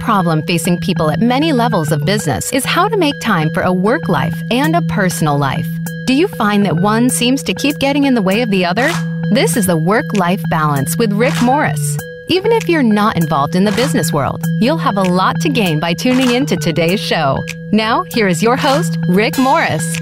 problem 0.00 0.42
facing 0.42 0.78
people 0.78 1.10
at 1.10 1.20
many 1.20 1.52
levels 1.52 1.92
of 1.92 2.04
business 2.04 2.52
is 2.52 2.64
how 2.64 2.88
to 2.88 2.96
make 2.96 3.14
time 3.20 3.50
for 3.50 3.62
a 3.62 3.72
work 3.72 4.08
life 4.08 4.34
and 4.50 4.74
a 4.74 4.82
personal 4.82 5.38
life. 5.38 5.66
Do 6.06 6.14
you 6.14 6.26
find 6.26 6.64
that 6.66 6.76
one 6.76 7.10
seems 7.10 7.42
to 7.44 7.54
keep 7.54 7.78
getting 7.78 8.04
in 8.04 8.14
the 8.14 8.22
way 8.22 8.42
of 8.42 8.50
the 8.50 8.64
other? 8.64 8.90
This 9.30 9.56
is 9.56 9.66
the 9.66 9.76
Work 9.76 10.06
Life 10.14 10.42
Balance 10.50 10.96
with 10.96 11.12
Rick 11.12 11.34
Morris. 11.42 11.96
Even 12.28 12.50
if 12.50 12.68
you're 12.68 12.82
not 12.82 13.16
involved 13.16 13.54
in 13.54 13.64
the 13.64 13.72
business 13.72 14.12
world, 14.12 14.44
you'll 14.60 14.78
have 14.78 14.96
a 14.96 15.02
lot 15.02 15.40
to 15.42 15.48
gain 15.48 15.78
by 15.78 15.94
tuning 15.94 16.30
in 16.30 16.46
to 16.46 16.56
today's 16.56 17.00
show. 17.00 17.38
Now, 17.70 18.02
here 18.04 18.26
is 18.26 18.42
your 18.42 18.56
host, 18.56 18.98
Rick 19.08 19.38
Morris 19.38 20.00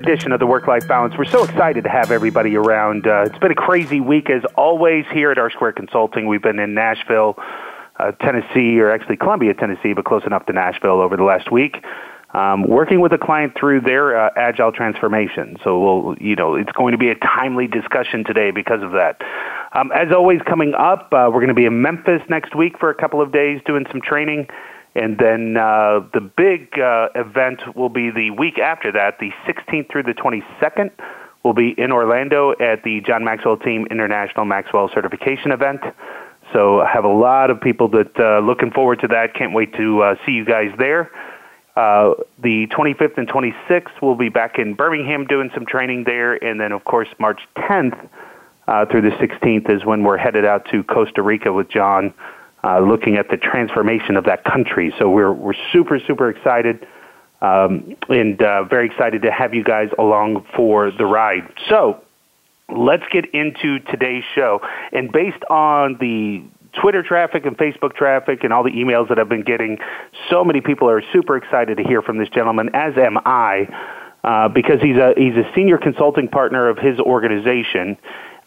edition 0.00 0.32
of 0.32 0.40
the 0.40 0.46
Work 0.46 0.66
Life 0.66 0.88
Balance. 0.88 1.14
We're 1.16 1.26
so 1.26 1.44
excited 1.44 1.84
to 1.84 1.90
have 1.90 2.10
everybody 2.10 2.56
around. 2.56 3.06
Uh, 3.06 3.24
it's 3.26 3.38
been 3.38 3.52
a 3.52 3.54
crazy 3.54 4.00
week 4.00 4.30
as 4.30 4.42
always 4.56 5.04
here 5.12 5.30
at 5.30 5.38
R 5.38 5.50
Squared 5.50 5.76
Consulting. 5.76 6.26
We've 6.26 6.42
been 6.42 6.58
in 6.58 6.74
Nashville, 6.74 7.36
uh, 8.00 8.12
Tennessee, 8.12 8.78
or 8.80 8.90
actually 8.90 9.16
Columbia, 9.16 9.54
Tennessee, 9.54 9.92
but 9.92 10.04
close 10.04 10.24
enough 10.24 10.46
to 10.46 10.52
Nashville 10.52 11.00
over 11.00 11.16
the 11.16 11.24
last 11.24 11.50
week. 11.50 11.76
Um, 12.32 12.68
working 12.68 13.00
with 13.00 13.12
a 13.12 13.18
client 13.18 13.54
through 13.58 13.80
their 13.80 14.16
uh, 14.16 14.30
agile 14.36 14.70
transformation. 14.70 15.56
So 15.64 15.80
we'll, 15.80 16.16
you 16.20 16.36
know, 16.36 16.54
it's 16.54 16.70
going 16.72 16.92
to 16.92 16.98
be 16.98 17.08
a 17.08 17.16
timely 17.16 17.66
discussion 17.66 18.22
today 18.22 18.52
because 18.52 18.84
of 18.84 18.92
that. 18.92 19.20
Um, 19.72 19.90
as 19.92 20.12
always, 20.12 20.40
coming 20.42 20.72
up, 20.74 21.12
uh, 21.12 21.26
we're 21.26 21.40
going 21.40 21.48
to 21.48 21.54
be 21.54 21.64
in 21.64 21.82
Memphis 21.82 22.22
next 22.28 22.54
week 22.54 22.78
for 22.78 22.88
a 22.88 22.94
couple 22.94 23.20
of 23.20 23.32
days 23.32 23.60
doing 23.66 23.84
some 23.90 24.00
training. 24.00 24.46
And 24.94 25.18
then 25.18 25.56
uh, 25.56 26.00
the 26.12 26.20
big 26.20 26.78
uh, 26.78 27.08
event 27.14 27.62
will 27.76 27.88
be 27.88 28.10
the 28.10 28.30
week 28.30 28.58
after 28.58 28.92
that, 28.92 29.18
the 29.18 29.30
16th 29.46 29.90
through 29.90 30.04
the 30.04 30.14
22nd. 30.14 30.90
We'll 31.44 31.54
be 31.54 31.74
in 31.78 31.90
Orlando 31.90 32.52
at 32.60 32.82
the 32.82 33.00
John 33.00 33.24
Maxwell 33.24 33.56
Team 33.56 33.86
International 33.90 34.44
Maxwell 34.44 34.90
Certification 34.92 35.52
event. 35.52 35.80
So 36.52 36.80
I 36.80 36.90
have 36.90 37.04
a 37.04 37.12
lot 37.12 37.50
of 37.50 37.60
people 37.60 37.88
that 37.88 38.18
uh, 38.18 38.40
looking 38.40 38.70
forward 38.70 39.00
to 39.00 39.08
that. 39.08 39.34
Can't 39.34 39.52
wait 39.52 39.74
to 39.74 40.02
uh, 40.02 40.14
see 40.26 40.32
you 40.32 40.44
guys 40.44 40.72
there. 40.78 41.10
Uh, 41.76 42.14
the 42.42 42.66
25th 42.68 43.16
and 43.16 43.28
26th, 43.28 44.02
we'll 44.02 44.16
be 44.16 44.28
back 44.28 44.58
in 44.58 44.74
Birmingham 44.74 45.24
doing 45.26 45.50
some 45.54 45.64
training 45.64 46.04
there, 46.04 46.34
and 46.44 46.60
then 46.60 46.72
of 46.72 46.84
course 46.84 47.08
March 47.18 47.40
10th 47.56 48.08
uh, 48.66 48.86
through 48.86 49.02
the 49.02 49.10
16th 49.10 49.70
is 49.70 49.84
when 49.84 50.02
we're 50.02 50.16
headed 50.16 50.44
out 50.44 50.66
to 50.72 50.82
Costa 50.82 51.22
Rica 51.22 51.52
with 51.52 51.68
John 51.68 52.12
uh, 52.64 52.80
looking 52.80 53.16
at 53.16 53.30
the 53.30 53.36
transformation 53.36 54.16
of 54.16 54.24
that 54.24 54.44
country. 54.44 54.92
So 54.98 55.08
we're 55.08 55.32
we're 55.32 55.54
super 55.72 55.98
super 55.98 56.28
excited 56.28 56.86
um, 57.40 57.96
and 58.08 58.40
uh, 58.42 58.64
very 58.64 58.86
excited 58.86 59.22
to 59.22 59.30
have 59.30 59.54
you 59.54 59.64
guys 59.64 59.88
along 59.98 60.44
for 60.54 60.90
the 60.90 61.06
ride. 61.06 61.48
So 61.68 62.02
let's 62.76 63.04
get 63.12 63.26
into 63.34 63.78
today's 63.80 64.24
show. 64.34 64.60
And 64.92 65.10
based 65.12 65.42
on 65.48 65.96
the 66.00 66.42
Twitter 66.80 67.02
traffic 67.02 67.46
and 67.46 67.56
Facebook 67.56 67.94
traffic 67.94 68.44
and 68.44 68.52
all 68.52 68.62
the 68.62 68.70
emails 68.70 69.08
that 69.08 69.18
I've 69.18 69.28
been 69.28 69.42
getting, 69.42 69.78
so 70.30 70.44
many 70.44 70.60
people 70.60 70.88
are 70.88 71.02
super 71.12 71.36
excited 71.36 71.76
to 71.78 71.84
hear 71.84 72.02
from 72.02 72.18
this 72.18 72.28
gentleman, 72.28 72.70
as 72.74 72.96
am 72.96 73.18
I. 73.24 73.68
Uh, 74.22 74.48
because 74.48 74.82
he's 74.82 74.98
a 74.98 75.14
he's 75.16 75.34
a 75.34 75.50
senior 75.54 75.78
consulting 75.78 76.28
partner 76.28 76.68
of 76.68 76.76
his 76.76 77.00
organization, 77.00 77.96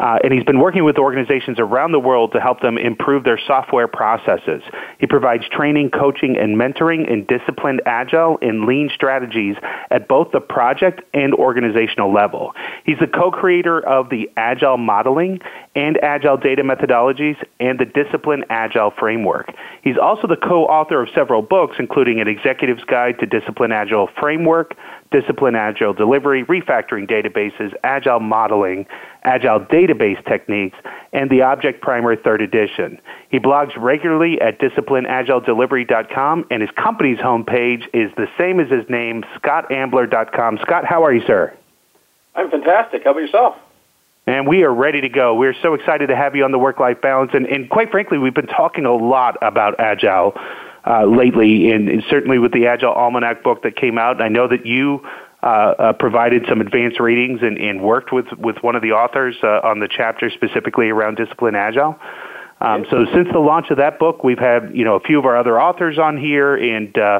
uh, 0.04 0.20
and 0.22 0.34
he's 0.34 0.44
been 0.44 0.60
working 0.60 0.84
with 0.84 0.98
organizations 0.98 1.60
around 1.60 1.94
the 1.94 2.00
world 2.00 2.34
to 2.34 2.42
help 2.42 2.60
them 2.60 2.78
improve 2.78 3.24
their 3.24 3.40
software 3.48 3.88
processes. 3.88 4.62
He 5.00 5.08
provides 5.08 5.48
training, 5.48 5.92
coaching, 5.92 6.38
and 6.38 6.58
mentoring 6.58 7.10
in 7.10 7.24
disciplined 7.26 7.82
agile 7.86 8.38
and 8.42 8.66
lean 8.66 8.90
strategies 8.94 9.56
at 9.92 10.10
both 10.10 10.34
the 10.34 10.42
project 10.42 11.04
and 11.14 11.34
organizational 11.34 12.14
level. 12.14 12.52
He's 12.86 13.00
the 13.00 13.08
co-creator 13.08 13.80
of 13.80 14.10
the 14.10 14.30
Agile 14.36 14.78
Modeling 14.78 15.40
and 15.74 15.98
Agile 16.04 16.36
Data 16.36 16.64
Methodologies 16.64 17.42
and 17.62 17.80
the 17.80 17.86
Discipline 17.86 18.44
Agile 18.50 18.92
Framework. 19.00 19.54
He's 19.84 19.98
also 19.98 20.28
the 20.28 20.36
co-author 20.36 21.02
of 21.02 21.10
several 21.16 21.42
books, 21.42 21.78
including 21.80 22.20
An 22.20 22.28
Executive's 22.28 22.84
Guide 22.84 23.20
to 23.20 23.26
Discipline 23.26 23.72
Agile 23.72 24.10
Framework, 24.20 24.76
Discipline 25.12 25.56
Agile 25.56 25.94
Delivery, 25.94 26.44
Refactoring 26.44 27.10
Databases, 27.10 27.74
Agile 27.84 28.20
Modeling, 28.20 28.86
Agile 29.24 29.62
Database 29.62 30.24
Techniques, 30.26 30.78
and 31.12 31.30
the 31.30 31.42
Object 31.42 31.82
Primer 31.82 32.16
3rd 32.16 32.44
Edition. 32.44 33.00
He 33.30 33.40
blogs 33.40 33.72
regularly 33.78 34.40
at 34.42 34.60
disciplineagiledelivery.com, 34.60 36.46
and 36.52 36.62
his 36.62 36.72
company's 36.72 37.20
homepage 37.20 37.84
is 37.94 38.12
the 38.16 38.28
same 38.38 38.60
as 38.60 38.70
his 38.70 38.90
name, 38.90 39.24
scottambler.com. 39.38 40.60
Scott, 40.62 40.86
how 40.86 41.04
are 41.04 41.14
you, 41.14 41.26
sir? 41.26 41.54
I'm 42.36 42.50
fantastic. 42.50 43.04
How 43.04 43.12
about 43.12 43.22
yourself? 43.22 43.56
And 44.26 44.48
we 44.48 44.64
are 44.64 44.74
ready 44.74 45.02
to 45.02 45.10
go. 45.10 45.36
We're 45.36 45.56
so 45.62 45.74
excited 45.74 46.08
to 46.08 46.16
have 46.16 46.36
you 46.36 46.46
on 46.46 46.52
the 46.52 46.60
work 46.60 46.80
life 46.80 47.02
balance. 47.02 47.32
And, 47.34 47.46
and 47.46 47.70
quite 47.70 47.92
frankly, 47.92 48.18
we've 48.18 48.34
been 48.34 48.48
talking 48.48 48.86
a 48.86 48.96
lot 48.96 49.38
about 49.42 49.80
Agile 49.80 50.34
uh, 50.86 51.06
lately, 51.06 51.72
and, 51.72 51.90
and, 51.90 52.04
certainly 52.10 52.40
with 52.40 52.54
the 52.54 52.68
Agile 52.68 52.94
Almanac 52.94 53.44
book 53.44 53.64
that 53.64 53.76
came 53.76 53.98
out. 53.98 54.22
I 54.22 54.30
know 54.30 54.48
that 54.48 54.66
you 54.66 55.06
provided 56.00 56.46
some 56.48 56.62
advanced 56.62 57.00
readings 57.00 57.42
and, 57.42 57.58
and, 57.58 57.82
worked 57.82 58.14
with, 58.14 58.28
with 58.38 58.58
one 58.62 58.76
of 58.76 58.82
the 58.82 58.92
authors 58.92 59.36
uh, 59.44 59.60
on 59.64 59.80
the 59.80 59.90
chapter 59.90 60.30
specifically 60.30 60.90
around 60.90 61.16
discipline 61.16 61.56
agile. 61.56 62.00
Um, 62.62 62.86
so 62.90 63.06
since 63.14 63.28
the 63.32 63.40
launch 63.40 63.70
of 63.72 63.78
that 63.78 64.00
book, 64.00 64.24
we've 64.24 64.40
had 64.40 64.72
you 64.74 64.86
know 64.86 64.96
a 64.96 65.02
few 65.02 65.20
of 65.20 65.26
our 65.26 65.38
other 65.38 65.60
authors 65.60 66.00
on 66.00 66.18
here, 66.18 66.56
and 66.56 66.98
uh, 66.98 67.20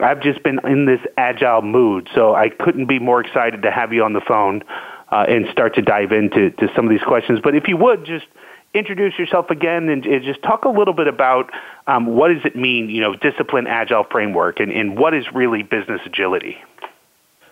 I've 0.00 0.22
just 0.22 0.42
been 0.42 0.60
in 0.64 0.86
this 0.86 1.00
agile 1.18 1.60
mood. 1.60 2.08
So 2.14 2.34
I 2.34 2.48
couldn't 2.48 2.86
be 2.86 2.98
more 2.98 3.20
excited 3.20 3.62
to 3.62 3.70
have 3.70 3.92
you 3.92 4.02
on 4.02 4.14
the 4.14 4.22
phone 4.26 4.62
uh, 5.10 5.26
and 5.28 5.46
start 5.52 5.74
to 5.74 5.82
dive 5.82 6.12
into 6.12 6.50
to 6.52 6.68
some 6.74 6.86
of 6.86 6.90
these 6.90 7.02
questions. 7.02 7.40
But 7.42 7.54
if 7.54 7.68
you 7.68 7.76
would 7.76 8.06
just 8.06 8.26
introduce 8.72 9.18
yourself 9.18 9.50
again 9.50 9.88
and, 9.88 10.06
and 10.06 10.24
just 10.24 10.42
talk 10.42 10.64
a 10.64 10.68
little 10.68 10.94
bit 10.94 11.08
about 11.08 11.50
um, 11.86 12.06
what 12.06 12.28
does 12.28 12.44
it 12.44 12.56
mean, 12.56 12.88
you 12.88 13.00
know, 13.00 13.14
discipline 13.14 13.66
agile 13.66 14.04
framework, 14.10 14.60
and, 14.60 14.72
and 14.72 14.98
what 14.98 15.14
is 15.14 15.24
really 15.34 15.62
business 15.62 16.00
agility. 16.06 16.56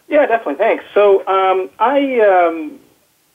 Yeah, 0.08 0.26
definitely. 0.26 0.56
Thanks. 0.56 0.84
So 0.94 1.26
um, 1.26 1.70
I, 1.78 2.20
um, 2.20 2.78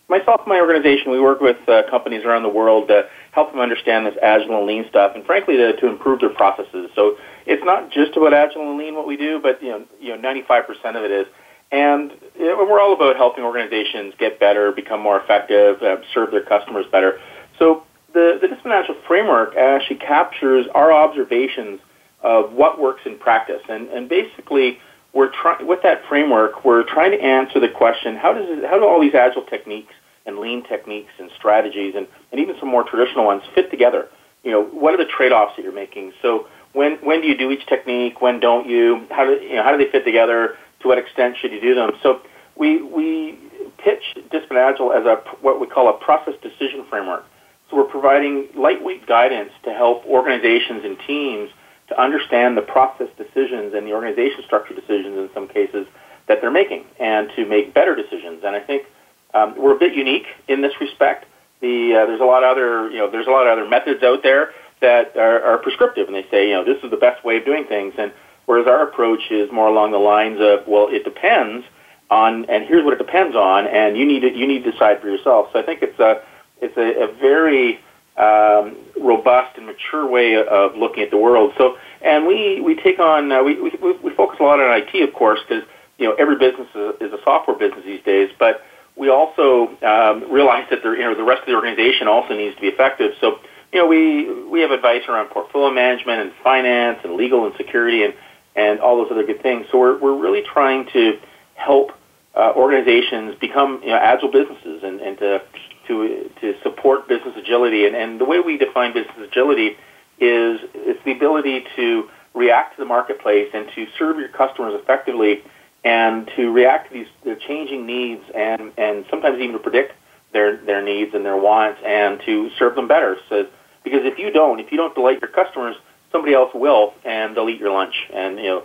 myself 0.08 0.42
my 0.48 0.60
organization, 0.60 1.12
we 1.12 1.20
work 1.20 1.42
with 1.42 1.58
uh, 1.68 1.84
companies 1.90 2.24
around 2.24 2.44
the 2.44 2.50
world 2.50 2.88
to 2.88 3.10
help 3.32 3.52
them 3.52 3.60
understand 3.60 4.06
this 4.06 4.16
agile 4.22 4.58
and 4.58 4.68
lean 4.68 4.86
stuff, 4.90 5.14
and 5.16 5.26
frankly, 5.26 5.58
to, 5.58 5.76
to 5.78 5.88
improve 5.88 6.20
their 6.20 6.30
processes. 6.30 6.90
So 6.96 7.18
it's 7.46 7.64
not 7.64 7.92
just 7.92 8.16
about 8.16 8.34
agile 8.34 8.70
and 8.70 8.78
lean 8.78 8.96
what 8.96 9.08
we 9.08 9.18
do, 9.18 9.40
but 9.42 9.62
you 9.62 9.70
know, 9.70 9.86
you 10.00 10.18
know, 10.18 10.30
95% 10.30 10.96
of 10.96 11.04
it 11.04 11.12
is. 11.12 11.28
And 11.72 12.12
you 12.38 12.46
know, 12.46 12.66
we're 12.70 12.82
all 12.82 12.94
about 12.94 13.16
helping 13.16 13.44
organizations 13.44 14.14
get 14.18 14.40
better, 14.40 14.72
become 14.72 15.02
more 15.02 15.20
effective, 15.20 15.82
uh, 15.82 15.98
serve 16.14 16.32
their 16.32 16.44
customers 16.44 16.86
better. 16.92 17.20
So 17.58 17.84
the, 18.14 18.38
the 18.42 18.50
discipline 18.50 18.84
framework 19.08 19.56
actually 19.56 19.98
captures 19.98 20.68
our 20.76 20.92
observations 20.92 21.80
of 22.22 22.52
what 22.52 22.80
works 22.80 23.02
in 23.06 23.18
practice. 23.18 23.62
And, 23.70 23.88
and 23.90 24.10
basically, 24.10 24.80
we're 25.14 25.32
trying 25.32 25.68
with 25.68 25.82
that 25.84 26.02
framework, 26.08 26.64
we're 26.64 26.84
trying 26.84 27.12
to 27.12 27.22
answer 27.22 27.60
the 27.60 27.70
question: 27.70 28.16
How 28.16 28.34
does 28.34 28.46
it, 28.48 28.66
how 28.70 28.80
do 28.80 28.86
all 28.86 29.02
these 29.02 29.16
agile 29.16 29.44
techniques 29.44 29.94
and 30.26 30.40
lean 30.40 30.64
techniques 30.64 31.12
and 31.20 31.30
strategies 31.38 31.96
and, 31.96 32.08
and 32.32 32.40
even 32.40 32.56
some 32.60 32.70
more 32.70 32.84
traditional 32.84 33.26
ones 33.26 33.44
fit 33.54 33.70
together? 33.72 34.08
You 34.44 34.52
know, 34.52 34.64
what 34.64 34.94
are 34.94 34.98
the 34.98 35.10
trade-offs 35.10 35.56
that 35.58 35.64
you're 35.64 35.74
making? 35.74 36.14
So 36.22 36.48
when 36.74 36.94
when 36.98 37.22
do 37.22 37.28
you 37.28 37.38
do 37.38 37.52
each 37.52 37.66
technique? 37.68 38.22
When 38.22 38.40
don't 38.40 38.68
you? 38.68 39.06
How 39.10 39.26
do 39.26 39.34
you 39.34 39.56
know 39.56 39.64
how 39.64 39.76
do 39.76 39.84
they 39.84 39.92
fit 39.92 40.06
together? 40.06 40.58
To 40.82 40.88
what 40.88 40.98
extent 40.98 41.38
should 41.40 41.52
you 41.52 41.62
do 41.62 41.76
them? 41.76 41.92
So 42.02 42.22
we 42.56 42.82
we 42.82 43.38
pitch 43.78 44.04
Discipline 44.32 44.60
Agile 44.60 44.94
as 44.94 45.06
a 45.06 45.16
what 45.42 45.60
we 45.60 45.68
call 45.68 45.90
a 45.90 45.94
process 45.94 46.34
decision 46.42 46.86
framework. 46.90 47.26
So 47.70 47.78
we're 47.78 47.84
providing 47.84 48.48
lightweight 48.56 49.08
guidance 49.08 49.52
to 49.64 49.74
help 49.74 50.06
organizations 50.06 50.84
and 50.84 50.98
teams 51.06 51.50
to 51.92 52.02
understand 52.02 52.56
the 52.56 52.62
process 52.62 53.10
decisions 53.18 53.74
and 53.74 53.86
the 53.86 53.92
organization 53.92 54.42
structure 54.46 54.74
decisions 54.74 55.18
in 55.18 55.30
some 55.34 55.48
cases 55.48 55.86
that 56.28 56.40
they're 56.40 56.50
making 56.52 56.86
and 57.00 57.30
to 57.36 57.46
make 57.46 57.74
better 57.74 57.96
decisions. 57.96 58.42
And 58.46 58.56
I 58.56 58.62
think 58.62 58.86
um, 59.34 59.56
we're 59.58 59.76
a 59.76 59.80
bit 59.80 59.94
unique 59.94 60.26
in 60.48 60.62
this 60.62 60.72
respect. 60.80 61.26
The, 61.60 61.94
uh, 61.94 62.06
there's 62.06 62.22
a 62.22 62.26
lot 62.26 62.44
of 62.44 62.52
other, 62.52 62.90
you 62.90 62.98
know, 62.98 63.12
there's 63.12 63.28
a 63.28 63.30
lot 63.30 63.46
of 63.46 63.58
other 63.58 63.68
methods 63.68 64.02
out 64.04 64.24
there 64.24 64.54
that 64.80 65.18
are, 65.18 65.44
are 65.44 65.58
prescriptive 65.58 66.08
and 66.08 66.16
they 66.16 66.26
say, 66.32 66.48
you 66.48 66.54
know, 66.54 66.64
this 66.64 66.82
is 66.82 66.90
the 66.90 66.98
best 66.98 67.26
way 67.26 67.38
of 67.38 67.46
doing 67.46 67.66
things. 67.66 67.94
And 67.98 68.14
whereas 68.46 68.68
our 68.68 68.88
approach 68.88 69.30
is 69.30 69.52
more 69.52 69.68
along 69.68 69.92
the 69.92 70.00
lines 70.00 70.40
of, 70.40 70.66
well, 70.68 70.88
it 70.90 71.04
depends 71.04 71.66
on, 72.10 72.46
and 72.46 72.64
here's 72.64 72.86
what 72.86 72.94
it 72.94 73.00
depends 73.06 73.36
on, 73.36 73.68
and 73.68 73.98
you 73.98 74.06
need 74.06 74.22
to, 74.22 74.34
you 74.34 74.48
need 74.48 74.64
to 74.64 74.72
decide 74.72 75.02
for 75.02 75.10
yourself. 75.10 75.50
So 75.52 75.60
I 75.60 75.64
think 75.64 75.82
it's 75.82 76.00
a, 76.00 76.22
it's 76.62 76.78
a, 76.78 77.10
a 77.10 77.14
very 77.20 77.82
um, 78.18 78.76
robust 79.00 79.58
and 79.58 79.66
mature 79.66 80.08
way 80.08 80.36
of 80.36 80.76
looking 80.76 81.04
at 81.04 81.12
the 81.12 81.18
world. 81.18 81.54
So, 81.58 81.78
and 82.04 82.26
we, 82.26 82.62
we 82.62 82.76
take 82.76 83.00
on, 83.00 83.32
uh, 83.32 83.44
we, 83.44 83.60
we, 83.62 83.72
we 84.04 84.16
focus 84.16 84.38
a 84.40 84.44
lot 84.44 84.60
on 84.60 84.82
IT, 84.82 85.08
of 85.08 85.14
course, 85.14 85.40
because, 85.48 85.64
you 85.98 86.08
know, 86.08 86.16
every 86.16 86.38
business 86.38 86.68
is, 86.74 86.96
is 87.02 87.14
a 87.14 87.24
software 87.24 87.58
business 87.58 87.86
these 87.86 88.04
days, 88.04 88.30
but 88.40 88.64
we 88.96 89.10
also 89.10 89.70
um, 89.82 90.32
realize 90.32 90.66
that 90.70 90.84
you 90.84 90.98
know, 91.00 91.16
the 91.16 91.24
rest 91.24 91.42
of 91.42 91.48
the 91.48 91.56
organization 91.56 92.08
also 92.08 92.36
needs 92.36 92.56
to 92.56 92.62
be 92.62 92.68
effective. 92.68 93.14
So, 93.22 93.40
you 93.72 93.80
know, 93.80 93.88
we, 93.88 94.46
we 94.46 94.62
have 94.62 94.72
advice 94.72 95.04
around 95.08 95.30
portfolio 95.30 95.74
management 95.74 96.22
and 96.22 96.32
finance 96.44 97.00
and 97.04 97.16
legal 97.16 97.46
and 97.46 97.56
security 97.56 98.04
and, 98.04 98.14
and 98.56 98.80
all 98.80 98.98
those 98.98 99.12
other 99.12 99.26
good 99.26 99.42
things. 99.42 99.68
So 99.72 99.80
we're, 99.80 99.98
we're 99.98 100.20
really 100.20 100.44
trying 100.44 100.88
to 100.94 101.20
help 101.56 101.92
uh, 102.36 102.54
organizations 102.56 103.36
become 103.40 103.82
you 103.84 103.90
know, 103.90 103.98
agile 103.98 104.32
businesses 104.32 104.84
and, 104.84 105.00
and 105.02 105.18
to 105.20 105.42
to 105.88 106.30
to 106.42 106.54
support 106.64 107.08
business 107.08 107.36
agility. 107.38 107.86
And, 107.86 107.96
and 107.96 108.20
the 108.20 108.26
way 108.26 108.40
we 108.40 108.58
define 108.58 108.94
business 108.94 109.16
agility 109.22 109.78
is 110.22 110.62
it's 110.74 111.04
the 111.04 111.12
ability 111.12 111.66
to 111.76 112.10
react 112.34 112.76
to 112.76 112.82
the 112.82 112.86
marketplace 112.86 113.50
and 113.54 113.68
to 113.76 113.88
serve 113.98 114.18
your 114.18 114.30
customers 114.30 114.74
effectively 114.82 115.44
and 115.84 116.30
to 116.36 116.52
react 116.52 116.90
to 116.90 116.94
these 116.94 117.08
their 117.24 117.36
changing 117.36 117.86
needs 117.86 118.24
and, 118.34 118.72
and 118.78 119.06
sometimes 119.10 119.40
even 119.40 119.54
to 119.54 119.60
predict 119.60 119.94
their, 120.32 120.58
their 120.58 120.82
needs 120.82 121.14
and 121.14 121.26
their 121.26 121.36
wants 121.36 121.82
and 121.86 122.22
to 122.26 122.50
serve 122.58 122.76
them 122.76 122.88
better. 122.88 123.18
So, 123.30 123.48
because 123.84 124.02
if 124.04 124.20
you 124.20 124.32
don't, 124.32 124.60
if 124.60 124.72
you 124.72 124.78
don't 124.78 124.94
delight 124.94 125.20
your 125.22 125.32
customers, 125.32 125.76
somebody 126.12 126.34
else 126.34 126.52
will 126.54 126.94
and 127.04 127.36
they'll 127.36 127.50
eat 127.50 127.60
your 127.60 127.72
lunch. 127.72 127.96
And, 128.14 128.38
you 128.38 128.46
know, 128.46 128.64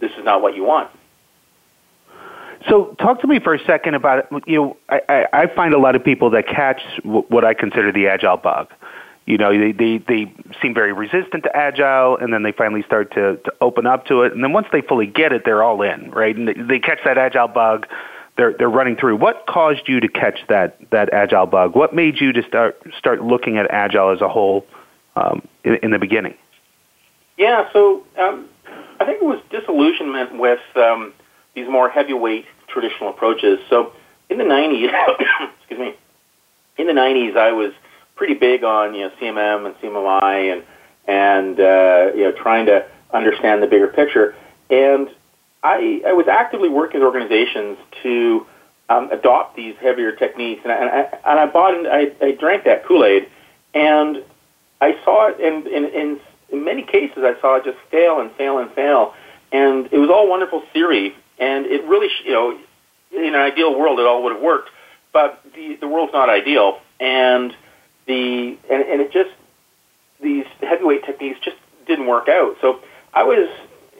this 0.00 0.12
is 0.18 0.24
not 0.24 0.42
what 0.42 0.54
you 0.54 0.64
want. 0.64 0.90
So, 2.68 2.94
talk 3.00 3.22
to 3.22 3.26
me 3.26 3.40
for 3.40 3.54
a 3.54 3.64
second 3.64 3.94
about 3.94 4.26
you 4.46 4.56
know 4.56 4.76
I, 4.90 5.00
I, 5.08 5.26
I 5.32 5.46
find 5.54 5.72
a 5.72 5.78
lot 5.78 5.96
of 5.96 6.04
people 6.04 6.28
that 6.30 6.46
catch 6.46 6.82
what 7.04 7.42
I 7.42 7.54
consider 7.54 7.90
the 7.90 8.08
agile 8.08 8.36
bug. 8.36 8.68
You 9.30 9.38
know, 9.38 9.56
they, 9.56 9.70
they 9.70 9.98
they 9.98 10.32
seem 10.60 10.74
very 10.74 10.92
resistant 10.92 11.44
to 11.44 11.56
agile, 11.56 12.16
and 12.16 12.32
then 12.32 12.42
they 12.42 12.50
finally 12.50 12.82
start 12.82 13.12
to 13.12 13.36
to 13.36 13.52
open 13.60 13.86
up 13.86 14.06
to 14.06 14.22
it, 14.22 14.32
and 14.32 14.42
then 14.42 14.52
once 14.52 14.66
they 14.72 14.80
fully 14.80 15.06
get 15.06 15.32
it, 15.32 15.44
they're 15.44 15.62
all 15.62 15.82
in, 15.82 16.10
right? 16.10 16.34
And 16.34 16.48
they, 16.48 16.54
they 16.54 16.78
catch 16.80 16.98
that 17.04 17.16
agile 17.16 17.46
bug. 17.46 17.86
They're 18.36 18.54
they're 18.58 18.68
running 18.68 18.96
through. 18.96 19.18
What 19.18 19.46
caused 19.46 19.82
you 19.86 20.00
to 20.00 20.08
catch 20.08 20.40
that 20.48 20.78
that 20.90 21.12
agile 21.12 21.46
bug? 21.46 21.76
What 21.76 21.94
made 21.94 22.20
you 22.20 22.32
to 22.32 22.42
start 22.42 22.82
start 22.98 23.22
looking 23.22 23.56
at 23.56 23.70
agile 23.70 24.10
as 24.10 24.20
a 24.20 24.28
whole 24.28 24.66
um, 25.14 25.46
in, 25.62 25.76
in 25.76 25.90
the 25.92 26.00
beginning? 26.00 26.34
Yeah, 27.38 27.72
so 27.72 28.04
um, 28.18 28.48
I 28.98 29.04
think 29.04 29.22
it 29.22 29.24
was 29.24 29.40
disillusionment 29.48 30.40
with 30.40 30.58
um, 30.74 31.12
these 31.54 31.68
more 31.68 31.88
heavyweight 31.88 32.46
traditional 32.66 33.10
approaches. 33.10 33.60
So 33.70 33.92
in 34.28 34.38
the 34.38 34.44
90s, 34.44 34.90
excuse 35.60 35.78
me, 35.78 35.94
in 36.78 36.88
the 36.88 36.92
90s, 36.92 37.36
I 37.36 37.52
was 37.52 37.72
pretty 38.20 38.34
big 38.34 38.62
on 38.64 38.92
you 38.94 39.00
know 39.00 39.10
CMM 39.18 39.64
and 39.64 39.74
CMMI 39.76 40.52
and 40.52 40.62
and 41.08 41.58
uh, 41.58 42.14
you 42.14 42.24
know 42.24 42.32
trying 42.32 42.66
to 42.66 42.84
understand 43.14 43.62
the 43.62 43.66
bigger 43.66 43.88
picture. 43.88 44.34
And 44.68 45.08
I, 45.62 46.02
I 46.06 46.12
was 46.12 46.28
actively 46.28 46.68
working 46.68 47.00
with 47.00 47.06
organizations 47.06 47.78
to 48.02 48.46
um, 48.90 49.10
adopt 49.10 49.56
these 49.56 49.74
heavier 49.80 50.12
techniques, 50.12 50.60
and 50.64 50.70
I, 50.70 50.76
and 50.76 50.90
I, 50.90 51.30
and 51.30 51.40
I 51.40 51.46
bought 51.46 51.74
and 51.74 51.88
I, 51.88 52.12
I 52.20 52.32
drank 52.32 52.64
that 52.64 52.84
Kool 52.84 53.06
Aid, 53.06 53.26
and 53.72 54.22
I 54.82 54.96
saw 55.02 55.28
it 55.28 55.40
in, 55.40 55.66
in 55.66 55.84
in 55.86 56.20
in 56.50 56.62
many 56.62 56.82
cases 56.82 57.24
I 57.24 57.40
saw 57.40 57.56
it 57.56 57.64
just 57.64 57.78
fail 57.90 58.20
and 58.20 58.30
fail 58.32 58.58
and 58.58 58.70
fail, 58.72 59.14
and 59.50 59.88
it 59.90 59.96
was 59.96 60.10
all 60.10 60.28
wonderful 60.28 60.62
theory, 60.74 61.14
and 61.38 61.64
it 61.64 61.84
really, 61.84 62.08
you 62.26 62.32
know, 62.32 62.58
in 63.12 63.34
an 63.34 63.40
ideal 63.40 63.74
world, 63.78 63.98
it 63.98 64.06
all 64.06 64.22
would 64.24 64.34
have 64.34 64.42
worked. 64.42 64.68
But 65.10 65.42
the 65.54 65.76
the 65.76 65.88
world's 65.88 66.12
not 66.12 66.28
ideal, 66.28 66.80
and 67.00 67.56
the 68.06 68.58
and, 68.70 68.82
and 68.82 69.00
it 69.00 69.12
just 69.12 69.30
these 70.22 70.46
heavyweight 70.60 71.04
techniques 71.04 71.38
just 71.40 71.56
didn't 71.86 72.06
work 72.06 72.28
out. 72.28 72.56
So 72.60 72.80
I 73.14 73.24
was, 73.24 73.48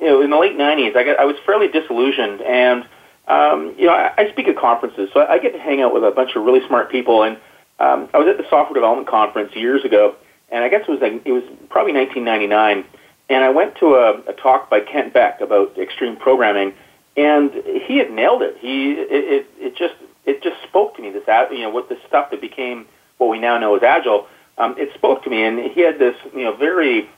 you 0.01 0.07
know, 0.07 0.23
in 0.23 0.31
the 0.31 0.39
late 0.39 0.57
'90s, 0.57 0.97
I 0.97 1.05
got 1.05 1.19
I 1.19 1.25
was 1.25 1.37
fairly 1.47 1.69
disillusioned, 1.69 2.43
and 2.43 2.87
um, 3.29 3.75
you 3.79 3.87
know, 3.87 3.93
I, 3.93 4.13
I 4.17 4.31
speak 4.33 4.49
at 4.49 4.57
conferences, 4.57 5.11
so 5.13 5.21
I, 5.21 5.35
I 5.35 5.39
get 5.39 5.53
to 5.53 5.61
hang 5.61 5.81
out 5.81 5.95
with 5.95 6.05
a 6.05 6.11
bunch 6.11 6.35
of 6.37 6.45
really 6.45 6.67
smart 6.67 6.91
people. 6.91 7.23
And 7.23 7.37
um, 7.79 8.09
I 8.13 8.19
was 8.19 8.29
at 8.29 8.37
the 8.37 8.49
software 8.51 8.75
development 8.75 9.09
conference 9.09 9.55
years 9.55 9.85
ago, 9.85 10.17
and 10.51 10.65
I 10.65 10.69
guess 10.69 10.83
it 10.87 10.91
was 10.91 11.01
it 11.03 11.33
was 11.33 11.45
probably 11.69 11.93
1999, 11.93 12.85
and 13.29 13.45
I 13.45 13.51
went 13.51 13.77
to 13.77 13.95
a, 13.95 14.21
a 14.31 14.33
talk 14.33 14.69
by 14.69 14.81
Kent 14.81 15.15
Beck 15.15 15.41
about 15.41 15.79
extreme 15.79 16.17
programming 16.17 16.75
and 17.17 17.53
he 17.87 17.99
had 17.99 18.11
nailed 18.11 18.43
it. 18.43 18.57
He 18.59 18.93
it, 18.93 19.09
it, 19.11 19.47
it 19.59 19.77
just 19.77 19.95
it 20.25 20.43
just 20.43 20.63
spoke 20.63 20.97
to 20.97 21.03
me. 21.03 21.11
This 21.11 21.25
you 21.51 21.63
know 21.63 21.71
what 21.71 21.89
the 21.89 21.99
stuff 22.07 22.31
that 22.31 22.41
became 22.41 22.87
what 23.21 23.29
we 23.29 23.39
now 23.39 23.59
know 23.59 23.77
as 23.77 23.83
agile. 23.83 24.27
Um, 24.57 24.75
it 24.79 24.89
spoke 24.95 25.23
to 25.25 25.31
me, 25.31 25.45
and 25.45 25.59
he 25.71 25.83
had 25.83 25.99
this 25.99 26.17
you 26.35 26.45
know 26.45 26.57
very 26.57 27.09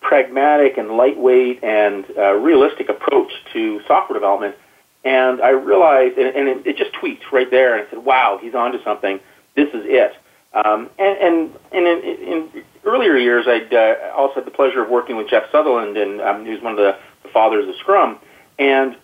pragmatic 0.00 0.76
and 0.76 0.90
lightweight 0.90 1.64
and 1.64 2.04
uh, 2.16 2.34
realistic 2.34 2.88
approach 2.88 3.32
to 3.54 3.80
software 3.86 4.14
development. 4.14 4.54
And 5.04 5.40
I 5.40 5.50
realized, 5.50 6.18
and, 6.18 6.36
and 6.36 6.48
it, 6.48 6.66
it 6.66 6.76
just 6.76 6.92
tweaked 6.92 7.24
right 7.32 7.50
there, 7.50 7.76
and 7.76 7.86
I 7.86 7.90
said, 7.90 8.04
"Wow, 8.04 8.38
he's 8.40 8.54
onto 8.54 8.82
something. 8.84 9.18
This 9.56 9.68
is 9.68 9.84
it." 9.86 10.12
Um, 10.52 10.90
and 10.98 11.18
and, 11.18 11.50
and 11.72 11.86
in, 11.86 12.52
in 12.54 12.64
earlier 12.84 13.16
years, 13.16 13.46
I'd 13.48 13.72
uh, 13.72 14.12
also 14.14 14.36
had 14.36 14.46
the 14.46 14.50
pleasure 14.50 14.82
of 14.82 14.90
working 14.90 15.16
with 15.16 15.28
Jeff 15.28 15.44
Sutherland, 15.50 15.96
and 15.96 16.20
um, 16.20 16.44
he 16.44 16.52
was 16.52 16.62
one 16.62 16.72
of 16.72 16.78
the, 16.78 16.96
the 17.22 17.28
fathers 17.30 17.68
of 17.68 17.74
Scrum. 17.76 18.18
And 18.58 18.96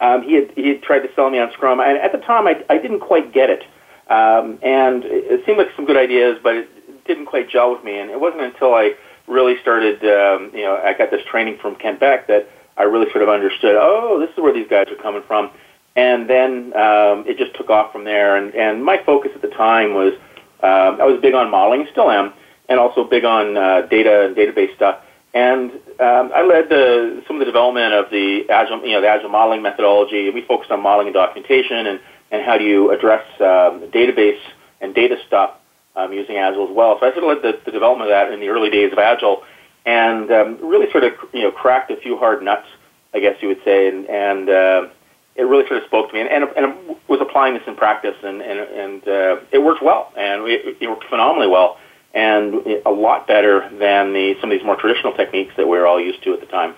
um, 0.00 0.22
he 0.22 0.34
had 0.34 0.50
he 0.54 0.68
had 0.68 0.82
tried 0.82 1.00
to 1.00 1.14
sell 1.14 1.30
me 1.30 1.38
on 1.38 1.52
Scrum, 1.52 1.80
and 1.80 1.98
at 1.98 2.12
the 2.12 2.18
time 2.18 2.46
I, 2.46 2.64
I 2.68 2.78
didn't 2.78 3.00
quite 3.00 3.32
get 3.32 3.50
it, 3.50 3.62
um, 4.08 4.58
and 4.62 5.04
it 5.04 5.44
seemed 5.46 5.58
like 5.58 5.68
some 5.76 5.84
good 5.84 5.96
ideas, 5.96 6.38
but 6.42 6.54
it 6.56 7.04
didn't 7.04 7.26
quite 7.26 7.48
gel 7.48 7.72
with 7.74 7.84
me. 7.84 7.98
And 7.98 8.10
it 8.10 8.20
wasn't 8.20 8.42
until 8.42 8.74
I 8.74 8.94
really 9.26 9.58
started, 9.60 10.02
um, 10.04 10.50
you 10.54 10.62
know, 10.62 10.76
I 10.76 10.92
got 10.92 11.10
this 11.10 11.24
training 11.30 11.58
from 11.60 11.76
Kent 11.76 12.00
Beck 12.00 12.26
that 12.26 12.48
I 12.76 12.82
really 12.84 13.10
sort 13.10 13.22
of 13.22 13.28
understood. 13.28 13.76
Oh, 13.78 14.18
this 14.20 14.30
is 14.30 14.36
where 14.36 14.52
these 14.52 14.68
guys 14.68 14.88
are 14.88 15.02
coming 15.02 15.22
from, 15.26 15.50
and 15.96 16.28
then 16.28 16.74
um, 16.74 17.24
it 17.26 17.38
just 17.38 17.54
took 17.54 17.70
off 17.70 17.92
from 17.92 18.04
there. 18.04 18.36
And 18.36 18.54
and 18.54 18.84
my 18.84 18.98
focus 19.04 19.32
at 19.34 19.42
the 19.42 19.48
time 19.48 19.94
was 19.94 20.14
um, 20.62 21.00
I 21.00 21.04
was 21.04 21.20
big 21.20 21.34
on 21.34 21.50
modeling, 21.50 21.86
still 21.92 22.10
am, 22.10 22.32
and 22.68 22.80
also 22.80 23.04
big 23.04 23.24
on 23.24 23.56
uh, 23.56 23.82
data 23.82 24.26
and 24.26 24.36
database 24.36 24.74
stuff. 24.74 25.00
And 25.34 25.72
um, 25.98 26.30
I 26.32 26.42
led 26.46 26.68
the, 26.68 27.22
some 27.26 27.36
of 27.36 27.40
the 27.40 27.44
development 27.46 27.92
of 27.92 28.08
the 28.10 28.48
agile, 28.48 28.80
you 28.86 28.92
know, 28.92 29.00
the 29.00 29.08
agile 29.08 29.28
modeling 29.28 29.62
methodology. 29.62 30.30
We 30.30 30.42
focused 30.42 30.70
on 30.70 30.80
modeling 30.80 31.08
and 31.08 31.14
documentation, 31.14 31.86
and, 31.86 32.00
and 32.34 32.44
how 32.44 32.58
do 32.58 32.64
you 32.64 32.90
address 32.90 33.24
um, 33.40 33.90
database 33.92 34.40
and 34.80 34.94
data 34.94 35.16
stuff 35.26 35.50
um, 35.94 36.12
using 36.12 36.36
Agile 36.36 36.68
as 36.68 36.74
well. 36.74 36.98
So 36.98 37.06
I 37.06 37.12
sort 37.12 37.24
of 37.24 37.28
led 37.28 37.42
the, 37.42 37.60
the 37.64 37.70
development 37.70 38.10
of 38.10 38.14
that 38.14 38.32
in 38.32 38.40
the 38.40 38.48
early 38.48 38.70
days 38.70 38.92
of 38.92 38.98
Agile, 38.98 39.42
and 39.86 40.30
um, 40.32 40.58
really 40.60 40.90
sort 40.90 41.04
of 41.04 41.12
you 41.32 41.42
know 41.42 41.52
cracked 41.52 41.90
a 41.90 41.96
few 41.96 42.16
hard 42.18 42.42
nuts, 42.42 42.66
I 43.14 43.20
guess 43.20 43.36
you 43.40 43.48
would 43.48 43.62
say, 43.64 43.88
and, 43.88 44.06
and 44.06 44.48
uh, 44.48 44.88
it 45.36 45.42
really 45.42 45.66
sort 45.68 45.80
of 45.80 45.86
spoke 45.86 46.08
to 46.08 46.14
me, 46.14 46.20
and, 46.20 46.28
and, 46.28 46.44
and 46.56 46.96
was 47.06 47.20
applying 47.20 47.54
this 47.54 47.62
in 47.66 47.76
practice, 47.76 48.16
and 48.24 48.42
and, 48.42 48.58
and 48.58 49.08
uh, 49.08 49.36
it 49.52 49.62
worked 49.62 49.82
well, 49.82 50.12
and 50.16 50.42
it, 50.48 50.76
it 50.80 50.88
worked 50.88 51.04
phenomenally 51.08 51.48
well 51.48 51.78
and 52.14 52.64
a 52.86 52.90
lot 52.90 53.26
better 53.26 53.68
than 53.76 54.12
the, 54.12 54.36
some 54.40 54.48
of 54.48 54.56
these 54.56 54.64
more 54.64 54.76
traditional 54.76 55.12
techniques 55.14 55.52
that 55.56 55.66
we 55.66 55.76
are 55.76 55.84
all 55.84 56.00
used 56.00 56.22
to 56.22 56.32
at 56.32 56.38
the 56.38 56.46
time. 56.46 56.76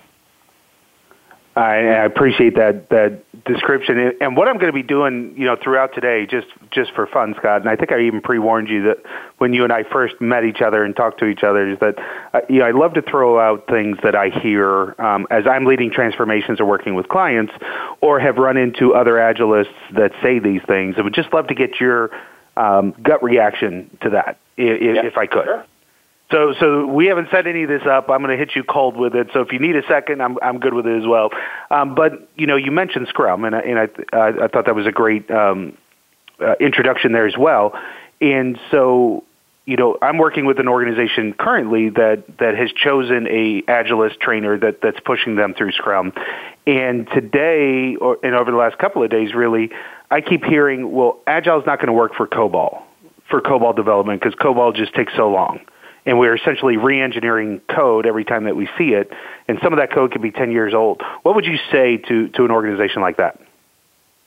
I, 1.55 1.77
I 1.77 2.05
appreciate 2.05 2.57
that 2.57 2.89
that 2.91 3.23
description. 3.47 4.13
And 4.21 4.37
what 4.37 4.49
I'm 4.49 4.57
going 4.59 4.73
to 4.73 4.73
be 4.73 4.83
doing, 4.83 5.35
you 5.37 5.45
know, 5.45 5.57
throughout 5.63 5.95
today, 5.95 6.27
just 6.27 6.49
just 6.71 6.93
for 6.95 7.07
fun, 7.07 7.35
Scott. 7.39 7.61
And 7.61 7.71
I 7.71 7.77
think 7.77 7.93
I 7.93 8.03
even 8.03 8.21
pre-warned 8.21 8.69
you 8.69 8.83
that 8.85 8.99
when 9.39 9.55
you 9.55 9.65
and 9.65 9.73
I 9.73 9.85
first 9.85 10.21
met 10.21 10.45
each 10.45 10.61
other 10.61 10.85
and 10.85 10.95
talked 10.95 11.21
to 11.21 11.27
each 11.27 11.43
other, 11.43 11.71
is 11.71 11.79
that 11.81 11.95
uh, 12.35 12.41
you 12.49 12.59
know 12.59 12.67
I 12.67 12.73
love 12.73 12.95
to 12.95 13.03
throw 13.03 13.39
out 13.39 13.67
things 13.69 13.97
that 14.03 14.15
I 14.15 14.29
hear 14.29 14.95
um, 15.01 15.27
as 15.31 15.45
I'm 15.47 15.65
leading 15.65 15.91
transformations 15.91 16.61
or 16.61 16.67
working 16.67 16.95
with 16.95 17.09
clients, 17.09 17.53
or 18.01 18.21
have 18.21 18.37
run 18.37 18.57
into 18.57 18.95
other 18.95 19.15
agilists 19.15 19.75
that 19.95 20.13
say 20.23 20.39
these 20.39 20.63
things. 20.67 20.97
I 20.99 21.03
would 21.03 21.15
just 21.15 21.33
love 21.33 21.47
to 21.49 21.55
get 21.55 21.81
your 21.81 22.11
um, 22.57 22.95
gut 23.03 23.23
reaction 23.23 23.97
to 24.03 24.11
that, 24.11 24.39
if, 24.57 24.83
yeah, 24.83 25.07
if 25.07 25.17
I 25.17 25.27
could. 25.27 25.45
Sure. 25.45 25.65
So, 26.31 26.55
so 26.59 26.87
we 26.87 27.07
haven't 27.07 27.29
set 27.31 27.47
any 27.47 27.63
of 27.63 27.69
this 27.69 27.83
up. 27.89 28.11
I'm 28.11 28.19
going 28.19 28.37
to 28.37 28.37
hit 28.37 28.57
you 28.57 28.65
cold 28.65 28.97
with 28.97 29.15
it. 29.15 29.29
So, 29.33 29.41
if 29.41 29.53
you 29.53 29.61
need 29.61 29.77
a 29.77 29.87
second, 29.87 30.21
I'm 30.21 30.39
I'm 30.43 30.59
good 30.59 30.75
with 30.75 30.87
it 30.87 30.99
as 31.01 31.07
well. 31.07 31.31
Um, 31.71 31.95
but 31.95 32.29
you 32.37 32.47
know, 32.47 32.57
you 32.57 32.73
mentioned 32.73 33.07
Scrum, 33.09 33.45
and 33.45 33.55
I, 33.55 33.61
and 33.61 33.79
I 33.79 33.85
I, 34.13 34.49
thought 34.49 34.67
that 34.67 34.75
was 34.75 34.87
a 34.87 34.93
great 34.93 35.31
um, 35.31 35.77
uh, 36.41 36.55
introduction 36.59 37.13
there 37.13 37.27
as 37.27 37.37
well. 37.39 37.79
And 38.21 38.59
so, 38.71 39.25
you 39.67 39.77
know, 39.77 39.99
I'm 40.03 40.19
working 40.19 40.47
with 40.47 40.59
an 40.59 40.69
organization 40.69 41.33
currently 41.33 41.91
that 41.91 42.25
that 42.39 42.57
has 42.57 42.73
chosen 42.73 43.29
a 43.29 43.63
Agilist 43.63 44.19
trainer 44.19 44.59
that 44.59 44.81
that's 44.83 45.01
pushing 45.01 45.37
them 45.37 45.55
through 45.55 45.73
Scrum. 45.73 46.13
And 46.67 47.09
today, 47.09 47.95
or 47.97 48.19
and 48.25 48.35
over 48.35 48.51
the 48.51 48.57
last 48.57 48.79
couple 48.79 49.05
of 49.05 49.11
days, 49.11 49.33
really, 49.33 49.71
I 50.11 50.21
keep 50.21 50.45
hearing, 50.45 50.93
well, 50.93 51.21
Agile 51.27 51.61
is 51.61 51.67
not 51.67 51.79
going 51.79 51.89
to 51.89 51.93
work 51.93 52.15
for 52.15 52.27
COBOL, 52.27 52.83
for 53.31 53.41
COBOL 53.41 53.77
development, 53.77 54.21
because 54.21 54.35
COBOL 54.35 54.75
just 54.75 54.95
takes 54.95 55.13
so 55.17 55.31
long. 55.31 55.61
And 56.07 56.19
we're 56.19 56.37
essentially 56.37 56.77
re-engineering 56.77 57.61
code 57.69 58.07
every 58.07 58.25
time 58.25 58.45
that 58.45 58.55
we 58.55 58.69
see 58.79 58.95
it, 58.95 59.13
and 59.49 59.59
some 59.63 59.73
of 59.73 59.79
that 59.81 59.93
code 59.93 60.13
could 60.13 60.23
be 60.23 60.31
10 60.31 60.53
years 60.53 60.73
old. 60.73 61.03
What 61.23 61.35
would 61.35 61.45
you 61.45 61.59
say 61.73 61.97
to, 61.97 62.29
to 62.29 62.45
an 62.45 62.53
organization 62.53 63.03
like 63.03 63.17
that? 63.17 63.41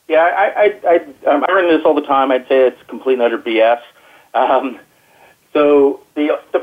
Yeah, 0.09 0.19
I, 0.19 0.45
I, 0.45 0.89
I, 0.89 1.29
um, 1.29 1.45
I 1.48 1.51
run 1.53 1.67
this 1.69 1.86
all 1.86 1.93
the 1.93 2.01
time. 2.01 2.31
I'd 2.31 2.48
say 2.48 2.67
it's 2.67 2.81
complete 2.88 3.13
and 3.13 3.21
utter 3.21 3.38
BS. 3.38 3.79
Um, 4.33 4.79
so 5.53 6.01
the, 6.15 6.39
the, 6.51 6.59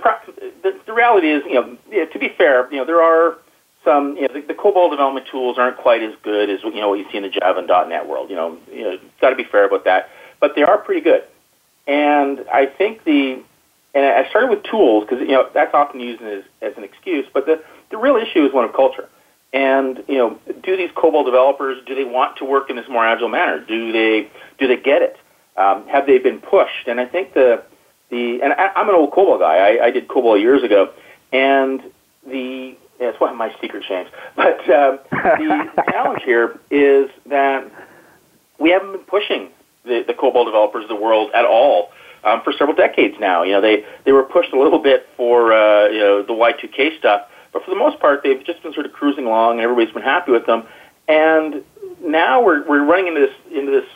the, 0.62 0.80
the 0.84 0.92
reality 0.92 1.30
is, 1.30 1.42
you 1.46 1.54
know, 1.54 2.04
to 2.04 2.18
be 2.18 2.28
fair, 2.36 2.70
you 2.70 2.78
know, 2.78 2.84
there 2.84 3.00
are 3.00 3.38
some, 3.84 4.16
you 4.16 4.22
know, 4.22 4.34
the, 4.34 4.40
the 4.42 4.54
COBOL 4.54 4.90
development 4.90 5.26
tools 5.30 5.58
aren't 5.58 5.78
quite 5.78 6.02
as 6.02 6.14
good 6.22 6.50
as 6.50 6.62
you 6.62 6.74
know 6.74 6.88
what 6.88 6.98
you 6.98 7.06
see 7.10 7.16
in 7.16 7.22
the 7.22 7.30
Java 7.30 7.60
and 7.60 7.68
.NET 7.88 8.08
world. 8.08 8.30
You 8.30 8.36
know, 8.36 8.58
you 8.70 8.82
know, 8.82 8.98
got 9.20 9.30
to 9.30 9.36
be 9.36 9.44
fair 9.44 9.64
about 9.64 9.84
that, 9.84 10.10
but 10.40 10.54
they 10.54 10.62
are 10.62 10.76
pretty 10.76 11.00
good. 11.00 11.22
And 11.86 12.44
I 12.52 12.66
think 12.66 13.04
the, 13.04 13.42
and 13.96 14.04
I 14.04 14.28
started 14.28 14.50
with 14.50 14.62
tools 14.64 15.06
because 15.08 15.20
you 15.20 15.32
know 15.32 15.48
that's 15.54 15.72
often 15.72 16.00
used 16.00 16.22
as, 16.22 16.44
as 16.60 16.76
an 16.76 16.84
excuse, 16.84 17.26
but 17.32 17.46
the 17.46 17.62
the 17.90 17.96
real 17.96 18.16
issue 18.16 18.44
is 18.44 18.52
one 18.52 18.64
of 18.64 18.74
culture. 18.74 19.08
And 19.54 20.04
you 20.06 20.18
know, 20.18 20.38
do 20.62 20.76
these 20.76 20.90
COBOL 20.90 21.24
developers 21.24 21.78
do 21.86 21.94
they 21.94 22.04
want 22.04 22.36
to 22.38 22.44
work 22.44 22.68
in 22.68 22.76
this 22.76 22.86
more 22.90 23.06
agile 23.06 23.30
manner? 23.30 23.58
Do 23.58 23.92
they 23.92 24.28
do 24.58 24.68
they 24.68 24.76
get 24.76 25.00
it? 25.00 25.16
Um, 25.56 25.86
have 25.88 26.06
they 26.06 26.18
been 26.18 26.40
pushed? 26.40 26.88
And 26.88 27.00
I 27.00 27.06
think 27.06 27.32
the 27.32 27.62
the 28.10 28.42
and 28.42 28.52
I, 28.52 28.72
I'm 28.76 28.88
an 28.90 28.94
old 28.94 29.12
COBOL 29.12 29.40
guy. 29.40 29.56
I, 29.56 29.86
I 29.86 29.90
did 29.90 30.08
COBOL 30.08 30.38
years 30.38 30.62
ago, 30.62 30.92
And 31.32 31.82
the 32.26 32.76
yeah, 33.00 33.08
it's 33.08 33.20
one 33.20 33.30
of 33.30 33.36
my 33.36 33.54
secret 33.62 33.84
shames. 33.84 34.10
But 34.36 34.60
um, 34.68 34.98
the 35.10 35.70
challenge 35.90 36.22
here 36.22 36.60
is 36.70 37.10
that 37.26 37.70
we 38.58 38.70
haven't 38.70 38.92
been 38.92 39.04
pushing 39.04 39.48
the, 39.84 40.04
the 40.06 40.12
COBOL 40.12 40.44
developers 40.44 40.82
of 40.82 40.88
the 40.88 40.96
world 40.96 41.30
at 41.32 41.46
all 41.46 41.92
um, 42.26 42.42
for 42.42 42.52
several 42.52 42.76
decades 42.76 43.14
now. 43.18 43.42
You 43.44 43.52
know, 43.52 43.60
they, 43.60 43.84
they 44.04 44.12
were 44.12 44.24
pushed 44.24 44.52
a 44.52 44.60
little 44.60 44.80
bit 44.80 45.08
for 45.16 45.52
uh, 45.52 45.88
you 45.88 46.00
know 46.00 46.22
the 46.22 46.32
Y2K 46.32 46.98
stuff, 46.98 47.28
but 47.52 47.64
for 47.64 47.70
the 47.70 47.76
most 47.76 48.00
part, 48.00 48.22
they've 48.22 48.44
just 48.44 48.62
been 48.62 48.74
sort 48.74 48.84
of 48.84 48.92
cruising 48.92 49.24
along, 49.24 49.52
and 49.52 49.60
everybody's 49.62 49.94
been 49.94 50.02
happy 50.02 50.32
with 50.32 50.44
them. 50.44 50.64
And 51.08 51.64
now 52.02 52.42
we're 52.44 52.66
we're 52.68 52.84
running 52.84 53.06
into 53.06 53.20
this 53.20 53.56
into 53.56 53.70
this 53.70 53.88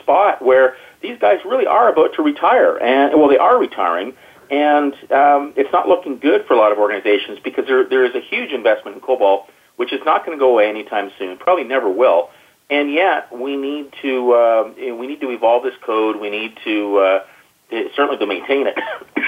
spot 0.00 0.42
where 0.42 0.76
these 1.02 1.18
guys 1.18 1.38
really 1.44 1.66
are 1.66 1.92
about 1.92 2.14
to 2.14 2.22
retire, 2.22 2.78
and 2.78 3.18
well, 3.18 3.28
they 3.28 3.38
are 3.38 3.58
retiring, 3.58 4.14
and 4.50 4.94
um, 5.12 5.52
it's 5.56 5.72
not 5.72 5.86
looking 5.86 6.18
good 6.18 6.46
for 6.46 6.54
a 6.54 6.56
lot 6.56 6.72
of 6.72 6.78
organizations 6.78 7.38
because 7.44 7.66
there 7.66 7.86
there 7.86 8.04
is 8.04 8.14
a 8.14 8.20
huge 8.20 8.50
investment 8.50 8.96
in 8.96 9.02
COBOL, 9.02 9.44
which 9.76 9.92
is 9.92 10.00
not 10.06 10.24
going 10.24 10.36
to 10.36 10.40
go 10.40 10.50
away 10.50 10.68
anytime 10.68 11.10
soon, 11.18 11.36
probably 11.36 11.64
never 11.64 11.90
will. 11.90 12.30
And 12.70 12.90
yet, 12.90 13.30
we 13.30 13.56
need 13.56 13.92
to 14.00 14.32
uh, 14.32 14.72
we 14.76 15.06
need 15.06 15.20
to 15.20 15.30
evolve 15.30 15.64
this 15.64 15.74
code. 15.84 16.18
We 16.18 16.30
need 16.30 16.58
to 16.64 16.96
uh, 16.96 17.24
certainly 17.96 18.18
to 18.18 18.26
maintain 18.26 18.66
it, 18.66 18.78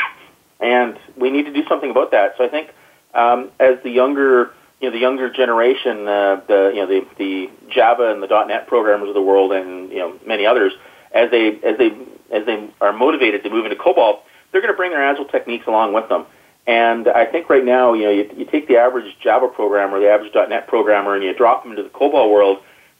and 0.61 0.99
we 1.17 1.31
need 1.31 1.45
to 1.45 1.53
do 1.53 1.65
something 1.69 1.91
about 1.91 2.11
that. 2.13 2.35
So 2.39 2.45
I 2.45 2.49
think 2.49 2.71
um, 3.15 3.51
as 3.59 3.79
the 3.83 3.91
younger 3.91 4.53
you 4.81 4.89
know 4.89 4.93
the 4.93 5.01
younger 5.01 5.31
generation, 5.31 6.07
uh, 6.07 6.41
the 6.47 6.73
you 6.75 6.81
know 6.81 6.87
the 6.87 7.07
the 7.19 7.51
Java 7.71 8.13
and 8.13 8.23
the 8.23 8.45
.NET 8.47 8.67
programmers 8.67 9.09
of 9.09 9.15
the 9.15 9.23
world, 9.23 9.53
and 9.53 9.91
you 9.91 9.99
know 9.99 10.19
many 10.27 10.47
others, 10.47 10.73
as 11.13 11.31
they 11.31 11.49
as 11.63 11.79
they 11.79 11.91
as 12.31 12.45
they 12.45 12.69
are 12.81 12.93
motivated 12.93 13.43
to 13.45 13.51
move 13.51 13.65
into 13.65 13.77
COBOL, 13.77 14.21
they're 14.53 14.61
going 14.61 14.73
to 14.73 14.77
bring 14.77 14.91
their 14.91 15.03
agile 15.03 15.25
techniques 15.27 15.67
along 15.67 15.93
with 15.93 16.09
them. 16.09 16.27
And 16.67 17.07
I 17.07 17.27
think 17.27 17.49
right 17.49 17.65
now, 17.65 17.93
you 17.93 18.05
know, 18.05 18.11
you, 18.11 18.29
you 18.37 18.45
take 18.45 18.67
the 18.67 18.79
average 18.79 19.17
Java 19.23 19.47
programmer, 19.49 20.01
the 20.01 20.11
average 20.11 20.35
.NET 20.35 20.67
programmer, 20.67 21.15
and 21.15 21.23
you 21.23 21.33
drop 21.33 21.63
them 21.63 21.73
into 21.73 21.85
the 21.85 21.91
COBOL 21.91 22.31
world, 22.31 22.59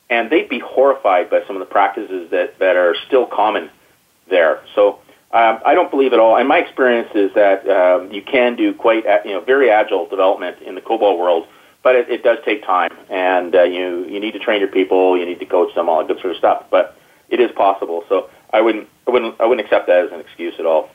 and 0.09 0.31
they'd 0.31 0.49
be 0.49 0.61
horrified 0.61 1.31
by 1.31 1.41
some 1.49 1.57
of 1.57 1.61
the 1.61 1.67
practices 1.67 2.31
that, 2.31 2.61
that 2.61 2.77
are 2.77 2.95
still 3.09 3.27
common 3.27 3.71
there. 4.31 4.63
So 4.77 5.01
um, 5.33 5.59
I 5.67 5.75
don't 5.75 5.91
believe 5.91 6.13
at 6.13 6.19
all. 6.19 6.37
And 6.37 6.49
my 6.49 6.59
experience 6.59 7.11
is 7.15 7.33
that 7.35 7.69
um, 7.69 8.13
you 8.13 8.23
can 8.23 8.57
do 8.57 8.73
quite, 8.73 9.05
you 9.25 9.33
know, 9.33 9.41
very 9.41 9.71
agile 9.71 10.07
development 10.07 10.63
in 10.63 10.75
the 10.75 10.81
COBOL 10.81 11.19
world, 11.19 11.47
but 11.83 11.95
it, 11.95 12.09
it 12.09 12.23
does 12.23 12.39
take 12.45 12.65
time, 12.65 12.91
and 13.11 13.55
uh, 13.55 13.63
you 13.63 14.07
you 14.07 14.19
need 14.19 14.33
to 14.33 14.39
train 14.39 14.61
your 14.61 14.71
people, 14.71 15.19
you 15.19 15.25
need 15.25 15.39
to 15.39 15.47
coach 15.47 15.75
them, 15.75 15.89
all 15.89 15.99
that 15.99 16.09
good 16.09 16.21
sort 16.21 16.33
of 16.33 16.39
stuff. 16.39 16.65
But 16.71 16.97
it 17.29 17.41
is 17.41 17.51
possible. 17.53 18.05
So 18.09 18.31
I 18.53 18.61
wouldn't 18.61 18.89
I 19.07 19.11
wouldn't 19.11 19.41
I 19.41 19.47
wouldn't 19.47 19.65
accept 19.67 19.87
that 19.89 20.07
as 20.07 20.13
an 20.13 20.21
excuse 20.21 20.55
at 20.59 20.67
all. 20.67 20.91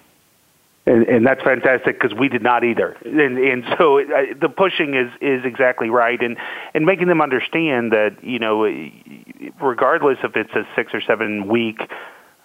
And, 0.87 1.07
and 1.07 1.27
that's 1.27 1.43
fantastic 1.43 2.01
because 2.01 2.17
we 2.17 2.27
did 2.27 2.41
not 2.41 2.63
either. 2.63 2.97
And, 3.05 3.37
and 3.37 3.63
so 3.77 3.99
uh, 3.99 4.33
the 4.39 4.49
pushing 4.49 4.95
is, 4.95 5.11
is 5.21 5.45
exactly 5.45 5.89
right, 5.89 6.19
and 6.21 6.37
and 6.73 6.85
making 6.85 7.07
them 7.07 7.21
understand 7.21 7.91
that 7.91 8.17
you 8.23 8.39
know, 8.39 8.63
regardless 9.61 10.17
if 10.23 10.35
it's 10.35 10.53
a 10.53 10.67
six 10.75 10.93
or 10.93 11.01
seven 11.01 11.47
week 11.47 11.81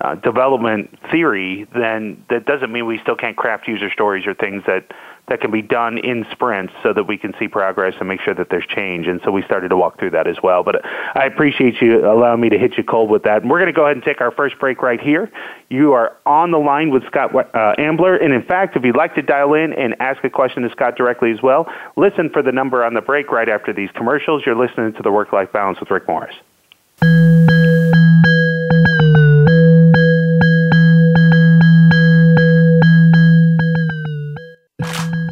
uh, 0.00 0.14
development 0.16 0.98
theory, 1.10 1.66
then 1.74 2.22
that 2.28 2.44
doesn't 2.44 2.70
mean 2.70 2.86
we 2.86 2.98
still 2.98 3.16
can't 3.16 3.36
craft 3.36 3.66
user 3.66 3.90
stories 3.90 4.26
or 4.26 4.34
things 4.34 4.62
that, 4.66 4.92
that 5.28 5.40
can 5.40 5.50
be 5.50 5.62
done 5.62 5.96
in 5.96 6.26
sprints 6.30 6.74
so 6.82 6.92
that 6.92 7.04
we 7.04 7.16
can 7.16 7.32
see 7.38 7.48
progress 7.48 7.94
and 7.98 8.06
make 8.06 8.20
sure 8.20 8.34
that 8.34 8.50
there's 8.50 8.66
change. 8.66 9.06
And 9.06 9.22
so 9.24 9.30
we 9.30 9.42
started 9.42 9.70
to 9.70 9.76
walk 9.76 9.98
through 9.98 10.10
that 10.10 10.26
as 10.26 10.36
well. 10.42 10.62
But 10.62 10.84
I 10.84 11.24
appreciate 11.24 11.80
you 11.80 12.06
allowing 12.06 12.42
me 12.42 12.50
to 12.50 12.58
hit 12.58 12.76
you 12.76 12.84
cold 12.84 13.08
with 13.08 13.22
that. 13.22 13.40
And 13.40 13.50
we're 13.50 13.58
going 13.58 13.72
to 13.72 13.76
go 13.76 13.84
ahead 13.84 13.96
and 13.96 14.04
take 14.04 14.20
our 14.20 14.30
first 14.30 14.58
break 14.58 14.82
right 14.82 15.00
here. 15.00 15.32
You 15.70 15.94
are 15.94 16.14
on 16.26 16.50
the 16.50 16.58
line 16.58 16.90
with 16.90 17.06
Scott 17.06 17.34
uh, 17.34 17.74
Ambler. 17.78 18.16
And 18.16 18.34
in 18.34 18.42
fact, 18.42 18.76
if 18.76 18.84
you'd 18.84 18.96
like 18.96 19.14
to 19.14 19.22
dial 19.22 19.54
in 19.54 19.72
and 19.72 19.96
ask 19.98 20.22
a 20.24 20.30
question 20.30 20.62
to 20.64 20.70
Scott 20.70 20.96
directly 20.96 21.32
as 21.32 21.40
well, 21.42 21.66
listen 21.96 22.28
for 22.28 22.42
the 22.42 22.52
number 22.52 22.84
on 22.84 22.92
the 22.92 23.00
break 23.00 23.32
right 23.32 23.48
after 23.48 23.72
these 23.72 23.90
commercials. 23.94 24.42
You're 24.44 24.56
listening 24.56 24.92
to 24.92 25.02
the 25.02 25.10
Work 25.10 25.32
Life 25.32 25.52
Balance 25.52 25.80
with 25.80 25.90
Rick 25.90 26.06
Morris. 26.06 26.34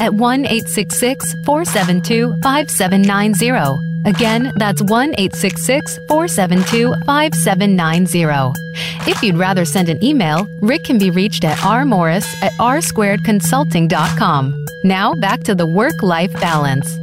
at 0.00 0.14
1 0.14 0.46
866 0.46 1.34
472 1.44 2.34
5790. 2.42 3.94
Again, 4.04 4.52
that's 4.56 4.82
1 4.82 5.14
866 5.16 5.98
472 6.08 6.92
5790. 7.06 8.52
If 9.10 9.22
you'd 9.22 9.36
rather 9.36 9.64
send 9.64 9.88
an 9.88 10.04
email, 10.04 10.46
Rick 10.60 10.84
can 10.84 10.98
be 10.98 11.10
reached 11.10 11.44
at 11.44 11.56
rmorris 11.58 12.26
at 12.42 12.52
rsquaredconsulting.com. 12.52 14.66
Now 14.84 15.14
back 15.14 15.40
to 15.44 15.54
the 15.54 15.66
work 15.66 16.02
life 16.02 16.32
balance. 16.34 16.98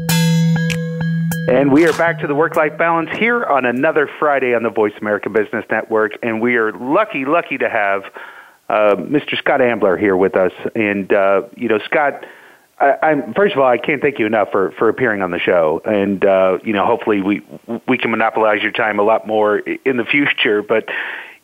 And 1.48 1.72
we 1.72 1.88
are 1.88 1.94
back 1.94 2.20
to 2.20 2.28
the 2.28 2.36
work 2.36 2.56
life 2.56 2.78
balance 2.78 3.10
here 3.18 3.44
on 3.46 3.66
another 3.66 4.08
Friday 4.20 4.54
on 4.54 4.62
the 4.62 4.70
Voice 4.70 4.94
America 5.02 5.30
Business 5.30 5.66
Network. 5.72 6.12
And 6.22 6.40
we 6.40 6.56
are 6.56 6.72
lucky, 6.72 7.26
lucky 7.26 7.58
to 7.58 7.68
have 7.68 8.04
uh, 8.70 8.96
Mr. 8.96 9.36
Scott 9.38 9.60
Ambler 9.60 9.98
here 9.98 10.16
with 10.16 10.36
us. 10.36 10.52
And, 10.76 11.12
uh, 11.12 11.42
you 11.58 11.68
know, 11.68 11.80
Scott, 11.80 12.26
I, 12.82 12.98
I'm, 13.04 13.34
first 13.36 13.54
of 13.54 13.60
all, 13.60 13.68
I 13.68 13.78
can't 13.78 14.02
thank 14.02 14.18
you 14.18 14.26
enough 14.26 14.50
for, 14.52 14.72
for 14.72 14.90
appearing 14.90 15.22
on 15.22 15.30
the 15.30 15.40
show. 15.40 15.82
And, 15.86 16.26
uh, 16.26 16.58
you 16.64 16.74
know, 16.74 16.86
hopefully 16.86 17.22
we, 17.22 17.42
we 17.88 17.98
can 17.98 18.10
monopolize 18.10 18.64
your 18.64 18.72
time 18.72 19.00
a 19.00 19.04
lot 19.04 19.28
more 19.28 19.60
in 19.60 19.98
the 19.98 20.04
future. 20.04 20.64
But, 20.64 20.90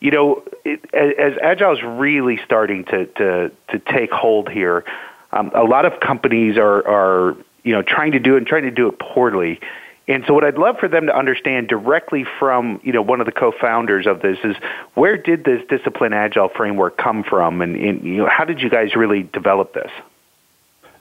you 0.00 0.10
know, 0.10 0.42
it, 0.64 0.84
as 0.92 1.34
Agile 1.40 1.74
is 1.74 1.82
really 1.82 2.40
starting 2.44 2.84
to, 2.86 3.06
to, 3.06 3.52
to 3.70 3.78
take 3.78 4.10
hold 4.10 4.50
here, 4.50 4.84
um, 5.30 5.52
a 5.54 5.62
lot 5.62 5.84
of 5.84 6.00
companies 6.00 6.56
are, 6.56 6.86
are, 6.86 7.36
you 7.62 7.72
know, 7.72 7.82
trying 7.82 8.12
to 8.12 8.18
do 8.18 8.34
it 8.34 8.38
and 8.38 8.46
trying 8.46 8.64
to 8.64 8.70
do 8.72 8.88
it 8.88 8.98
poorly. 8.98 9.60
And 10.08 10.24
so 10.26 10.32
what 10.32 10.42
I'd 10.42 10.58
love 10.58 10.78
for 10.78 10.88
them 10.88 11.06
to 11.06 11.16
understand 11.16 11.68
directly 11.68 12.24
from, 12.38 12.80
you 12.82 12.92
know, 12.92 13.02
one 13.02 13.20
of 13.20 13.26
the 13.26 13.32
co-founders 13.32 14.06
of 14.06 14.22
this 14.22 14.38
is 14.42 14.56
where 14.94 15.18
did 15.18 15.44
this 15.44 15.62
discipline 15.68 16.14
agile 16.14 16.48
framework 16.48 16.96
come 16.96 17.22
from 17.22 17.60
and, 17.60 17.76
and 17.76 18.02
you 18.02 18.16
know, 18.16 18.28
how 18.28 18.44
did 18.44 18.60
you 18.60 18.70
guys 18.70 18.96
really 18.96 19.22
develop 19.22 19.74
this? 19.74 19.90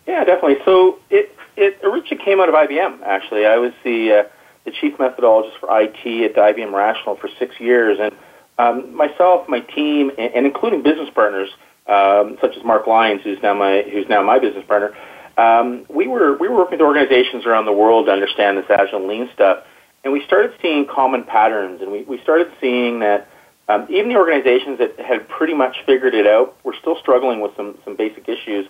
Yeah, 0.08 0.24
definitely. 0.24 0.58
So 0.66 1.00
it, 1.10 1.36
it 1.56 1.80
originally 1.84 2.24
came 2.24 2.40
out 2.40 2.50
of 2.50 2.56
IBM, 2.56 3.02
actually. 3.04 3.46
I 3.46 3.58
was 3.58 3.74
the, 3.84 4.12
uh, 4.12 4.24
the 4.66 4.72
chief 4.72 4.98
methodologist 4.98 5.60
for 5.60 5.70
IT 5.82 6.24
at 6.24 6.36
the 6.36 6.42
IBM 6.42 6.72
Rational 6.72 7.18
for 7.18 7.30
six 7.38 7.60
years. 7.60 8.00
And 8.02 8.16
um, 8.58 8.96
myself, 8.96 9.48
my 9.50 9.60
team, 9.60 10.12
and, 10.18 10.34
and 10.34 10.46
including 10.46 10.82
business 10.82 11.10
partners, 11.14 11.50
um, 11.88 12.38
such 12.42 12.56
as 12.56 12.64
Mark 12.64 12.88
Lines, 12.88 13.22
who's 13.24 13.38
now 13.44 13.54
my, 13.54 13.84
who's 13.84 14.08
now 14.10 14.24
my 14.24 14.40
business 14.40 14.66
partner, 14.68 14.96
um, 15.38 15.86
we 15.88 16.08
were 16.08 16.36
we 16.38 16.48
were 16.48 16.56
working 16.56 16.80
with 16.80 16.82
organizations 16.82 17.46
around 17.46 17.66
the 17.66 17.72
world 17.72 18.08
to 18.08 18.12
understand 18.12 18.58
this 18.58 18.66
agile 18.70 19.08
lean 19.08 19.30
stuff, 19.34 19.64
and 20.04 20.12
we 20.12 20.24
started 20.26 20.52
seeing 20.62 20.88
common 20.88 21.24
patterns, 21.24 21.82
and 21.82 21.92
we, 21.92 22.04
we 22.04 22.20
started 22.24 22.52
seeing 22.60 23.00
that 23.02 23.30
um, 23.70 23.86
even 23.90 24.10
the 24.10 24.16
organizations 24.16 24.80
that 24.80 25.00
had 25.00 25.28
pretty 25.30 25.54
much 25.54 25.78
figured 25.86 26.16
it 26.16 26.26
out 26.26 26.58
were 26.64 26.74
still 26.82 26.98
struggling 27.00 27.40
with 27.40 27.56
some 27.56 27.78
some 27.86 27.96
basic 27.96 28.28
issues, 28.28 28.66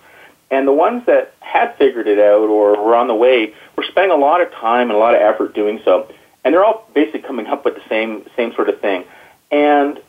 and 0.49 0.67
the 0.67 0.73
ones 0.73 1.03
that 1.05 1.33
had 1.39 1.75
figured 1.77 2.07
it 2.07 2.19
out 2.19 2.49
or 2.49 2.81
were 2.83 2.95
on 2.95 3.07
the 3.07 3.15
way 3.15 3.53
were 3.75 3.83
spending 3.89 4.11
a 4.11 4.19
lot 4.19 4.41
of 4.41 4.51
time 4.51 4.89
and 4.89 4.97
a 4.97 4.99
lot 4.99 5.15
of 5.15 5.21
effort 5.21 5.53
doing 5.53 5.81
so, 5.83 6.09
and 6.43 6.53
they're 6.53 6.63
all 6.63 6.89
basically 6.93 7.21
coming 7.21 7.47
up 7.47 7.65
with 7.65 7.75
the 7.75 7.83
same 7.89 8.25
same 8.35 8.53
sort 8.53 8.69
of 8.69 8.79
thing, 8.79 9.03
and 9.51 9.99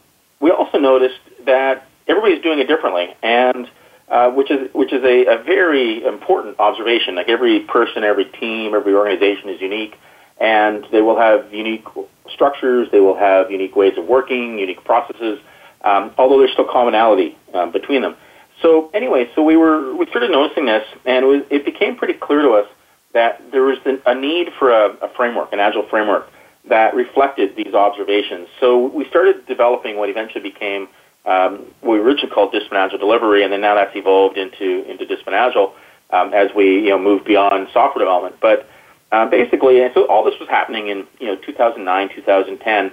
we 0.40 0.50
also 0.50 0.78
noticed 0.78 1.20
that 1.44 1.88
everybody's 2.06 2.42
doing 2.42 2.58
it 2.58 2.68
differently, 2.68 3.14
and 3.22 3.68
uh, 4.08 4.30
which 4.30 4.50
is 4.50 4.72
which 4.72 4.92
is 4.92 5.02
a, 5.04 5.26
a 5.26 5.42
very 5.42 6.04
important 6.04 6.58
observation. 6.58 7.14
Like 7.14 7.28
every 7.28 7.60
person, 7.60 8.04
every 8.04 8.24
team, 8.24 8.74
every 8.74 8.94
organization 8.94 9.48
is 9.50 9.60
unique, 9.60 9.96
and 10.40 10.86
they 10.92 11.02
will 11.02 11.18
have 11.18 11.52
unique 11.52 11.84
structures. 12.32 12.88
They 12.90 13.00
will 13.00 13.16
have 13.16 13.50
unique 13.50 13.76
ways 13.76 13.98
of 13.98 14.06
working, 14.06 14.58
unique 14.58 14.84
processes. 14.84 15.40
Um, 15.82 16.12
although 16.18 16.38
there's 16.38 16.52
still 16.52 16.68
commonality 16.70 17.36
um, 17.54 17.70
between 17.70 18.02
them. 18.02 18.16
So 18.62 18.90
anyway, 18.92 19.30
so 19.34 19.42
we 19.42 19.56
were 19.56 19.94
we 19.94 20.06
started 20.06 20.30
noticing 20.30 20.66
this, 20.66 20.86
and 21.04 21.24
it, 21.24 21.28
was, 21.28 21.42
it 21.50 21.64
became 21.64 21.96
pretty 21.96 22.14
clear 22.14 22.42
to 22.42 22.50
us 22.50 22.68
that 23.12 23.40
there 23.52 23.62
was 23.62 23.78
a 24.06 24.14
need 24.14 24.50
for 24.58 24.70
a, 24.70 24.90
a 25.00 25.08
framework, 25.16 25.52
an 25.52 25.60
agile 25.60 25.86
framework 25.88 26.30
that 26.68 26.94
reflected 26.94 27.56
these 27.56 27.72
observations. 27.72 28.48
So 28.60 28.86
we 28.86 29.08
started 29.08 29.46
developing 29.46 29.96
what 29.96 30.10
eventually 30.10 30.42
became 30.42 30.88
um, 31.24 31.66
we 31.82 31.98
originally 31.98 32.30
called 32.30 32.52
Discipline 32.52 32.80
Agile 32.80 32.98
Delivery, 32.98 33.44
and 33.44 33.52
then 33.52 33.60
now 33.60 33.74
that's 33.74 33.94
evolved 33.94 34.38
into 34.38 34.90
into 34.90 35.04
Discipline 35.04 35.34
Agile 35.34 35.74
um, 36.10 36.32
as 36.32 36.50
we 36.54 36.84
you 36.84 36.90
know 36.90 36.98
move 36.98 37.24
beyond 37.24 37.68
software 37.72 38.04
development. 38.04 38.36
But 38.40 38.68
uh, 39.12 39.26
basically, 39.26 39.86
so 39.94 40.06
all 40.06 40.24
this 40.24 40.38
was 40.40 40.48
happening 40.48 40.88
in 40.88 41.06
you 41.20 41.26
know 41.26 41.36
2009, 41.36 42.08
2010, 42.14 42.92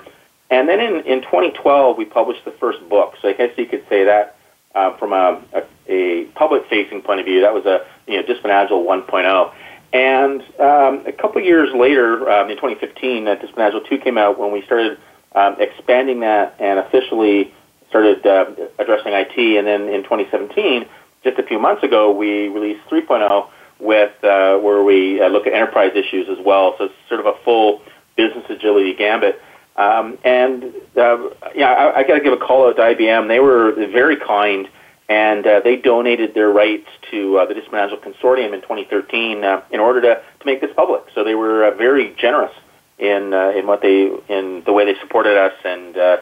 and 0.49 0.69
then 0.69 0.79
in, 0.79 1.01
in 1.05 1.21
2012 1.21 1.97
we 1.97 2.05
published 2.05 2.43
the 2.45 2.51
first 2.51 2.87
book. 2.89 3.15
So 3.21 3.29
I 3.29 3.33
guess 3.33 3.51
you 3.57 3.67
could 3.67 3.85
say 3.89 4.03
that 4.03 4.34
uh, 4.75 4.97
from 4.97 5.13
a, 5.13 5.41
a, 5.53 5.63
a 5.87 6.25
public-facing 6.35 7.01
point 7.01 7.19
of 7.19 7.25
view, 7.25 7.41
that 7.41 7.53
was 7.53 7.65
a 7.65 7.85
you 8.07 8.17
know 8.17 8.25
Discipline 8.25 8.51
Agile 8.51 8.83
1.0. 8.83 9.53
And 9.93 10.41
um, 10.59 11.07
a 11.07 11.13
couple 11.13 11.41
years 11.41 11.69
later, 11.73 12.29
um, 12.29 12.49
in 12.49 12.57
2015, 12.57 13.27
uh, 13.27 13.35
Discipline 13.35 13.65
Agile 13.67 13.81
2 13.81 13.97
came 13.99 14.17
out 14.17 14.37
when 14.37 14.51
we 14.51 14.61
started 14.63 14.99
um, 15.33 15.55
expanding 15.59 16.19
that 16.19 16.55
and 16.59 16.79
officially 16.79 17.53
started 17.89 18.25
uh, 18.25 18.45
addressing 18.77 19.13
IT, 19.13 19.37
and 19.37 19.65
then 19.65 19.87
in 19.87 20.03
2017, 20.03 20.85
just 21.23 21.39
a 21.39 21.43
few 21.43 21.59
months 21.59 21.83
ago, 21.83 22.11
we 22.11 22.49
released 22.49 22.81
3.0 22.89 23.49
with 23.79 24.11
uh, 24.23 24.57
where 24.57 24.83
we 24.83 25.21
uh, 25.21 25.27
look 25.27 25.47
at 25.47 25.53
enterprise 25.53 25.91
issues 25.95 26.27
as 26.29 26.37
well. 26.45 26.75
So 26.77 26.85
it's 26.85 26.93
sort 27.07 27.19
of 27.19 27.25
a 27.25 27.33
full 27.43 27.81
business 28.15 28.45
agility 28.49 28.93
gambit. 28.93 29.39
Um, 29.75 30.17
and 30.23 30.73
uh, 30.95 31.29
yeah, 31.53 31.71
I, 31.71 31.99
I 31.99 32.03
got 32.03 32.15
to 32.15 32.21
give 32.21 32.33
a 32.33 32.37
call 32.37 32.67
out 32.67 32.77
to 32.77 32.81
IBM. 32.81 33.27
They 33.27 33.39
were 33.39 33.73
very 33.73 34.15
kind, 34.17 34.69
and 35.09 35.45
uh, 35.45 35.59
they 35.63 35.75
donated 35.75 36.33
their 36.33 36.49
rights 36.49 36.87
to 37.11 37.37
uh, 37.37 37.45
the 37.45 37.55
Agile 37.55 37.97
Consortium 37.97 38.53
in 38.53 38.61
2013 38.61 39.43
uh, 39.43 39.61
in 39.71 39.79
order 39.79 40.01
to, 40.01 40.21
to 40.39 40.45
make 40.45 40.61
this 40.61 40.71
public. 40.75 41.03
So 41.13 41.23
they 41.23 41.35
were 41.35 41.65
uh, 41.65 41.75
very 41.75 42.15
generous 42.17 42.53
in 42.97 43.33
uh, 43.33 43.49
in 43.49 43.67
what 43.67 43.81
they 43.81 44.09
in 44.29 44.63
the 44.65 44.71
way 44.73 44.85
they 44.85 44.99
supported 44.99 45.37
us 45.37 45.53
and. 45.63 45.97
Uh, 45.97 46.17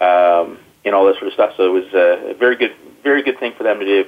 um, 0.00 0.58
and 0.84 0.94
all 0.94 1.06
this 1.06 1.16
sort 1.16 1.28
of 1.28 1.32
stuff. 1.34 1.52
So 1.56 1.64
it 1.64 1.84
was 1.84 1.94
a 1.94 2.34
very 2.38 2.56
good, 2.56 2.74
very 3.02 3.22
good 3.22 3.38
thing 3.38 3.52
for 3.56 3.62
them 3.62 3.80
to 3.80 3.84
do. 3.84 4.04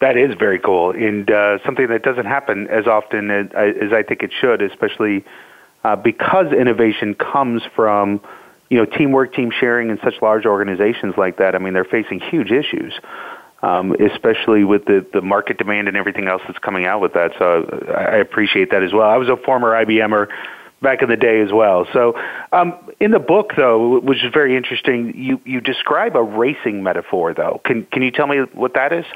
That 0.00 0.16
is 0.16 0.34
very 0.34 0.58
cool, 0.58 0.90
and 0.90 1.30
uh, 1.30 1.64
something 1.64 1.86
that 1.86 2.02
doesn't 2.02 2.26
happen 2.26 2.66
as 2.68 2.86
often 2.86 3.30
as, 3.30 3.46
as 3.54 3.92
I 3.92 4.02
think 4.02 4.22
it 4.22 4.32
should, 4.38 4.60
especially 4.60 5.24
uh, 5.84 5.96
because 5.96 6.52
innovation 6.52 7.14
comes 7.14 7.62
from 7.76 8.20
you 8.70 8.78
know 8.78 8.86
teamwork, 8.86 9.34
team 9.34 9.50
sharing, 9.50 9.90
and 9.90 10.00
such 10.02 10.14
large 10.22 10.46
organizations 10.46 11.14
like 11.16 11.36
that. 11.38 11.54
I 11.54 11.58
mean, 11.58 11.74
they're 11.74 11.84
facing 11.84 12.20
huge 12.20 12.50
issues. 12.50 12.94
Um, 13.62 13.92
especially 13.92 14.62
with 14.62 14.84
the, 14.84 15.06
the 15.14 15.22
market 15.22 15.56
demand 15.56 15.88
and 15.88 15.96
everything 15.96 16.28
else 16.28 16.42
that's 16.46 16.58
coming 16.58 16.84
out 16.84 17.00
with 17.00 17.14
that. 17.14 17.32
So 17.38 17.94
I 17.96 18.16
appreciate 18.16 18.72
that 18.72 18.82
as 18.82 18.92
well. 18.92 19.08
I 19.08 19.16
was 19.16 19.30
a 19.30 19.38
former 19.38 19.70
IBMer 19.70 20.28
back 20.82 21.00
in 21.00 21.08
the 21.08 21.16
day 21.16 21.40
as 21.40 21.50
well. 21.50 21.86
So, 21.94 22.14
um, 22.52 22.74
in 23.00 23.10
the 23.10 23.18
book, 23.18 23.52
though, 23.56 24.00
which 24.00 24.22
is 24.22 24.32
very 24.34 24.54
interesting, 24.54 25.14
you, 25.16 25.40
you 25.46 25.62
describe 25.62 26.14
a 26.14 26.22
racing 26.22 26.82
metaphor, 26.82 27.32
though. 27.32 27.62
Can 27.64 27.86
can 27.86 28.02
you 28.02 28.10
tell 28.10 28.26
me 28.26 28.40
what 28.52 28.74
that 28.74 28.92
is? 28.92 29.06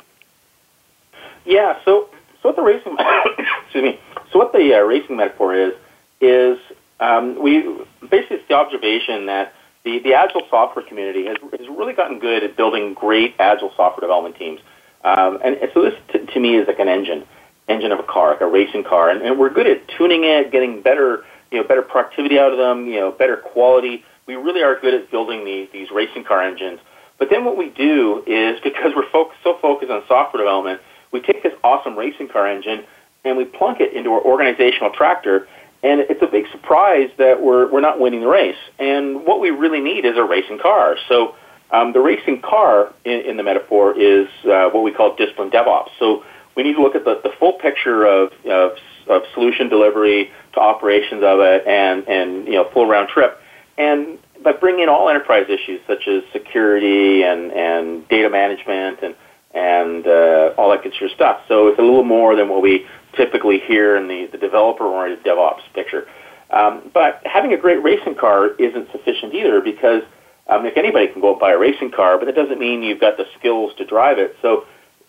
Yeah. 1.45 1.79
So, 1.85 2.09
so 2.43 2.49
what 2.49 2.57
the 2.57 2.63
racing 2.63 2.97
excuse 3.65 3.85
me. 3.85 4.01
So 4.33 4.39
what 4.39 4.53
the 4.53 4.75
uh, 4.75 4.81
racing 4.81 5.17
metaphor 5.17 5.55
is 5.55 5.75
is 6.21 6.59
um, 7.01 7.43
we 7.43 7.63
basically 8.09 8.37
it's 8.37 8.49
the 8.49 8.55
observation 8.55 9.27
that 9.27 9.55
the, 9.85 10.01
the 10.01 10.15
agile 10.15 10.43
software 10.51 10.85
community 10.85 11.27
has, 11.27 11.37
has 11.59 11.69
really 11.69 11.93
gotten 11.93 12.19
good 12.19 12.43
at 12.43 12.57
building 12.57 12.95
great 12.95 13.35
agile 13.39 13.73
software 13.77 14.01
development 14.01 14.37
teams. 14.37 14.61
Um, 15.05 15.39
and, 15.45 15.57
and 15.57 15.71
so 15.73 15.83
this 15.83 15.95
t- 16.13 16.27
to 16.27 16.41
me 16.41 16.57
is 16.57 16.67
like 16.67 16.81
an 16.81 16.89
engine, 16.89 17.25
engine 17.69 17.93
of 17.93 18.01
a 18.01 18.03
car, 18.03 18.33
like 18.33 18.41
a 18.41 18.47
racing 18.47 18.83
car, 18.83 19.11
and, 19.11 19.23
and 19.23 19.39
we're 19.39 19.51
good 19.51 19.69
at 19.69 19.87
tuning 19.97 20.25
it, 20.25 20.51
getting 20.51 20.83
better 20.83 21.25
you 21.51 21.61
know, 21.61 21.67
better 21.67 21.83
productivity 21.83 22.39
out 22.39 22.53
of 22.53 22.59
them, 22.59 22.87
you 22.87 23.01
know, 23.01 23.11
better 23.11 23.37
quality. 23.37 24.05
We 24.27 24.37
really 24.37 24.63
are 24.63 24.79
good 24.79 24.95
at 24.95 25.11
building 25.11 25.45
these, 25.45 25.69
these 25.73 25.91
racing 25.91 26.25
car 26.25 26.43
engines. 26.43 26.81
But 27.19 27.31
then 27.31 27.45
what 27.45 27.57
we 27.57 27.71
do 27.71 28.23
is, 28.27 28.61
because 28.65 28.93
we're 28.95 29.11
focused, 29.11 29.41
so 29.43 29.59
focused 29.61 29.91
on 29.91 30.03
software 30.09 30.43
development, 30.43 30.81
we 31.13 31.21
take 31.21 31.43
this 31.43 31.55
awesome 31.65 31.97
racing 31.97 32.29
car 32.29 32.47
engine 32.47 32.85
and 33.25 33.37
we 33.37 33.45
plunk 33.45 33.81
it 33.81 33.95
into 33.95 34.11
our 34.11 34.23
organizational 34.23 34.91
tractor, 34.91 35.49
and 35.83 36.01
it's 36.01 36.23
a 36.23 36.27
big 36.27 36.47
surprise 36.51 37.11
that 37.19 37.41
we're, 37.41 37.71
we're 37.71 37.81
not 37.81 38.01
winning 38.01 38.21
the 38.21 38.29
race. 38.29 38.57
And 38.79 39.25
what 39.25 39.41
we 39.41 39.51
really 39.51 39.81
need 39.81 40.05
is 40.05 40.17
a 40.17 40.25
racing 40.25 40.59
car. 40.59 40.97
So 41.09 41.37
um, 41.71 41.93
the 41.93 42.01
racing 42.01 42.43
car 42.43 42.93
in, 43.05 43.21
in 43.21 43.37
the 43.37 43.43
metaphor 43.43 43.99
is 43.99 44.29
uh, 44.45 44.71
what 44.71 44.83
we 44.83 44.93
call 44.93 45.15
discipline 45.15 45.51
DevOps. 45.51 45.91
So 45.99 46.25
we 46.57 46.65
need 46.65 46.75
to 46.75 46.83
look 46.83 46.97
at 46.97 47.05
the, 47.05 47.21
the 47.23 47.31
full 47.39 47.53
picture 47.53 48.05
of, 48.05 48.33
of, 48.47 48.73
of 49.07 49.23
solution 49.35 49.69
delivery, 49.69 50.33
to 50.55 50.61
operations 50.61 51.23
of 51.23 51.41
it 51.41 51.67
and, 51.67 52.09
and 52.09 52.47
you 52.47 52.55
know, 52.55 52.69
full 52.73 52.87
round 52.87 53.09
trip. 53.09 53.41
And 53.77 54.19
but 54.43 54.61
bring 54.61 54.81
in 54.81 54.89
all 54.89 55.09
enterprise 55.09 55.47
issues 55.49 55.81
such 55.87 56.07
as 56.09 56.23
security 56.33 57.23
and, 57.23 57.53
and 57.53 58.09
data 58.09 58.31
management 58.31 59.01
and, 59.03 59.15
and 59.55 60.07
uh, 60.07 60.55
all 60.57 60.71
that 60.71 60.83
good 60.83 60.93
sort 60.93 61.11
of 61.11 61.15
stuff. 61.15 61.41
So 61.49 61.69
it's 61.69 61.79
a 61.79 61.83
little 61.83 62.05
more 62.05 62.37
than 62.37 62.49
what 62.49 62.63
we 62.63 62.87
typically 63.19 63.59
hear 63.59 63.97
in 63.97 64.09
the, 64.09 64.27
the 64.33 64.39
developer-oriented 64.39 65.25
DevOps 65.27 65.61
picture. 65.75 66.09
Um, 66.51 66.91
but 66.95 67.21
having 67.27 67.53
a 67.53 67.59
great 67.59 67.83
racing 67.83 68.15
car 68.15 68.55
isn't 68.55 68.91
sufficient 68.93 69.35
either 69.35 69.61
because 69.61 70.03
um, 70.49 70.65
if 70.65 70.79
anybody 70.79 71.09
can 71.09 71.21
go 71.21 71.33
and 71.33 71.41
buy 71.41 71.53
a 71.53 71.59
racing 71.59 71.91
car, 71.91 72.17
but 72.17 72.25
that 72.25 72.35
doesn't 72.35 72.59
mean 72.59 72.83
you've 72.83 73.01
got 73.01 73.19
the 73.19 73.27
skills 73.39 73.73
to 73.77 73.85
drive 73.85 74.19
it. 74.19 74.35
So 74.41 74.65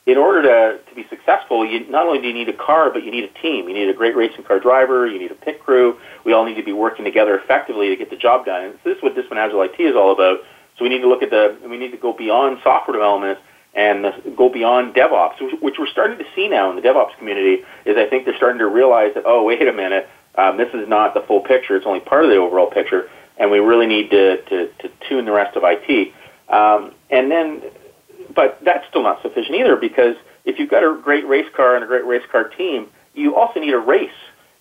in 0.06 0.18
order 0.18 0.42
to, 0.42 0.84
to 0.84 0.96
be 0.96 1.06
successful, 1.10 1.66
you 1.66 1.90
not 1.90 2.06
only 2.06 2.20
do 2.20 2.28
you 2.28 2.34
need 2.34 2.50
a 2.50 2.58
car, 2.58 2.90
but 2.92 3.04
you 3.04 3.12
need 3.12 3.24
a 3.24 3.42
team. 3.42 3.70
You 3.70 3.74
need 3.74 3.88
a 3.88 3.94
great 3.94 4.18
racing 4.18 4.44
car 4.44 4.60
driver. 4.60 5.08
You 5.08 5.20
need 5.20 5.32
a 5.32 5.36
pit 5.36 5.64
crew. 5.64 5.98
We 6.26 6.34
all 6.34 6.46
need 6.46 6.56
to 6.56 6.64
be 6.64 6.74
working 6.74 7.06
together 7.06 7.38
effectively 7.38 7.90
to 7.90 7.96
get 7.96 8.10
the 8.10 8.18
job 8.18 8.46
done. 8.46 8.66
And 8.66 8.80
this 8.84 8.98
is 8.98 9.04
what 9.04 9.16
Discipline 9.16 9.40
Agile 9.40 9.62
IT 9.62 9.80
is 9.80 9.96
all 9.96 10.12
about. 10.12 10.40
So 10.78 10.84
we 10.84 10.90
need 10.90 11.02
to 11.02 11.08
look 11.08 11.24
at 11.24 11.30
the, 11.30 11.58
we 11.70 11.78
need 11.78 11.92
to 11.92 11.98
go 11.98 12.12
beyond 12.12 12.60
software 12.64 12.94
development 12.98 13.40
and 13.74 14.36
go 14.36 14.50
beyond 14.50 14.96
DevOps, 14.96 15.42
which, 15.42 15.62
which 15.62 15.76
we're 15.80 15.88
starting 15.88 16.18
to 16.18 16.26
see 16.36 16.48
now 16.48 16.70
in 16.70 16.76
the 16.76 16.82
DevOps 16.82 17.18
community. 17.18 17.64
Is 17.86 17.98
I 17.98 18.08
think 18.10 18.26
they're 18.26 18.38
starting 18.38 18.60
to 18.60 18.68
realize 18.68 19.14
that 19.16 19.24
oh 19.26 19.44
wait 19.44 19.68
a 19.68 19.74
minute, 19.74 20.10
um, 20.36 20.58
this 20.58 20.70
is 20.74 20.88
not 20.88 21.14
the 21.14 21.22
full 21.22 21.42
picture. 21.42 21.76
It's 21.76 21.86
only 21.86 22.00
part 22.00 22.24
of 22.24 22.30
the 22.30 22.38
overall 22.38 22.70
picture, 22.70 23.10
and 23.38 23.52
we 23.52 23.60
really 23.60 23.88
need 23.88 24.10
to 24.12 24.42
to, 24.44 24.68
to 24.68 24.92
tune 25.08 25.26
the 25.26 25.32
rest 25.32 25.56
of 25.56 25.64
IT. 25.66 26.14
Um, 26.50 26.94
and 27.10 27.30
then 27.30 27.62
but 28.34 28.60
that's 28.64 28.88
still 28.88 29.04
not 29.04 29.22
sufficient 29.22 29.56
either 29.56 29.76
because 29.76 30.16
if 30.46 30.60
you've 30.60 30.70
got 30.70 30.84
a 30.84 31.00
great 31.02 31.28
race 31.28 31.48
car 31.56 31.76
and 31.76 31.84
a 31.84 31.88
great 31.88 32.06
race 32.06 32.24
car 32.32 32.46
team, 32.50 32.88
you 33.14 33.36
also 33.36 33.60
need 33.60 33.74
a 33.74 33.80
race. 33.80 34.10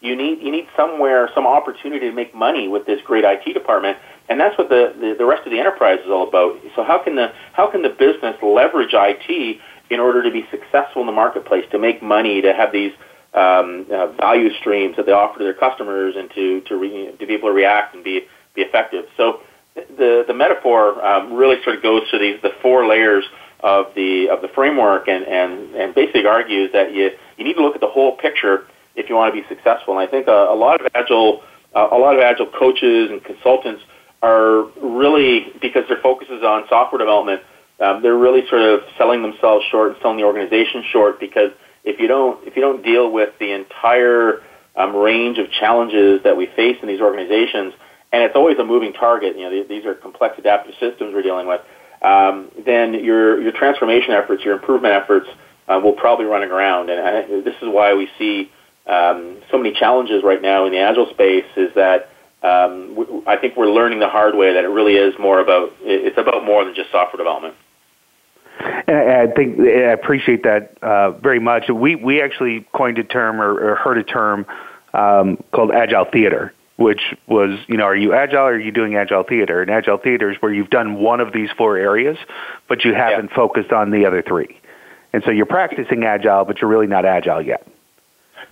You 0.01 0.15
need 0.15 0.41
you 0.41 0.53
need 0.53 0.69
somewhere 0.77 1.29
some 1.35 1.47
opportunity 1.47 2.09
to 2.09 2.13
make 2.13 2.35
money 2.35 2.69
with 2.69 2.87
this 2.87 3.01
great 3.03 3.25
IT 3.25 3.53
department, 3.53 3.99
and 4.29 4.39
that's 4.39 4.57
what 4.59 4.69
the, 4.69 4.95
the, 4.99 5.15
the 5.19 5.25
rest 5.25 5.47
of 5.47 5.53
the 5.53 5.59
enterprise 5.59 5.99
is 6.05 6.11
all 6.11 6.29
about. 6.29 6.59
So 6.77 6.85
how 6.85 7.03
can 7.03 7.17
the 7.17 7.33
how 7.53 7.71
can 7.71 7.83
the 7.83 7.89
business 7.89 8.37
leverage 8.43 8.93
IT 8.93 9.61
in 9.91 10.01
order 10.01 10.23
to 10.23 10.31
be 10.31 10.47
successful 10.51 11.01
in 11.03 11.07
the 11.07 11.13
marketplace, 11.13 11.65
to 11.71 11.79
make 11.79 12.03
money, 12.03 12.43
to 12.43 12.53
have 12.53 12.73
these 12.73 12.93
um, 13.35 13.87
uh, 13.91 14.09
value 14.13 14.53
streams 14.61 14.97
that 14.97 15.07
they 15.07 15.13
offer 15.13 15.39
to 15.39 15.45
their 15.45 15.55
customers, 15.55 16.15
and 16.17 16.31
to 16.35 16.61
to, 16.63 16.77
re, 16.77 17.17
to 17.19 17.27
be 17.27 17.35
able 17.35 17.49
to 17.49 17.55
react 17.55 17.95
and 17.95 18.05
be 18.05 18.27
be 18.55 18.63
effective. 18.63 19.07
So 19.17 19.41
the 19.75 20.25
the 20.27 20.35
metaphor 20.35 21.05
um, 21.05 21.33
really 21.35 21.63
sort 21.63 21.77
of 21.77 21.83
goes 21.83 22.03
to 22.11 22.19
these 22.19 22.41
the 22.43 22.53
four 22.63 22.87
layers 22.87 23.25
of 23.61 23.87
the 23.95 24.29
of 24.29 24.43
the 24.43 24.49
framework 24.49 25.09
and, 25.09 25.25
and, 25.25 25.75
and 25.75 25.95
basically 25.95 26.27
argues 26.27 26.71
that 26.73 26.95
you, 26.95 27.11
you 27.37 27.45
need 27.45 27.55
to 27.55 27.63
look 27.63 27.75
at 27.75 27.81
the 27.81 27.89
whole 27.89 28.17
picture 28.17 28.67
if 28.95 29.09
you 29.09 29.15
want 29.15 29.35
to 29.35 29.41
be 29.41 29.47
successful. 29.49 29.99
And 29.99 30.07
I 30.07 30.11
think 30.11 30.29
a, 30.29 30.31
a 30.51 30.55
lot 30.55 30.81
of 30.81 30.87
agile 30.95 31.43
uh, 31.75 31.89
a 31.91 31.99
lot 31.99 32.15
of 32.15 32.21
agile 32.21 32.47
coaches 32.47 33.11
and 33.11 33.23
consultants 33.23 33.83
are 34.23 34.65
really 34.81 35.53
because 35.61 35.85
their 35.89 36.01
focus 36.03 36.29
is 36.31 36.43
on 36.43 36.65
software 36.69 36.99
development. 36.99 37.43
Um, 37.81 38.03
they're 38.03 38.17
really 38.17 38.47
sort 38.49 38.63
of 38.63 38.81
selling 38.97 39.23
themselves 39.23 39.65
short 39.71 39.93
and 39.93 39.97
selling 40.03 40.17
the 40.17 40.25
organization 40.25 40.85
short 40.91 41.21
because 41.21 41.53
if 41.85 42.01
you 42.01 42.09
don't 42.09 42.47
if 42.47 42.57
you 42.57 42.63
don't 42.63 42.83
deal 42.83 43.11
with 43.11 43.39
the 43.39 43.53
entire 43.53 44.43
um, 44.77 44.95
range 44.97 45.39
of 45.39 45.51
challenges 45.51 46.23
that 46.25 46.37
we 46.37 46.47
face 46.47 46.77
in 46.83 46.89
these 46.89 47.01
organizations, 47.01 47.75
and 48.13 48.23
it's 48.23 48.35
always 48.35 48.59
a 48.59 48.65
moving 48.65 48.93
target. 48.93 49.37
You 49.37 49.51
know, 49.51 49.65
these 49.65 49.85
are 49.85 49.95
complex 49.95 50.39
adaptive 50.39 50.75
systems 50.81 51.15
we're 51.15 51.23
dealing 51.23 51.47
with 51.47 51.61
um, 52.03 52.51
then 52.65 52.95
your 52.95 53.41
your 53.41 53.53
transformation 53.53 54.13
efforts, 54.13 54.45
your 54.45 54.55
improvement 54.55 54.95
efforts, 54.95 55.29
uh, 55.69 55.81
will 55.83 55.93
probably 55.93 56.27
run 56.27 56.43
aground. 56.43 56.91
And 56.91 57.01
I, 57.01 57.23
this 57.43 57.57
is 57.61 57.69
why 57.69 57.95
we 57.95 58.09
see 58.19 58.51
um, 58.87 59.39
so 59.51 59.59
many 59.59 59.73
challenges 59.73 60.23
right 60.23 60.41
now 60.41 60.67
in 60.67 60.73
the 60.73 60.79
agile 60.79 61.11
space. 61.11 61.47
Is 61.57 61.75
that 61.75 62.11
um, 62.43 62.95
w- 62.95 63.23
I 63.27 63.37
think 63.37 63.57
we're 63.57 63.71
learning 63.71 63.99
the 63.99 64.09
hard 64.09 64.35
way 64.35 64.55
that 64.55 64.65
it 64.65 64.69
really 64.69 64.95
is 64.97 65.19
more 65.19 65.41
about 65.41 65.73
it's 65.81 66.19
about 66.19 66.45
more 66.45 66.65
than 66.65 66.75
just 66.75 66.91
software 66.91 67.19
development. 67.19 67.55
And 68.61 68.97
I 68.97 69.27
think 69.29 69.61
I 69.61 69.93
appreciate 69.93 70.43
that 70.45 70.79
uh, 70.83 71.13
very 71.13 71.39
much. 71.39 71.69
We 71.69 71.95
we 71.95 72.21
actually 72.21 72.67
coined 72.73 72.99
a 72.99 73.05
term 73.05 73.41
or, 73.41 73.73
or 73.73 73.75
heard 73.77 73.99
a 73.99 74.05
term 74.05 74.47
um, 74.95 75.43
called 75.53 75.71
agile 75.71 76.07
theater, 76.07 76.53
which 76.77 77.15
was, 77.27 77.59
you 77.67 77.77
know, 77.77 77.85
are 77.85 77.97
you 77.97 78.15
agile 78.15 78.41
or 78.41 78.53
are 78.53 78.59
you 78.59 78.73
doing 78.73 78.97
agile 78.97 79.23
theater? 79.23 79.61
And 79.63 79.71
agile 79.71 79.99
theater 79.99 80.31
is 80.31 80.41
where 80.41 80.53
you've 80.53 80.71
done 80.71 80.95
one 80.95 81.21
of 81.21 81.33
these 81.33 81.51
four 81.57 81.77
areas, 81.77 82.17
but 82.69 82.85
you 82.85 82.95
haven't 82.95 83.31
yeah. 83.31 83.37
focused 83.37 83.73
on 83.73 83.91
the 83.91 84.07
other 84.07 84.23
three. 84.23 84.59
And 85.13 85.23
so 85.25 85.31
you're 85.31 85.47
practicing 85.47 86.05
agile, 86.05 86.45
but 86.45 86.61
you're 86.61 86.71
really 86.71 86.87
not 86.87 87.05
agile 87.05 87.43
yet. 87.43 87.67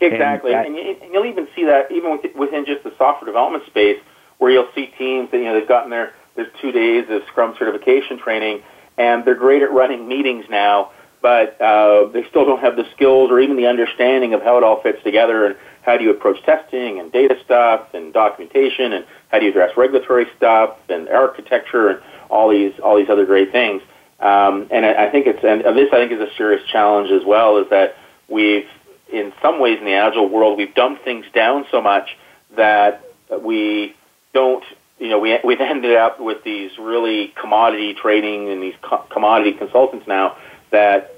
Exactly. 0.00 0.52
And, 0.52 0.74
that, 0.74 0.80
and, 1.02 1.12
you, 1.12 1.20
will 1.20 1.26
even 1.26 1.48
see 1.54 1.64
that 1.64 1.90
even 1.90 2.18
within 2.37 2.66
just 2.66 2.85
the 2.85 2.92
software 2.98 3.26
development 3.26 3.64
space, 3.66 3.98
where 4.38 4.50
you'll 4.50 4.68
see 4.74 4.92
teams 4.98 5.30
that, 5.30 5.38
you 5.38 5.44
know, 5.44 5.59
they've 5.59 5.68
gotten 5.68 5.90
their, 5.90 6.12
their 6.35 6.48
two 6.61 6.72
days 6.72 7.06
of 7.09 7.22
Scrum 7.28 7.54
certification 7.59 8.18
training, 8.18 8.62
and 8.98 9.24
they're 9.24 9.35
great 9.35 9.62
at 9.62 9.72
running 9.72 10.06
meetings 10.06 10.44
now, 10.50 10.92
but 11.22 11.61
uh, 11.61 12.06
they 12.09 12.24
still 12.28 12.44
don't 12.44 12.61
have 12.61 12.76
the 12.76 12.87
skills 12.94 13.30
or 13.30 13.40
even 13.40 13.56
the 13.56 13.66
understanding 13.66 14.35
of 14.35 14.42
how 14.42 14.59
it 14.59 14.62
all 14.62 14.82
fits 14.82 15.02
together. 15.02 15.46
And 15.46 15.56
how 15.87 15.96
do 15.96 16.02
you 16.02 16.11
approach 16.11 16.42
testing 16.42 16.98
and 16.98 17.12
data 17.12 17.37
stuff 17.44 17.94
and 17.94 18.12
documentation 18.12 18.92
and 18.92 19.06
how 19.28 19.38
do 19.38 19.44
you 19.44 19.52
address 19.52 19.76
regulatory 19.76 20.26
stuff 20.37 20.76
and 20.88 21.09
architecture 21.09 21.88
and 21.88 22.00
all 22.28 22.50
these 22.50 22.72
all 22.82 22.96
these 22.96 23.09
other 23.09 23.24
great 23.24 23.52
things. 23.52 23.80
Um, 24.18 24.66
and 24.72 24.85
I, 24.85 25.06
I 25.06 25.11
think 25.11 25.28
it's 25.28 25.44
and 25.44 25.62
this 25.76 25.88
I 25.92 25.96
think 25.96 26.11
is 26.11 26.20
a 26.20 26.35
serious 26.37 26.66
challenge 26.68 27.11
as 27.12 27.24
well 27.24 27.59
is 27.59 27.70
that 27.70 27.96
we've 28.28 28.66
in 29.12 29.33
some 29.42 29.61
ways 29.61 29.79
in 29.79 29.85
the 29.85 29.95
agile 29.95 30.29
world 30.29 30.59
we've 30.59 30.75
dumbed 30.75 30.99
things 31.05 31.25
down 31.35 31.64
so 31.71 31.81
much 31.81 32.16
that 32.57 33.05
we 33.42 33.95
don't 34.35 34.64
you 34.99 35.09
know 35.09 35.19
we 35.19 35.38
we've 35.45 35.61
ended 35.61 35.97
up 35.97 36.21
with 36.21 36.42
these 36.45 36.71
really 36.79 37.33
commodity 37.40 37.95
trading 37.95 38.49
and 38.49 38.62
these 38.62 38.75
co- 38.83 39.05
commodity 39.11 39.53
consultants 39.53 40.07
now 40.07 40.37
that 40.71 41.14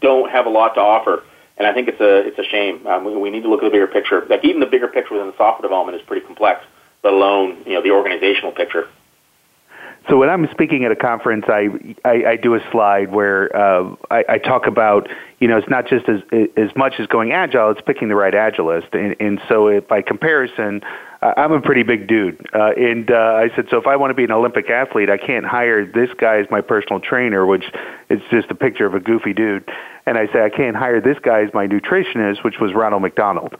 don't 0.00 0.30
have 0.30 0.46
a 0.46 0.50
lot 0.50 0.74
to 0.74 0.80
offer 0.80 1.22
and 1.56 1.66
I 1.66 1.72
think 1.72 1.88
it's 1.88 2.00
a 2.00 2.26
it's 2.26 2.38
a 2.38 2.44
shame. 2.44 2.86
Um, 2.86 3.04
we, 3.04 3.16
we 3.16 3.30
need 3.30 3.42
to 3.42 3.48
look 3.48 3.62
at 3.62 3.66
the 3.66 3.70
bigger 3.70 3.86
picture. 3.86 4.26
Like 4.28 4.44
even 4.44 4.60
the 4.60 4.66
bigger 4.66 4.88
picture 4.88 5.14
within 5.14 5.28
the 5.28 5.36
software 5.36 5.62
development 5.62 6.00
is 6.00 6.06
pretty 6.06 6.26
complex, 6.26 6.64
let 7.02 7.12
alone 7.12 7.62
you 7.66 7.74
know 7.74 7.82
the 7.82 7.90
organizational 7.90 8.52
picture. 8.52 8.88
So 10.08 10.18
when 10.18 10.28
I'm 10.28 10.46
speaking 10.50 10.84
at 10.84 10.92
a 10.92 10.96
conference, 10.96 11.44
I 11.48 11.68
I, 12.04 12.24
I 12.30 12.36
do 12.36 12.54
a 12.54 12.60
slide 12.70 13.10
where 13.12 13.54
uh, 13.56 13.94
I, 14.10 14.24
I 14.28 14.38
talk 14.38 14.66
about 14.66 15.08
you 15.40 15.48
know 15.48 15.56
it's 15.56 15.68
not 15.68 15.86
just 15.86 16.08
as 16.08 16.20
as 16.56 16.70
much 16.76 16.94
as 16.98 17.06
going 17.06 17.32
agile; 17.32 17.70
it's 17.70 17.80
picking 17.80 18.08
the 18.08 18.14
right 18.14 18.34
agilist, 18.34 18.92
and, 18.92 19.16
and 19.18 19.40
so 19.48 19.68
if, 19.68 19.88
by 19.88 20.02
comparison, 20.02 20.82
I'm 21.24 21.52
a 21.52 21.60
pretty 21.60 21.84
big 21.84 22.06
dude, 22.06 22.46
uh, 22.52 22.72
and 22.76 23.10
uh, 23.10 23.14
I 23.14 23.48
said, 23.56 23.68
so 23.70 23.78
if 23.78 23.86
I 23.86 23.96
want 23.96 24.10
to 24.10 24.14
be 24.14 24.24
an 24.24 24.30
Olympic 24.30 24.68
athlete, 24.68 25.08
I 25.08 25.16
can't 25.16 25.46
hire 25.46 25.86
this 25.86 26.10
guy 26.18 26.36
as 26.36 26.46
my 26.50 26.60
personal 26.60 27.00
trainer, 27.00 27.46
which 27.46 27.64
is 28.10 28.20
just 28.30 28.50
a 28.50 28.54
picture 28.54 28.84
of 28.84 28.94
a 28.94 29.00
goofy 29.00 29.32
dude. 29.32 29.66
And 30.04 30.18
I 30.18 30.26
say 30.34 30.42
I 30.44 30.50
can't 30.50 30.76
hire 30.76 31.00
this 31.00 31.16
guy 31.22 31.40
as 31.40 31.54
my 31.54 31.66
nutritionist, 31.66 32.44
which 32.44 32.56
was 32.60 32.74
Ronald 32.74 33.00
McDonald. 33.00 33.54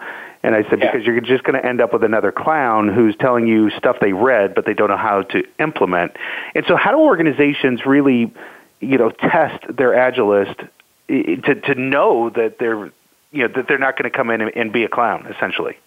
And 0.44 0.54
I 0.54 0.62
said 0.68 0.80
yeah. 0.80 0.92
because 0.92 1.06
you're 1.06 1.20
just 1.22 1.42
going 1.42 1.58
to 1.58 1.66
end 1.66 1.80
up 1.80 1.94
with 1.94 2.04
another 2.04 2.30
clown 2.30 2.88
who's 2.88 3.16
telling 3.16 3.46
you 3.46 3.70
stuff 3.70 3.96
they 3.98 4.12
read, 4.12 4.54
but 4.54 4.66
they 4.66 4.74
don't 4.74 4.90
know 4.90 4.96
how 4.98 5.22
to 5.22 5.42
implement. 5.58 6.12
And 6.54 6.66
so, 6.68 6.76
how 6.76 6.90
do 6.90 6.98
organizations 6.98 7.86
really, 7.86 8.30
you 8.78 8.98
know, 8.98 9.08
test 9.08 9.64
their 9.74 9.92
agilist 9.92 10.68
to 11.08 11.54
to 11.54 11.74
know 11.74 12.28
that 12.28 12.58
they're 12.58 12.92
you 13.32 13.42
know 13.42 13.48
that 13.48 13.68
they're 13.68 13.78
not 13.78 13.96
going 13.96 14.10
to 14.10 14.14
come 14.14 14.28
in 14.28 14.42
and, 14.42 14.54
and 14.54 14.70
be 14.70 14.84
a 14.84 14.88
clown 14.88 15.26
essentially? 15.34 15.78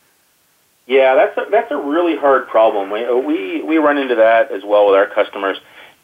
Yeah, 0.88 1.13
that's 1.13 1.38
a, 1.38 1.52
that's 1.52 1.72
a 1.72 1.78
really 1.78 2.17
hard 2.17 2.48
problem. 2.48 2.89
We, 2.89 3.06
uh, 3.06 3.15
we 3.15 3.62
we 3.62 3.78
run 3.78 4.00
into 4.00 4.15
that 4.15 4.52
as 4.52 4.63
well 4.63 4.88
with 4.88 4.96
our 4.96 5.06
customers, 5.06 5.58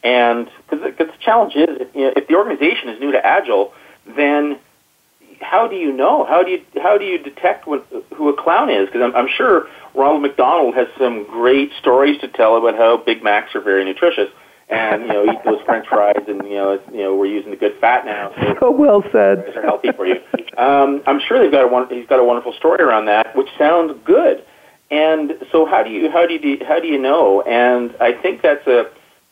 and 0.04 0.48
because 0.70 0.96
the 1.08 1.18
challenge 1.22 1.56
is 1.56 1.70
if, 1.82 1.96
you 1.96 2.02
know, 2.02 2.14
if 2.16 2.28
the 2.28 2.36
organization 2.36 2.90
is 2.90 3.00
new 3.00 3.14
to 3.14 3.26
Agile, 3.26 3.74
then 4.16 4.60
how 5.44 5.68
do 5.68 5.76
you 5.76 5.92
know? 5.92 6.26
How 6.26 6.44
do 6.44 6.52
you 6.52 6.62
how 6.82 6.98
do 6.98 7.06
you 7.06 7.18
detect 7.18 7.68
when, 7.68 7.82
who 8.16 8.30
a 8.30 8.42
clown 8.42 8.70
is? 8.70 8.88
Because 8.88 9.02
I'm, 9.02 9.16
I'm 9.16 9.28
sure 9.28 9.68
Ronald 9.94 10.22
McDonald 10.22 10.76
has 10.76 10.88
some 10.98 11.26
great 11.26 11.72
stories 11.80 12.20
to 12.22 12.28
tell 12.28 12.58
about 12.58 12.76
how 12.76 12.98
Big 12.98 13.24
Macs 13.24 13.54
are 13.56 13.62
very 13.62 13.86
nutritious, 13.86 14.30
and 14.70 15.04
you 15.04 15.08
know 15.10 15.26
eat 15.26 15.40
those 15.46 15.62
French 15.66 15.88
fries, 15.88 16.24
and 16.28 16.44
you 16.46 16.56
know 16.56 16.80
you 16.92 17.04
know 17.04 17.16
we're 17.16 17.28
using 17.28 17.52
the 17.52 17.58
good 17.58 17.76
fat 17.80 18.06
now. 18.06 18.32
So 18.36 18.56
oh, 18.68 18.72
well 18.72 19.04
said. 19.12 19.46
They're 19.54 19.64
healthy 19.64 19.92
for 19.96 20.06
you. 20.06 20.16
Um, 20.58 21.04
I'm 21.06 21.20
sure 21.20 21.40
they've 21.40 21.52
got 21.52 21.64
a 21.64 21.68
one, 21.68 21.88
he's 21.90 22.08
got 22.08 22.20
a 22.20 22.24
wonderful 22.24 22.54
story 22.54 22.84
around 22.84 23.06
that, 23.06 23.36
which 23.36 23.50
sounds 23.58 23.94
good. 24.06 24.46
And 24.92 25.34
so, 25.52 25.66
how 25.66 25.84
do 25.84 25.90
you 25.90 26.10
how 26.12 26.26
do 26.26 26.34
you 26.34 26.64
how 26.66 26.80
do 26.80 26.88
you 26.88 27.00
know? 27.00 27.42
And 27.42 27.96
I 28.00 28.14
think 28.14 28.42
that's 28.42 28.66
a 28.68 28.90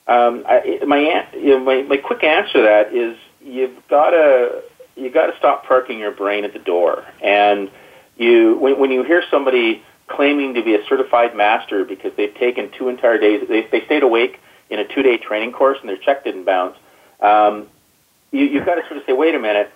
um, 0.08 0.43
I, 0.47 0.80
my, 0.86 1.26
you 1.34 1.52
know, 1.52 1.60
my 1.60 1.84
my 1.84 1.97
quick 1.97 2.24
answer 2.24 2.54
to 2.54 2.62
that 2.63 2.93
is 2.93 3.17
you've 3.43 3.76
got 3.88 4.12
to 4.12 4.63
you 5.02 5.12
got 5.12 5.28
to 5.28 5.38
stop 5.38 5.66
parking 5.66 6.00
your 6.00 6.12
brain 6.12 6.46
at 6.46 6.54
the 6.54 6.60
door. 6.60 7.06
And 7.22 7.70
you 8.18 8.58
when, 8.58 8.80
when 8.80 8.92
you 8.92 9.04
hear 9.04 9.24
somebody 9.30 9.84
claiming 10.08 10.54
to 10.56 10.64
be 10.64 10.76
a 10.76 10.86
certified 10.88 11.36
master 11.36 11.86
because 11.86 12.12
they've 12.18 12.36
taken 12.36 12.72
two 12.78 12.90
entire 12.90 13.18
days, 13.18 13.48
they, 13.48 13.68
they 13.72 13.86
stayed 13.86 14.04
awake 14.04 14.40
in 14.70 14.80
a 14.80 14.88
two 14.88 15.02
day 15.02 15.18
training 15.18 15.52
course 15.52 15.78
and 15.82 15.90
their 15.90 15.98
check 15.98 16.24
didn't 16.24 16.46
bounce. 16.46 16.78
Um, 17.20 17.68
you, 18.32 18.46
you've 18.46 18.66
got 18.66 18.76
to 18.76 18.82
sort 18.88 18.98
of 18.98 19.04
say, 19.06 19.14
wait 19.14 19.36
a 19.36 19.40
minute, 19.40 19.72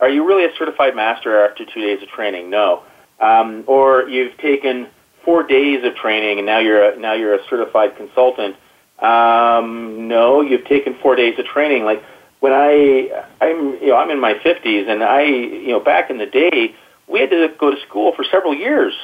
are 0.00 0.08
you 0.08 0.26
really 0.26 0.44
a 0.44 0.54
certified 0.56 0.94
master 0.94 1.44
after 1.44 1.64
two 1.64 1.80
days 1.80 2.02
of 2.02 2.08
training? 2.08 2.50
No. 2.50 2.82
Um, 3.20 3.64
or 3.66 4.08
you've 4.08 4.36
taken 4.38 4.88
four 5.24 5.42
days 5.42 5.84
of 5.84 5.94
training 5.96 6.38
and 6.38 6.46
now 6.46 6.58
you're 6.58 6.90
a, 6.90 6.98
now 6.98 7.14
you're 7.14 7.34
a 7.34 7.44
certified 7.48 7.96
consultant. 7.96 8.56
Um, 8.98 10.08
no, 10.08 10.40
you've 10.40 10.64
taken 10.66 10.96
four 11.02 11.16
days 11.16 11.38
of 11.38 11.44
training. 11.46 11.84
Like 11.84 12.02
when 12.40 12.52
I 12.52 13.24
I'm 13.40 13.74
you 13.80 13.88
know 13.88 13.96
I'm 13.96 14.10
in 14.10 14.20
my 14.20 14.34
50s 14.34 14.88
and 14.88 15.02
I 15.02 15.22
you 15.22 15.68
know 15.68 15.80
back 15.80 16.10
in 16.10 16.18
the 16.18 16.26
day 16.26 16.74
we 17.08 17.20
had 17.20 17.30
to 17.30 17.48
go 17.58 17.70
to 17.70 17.80
school 17.88 18.12
for 18.14 18.24
several 18.24 18.54
years 18.54 18.94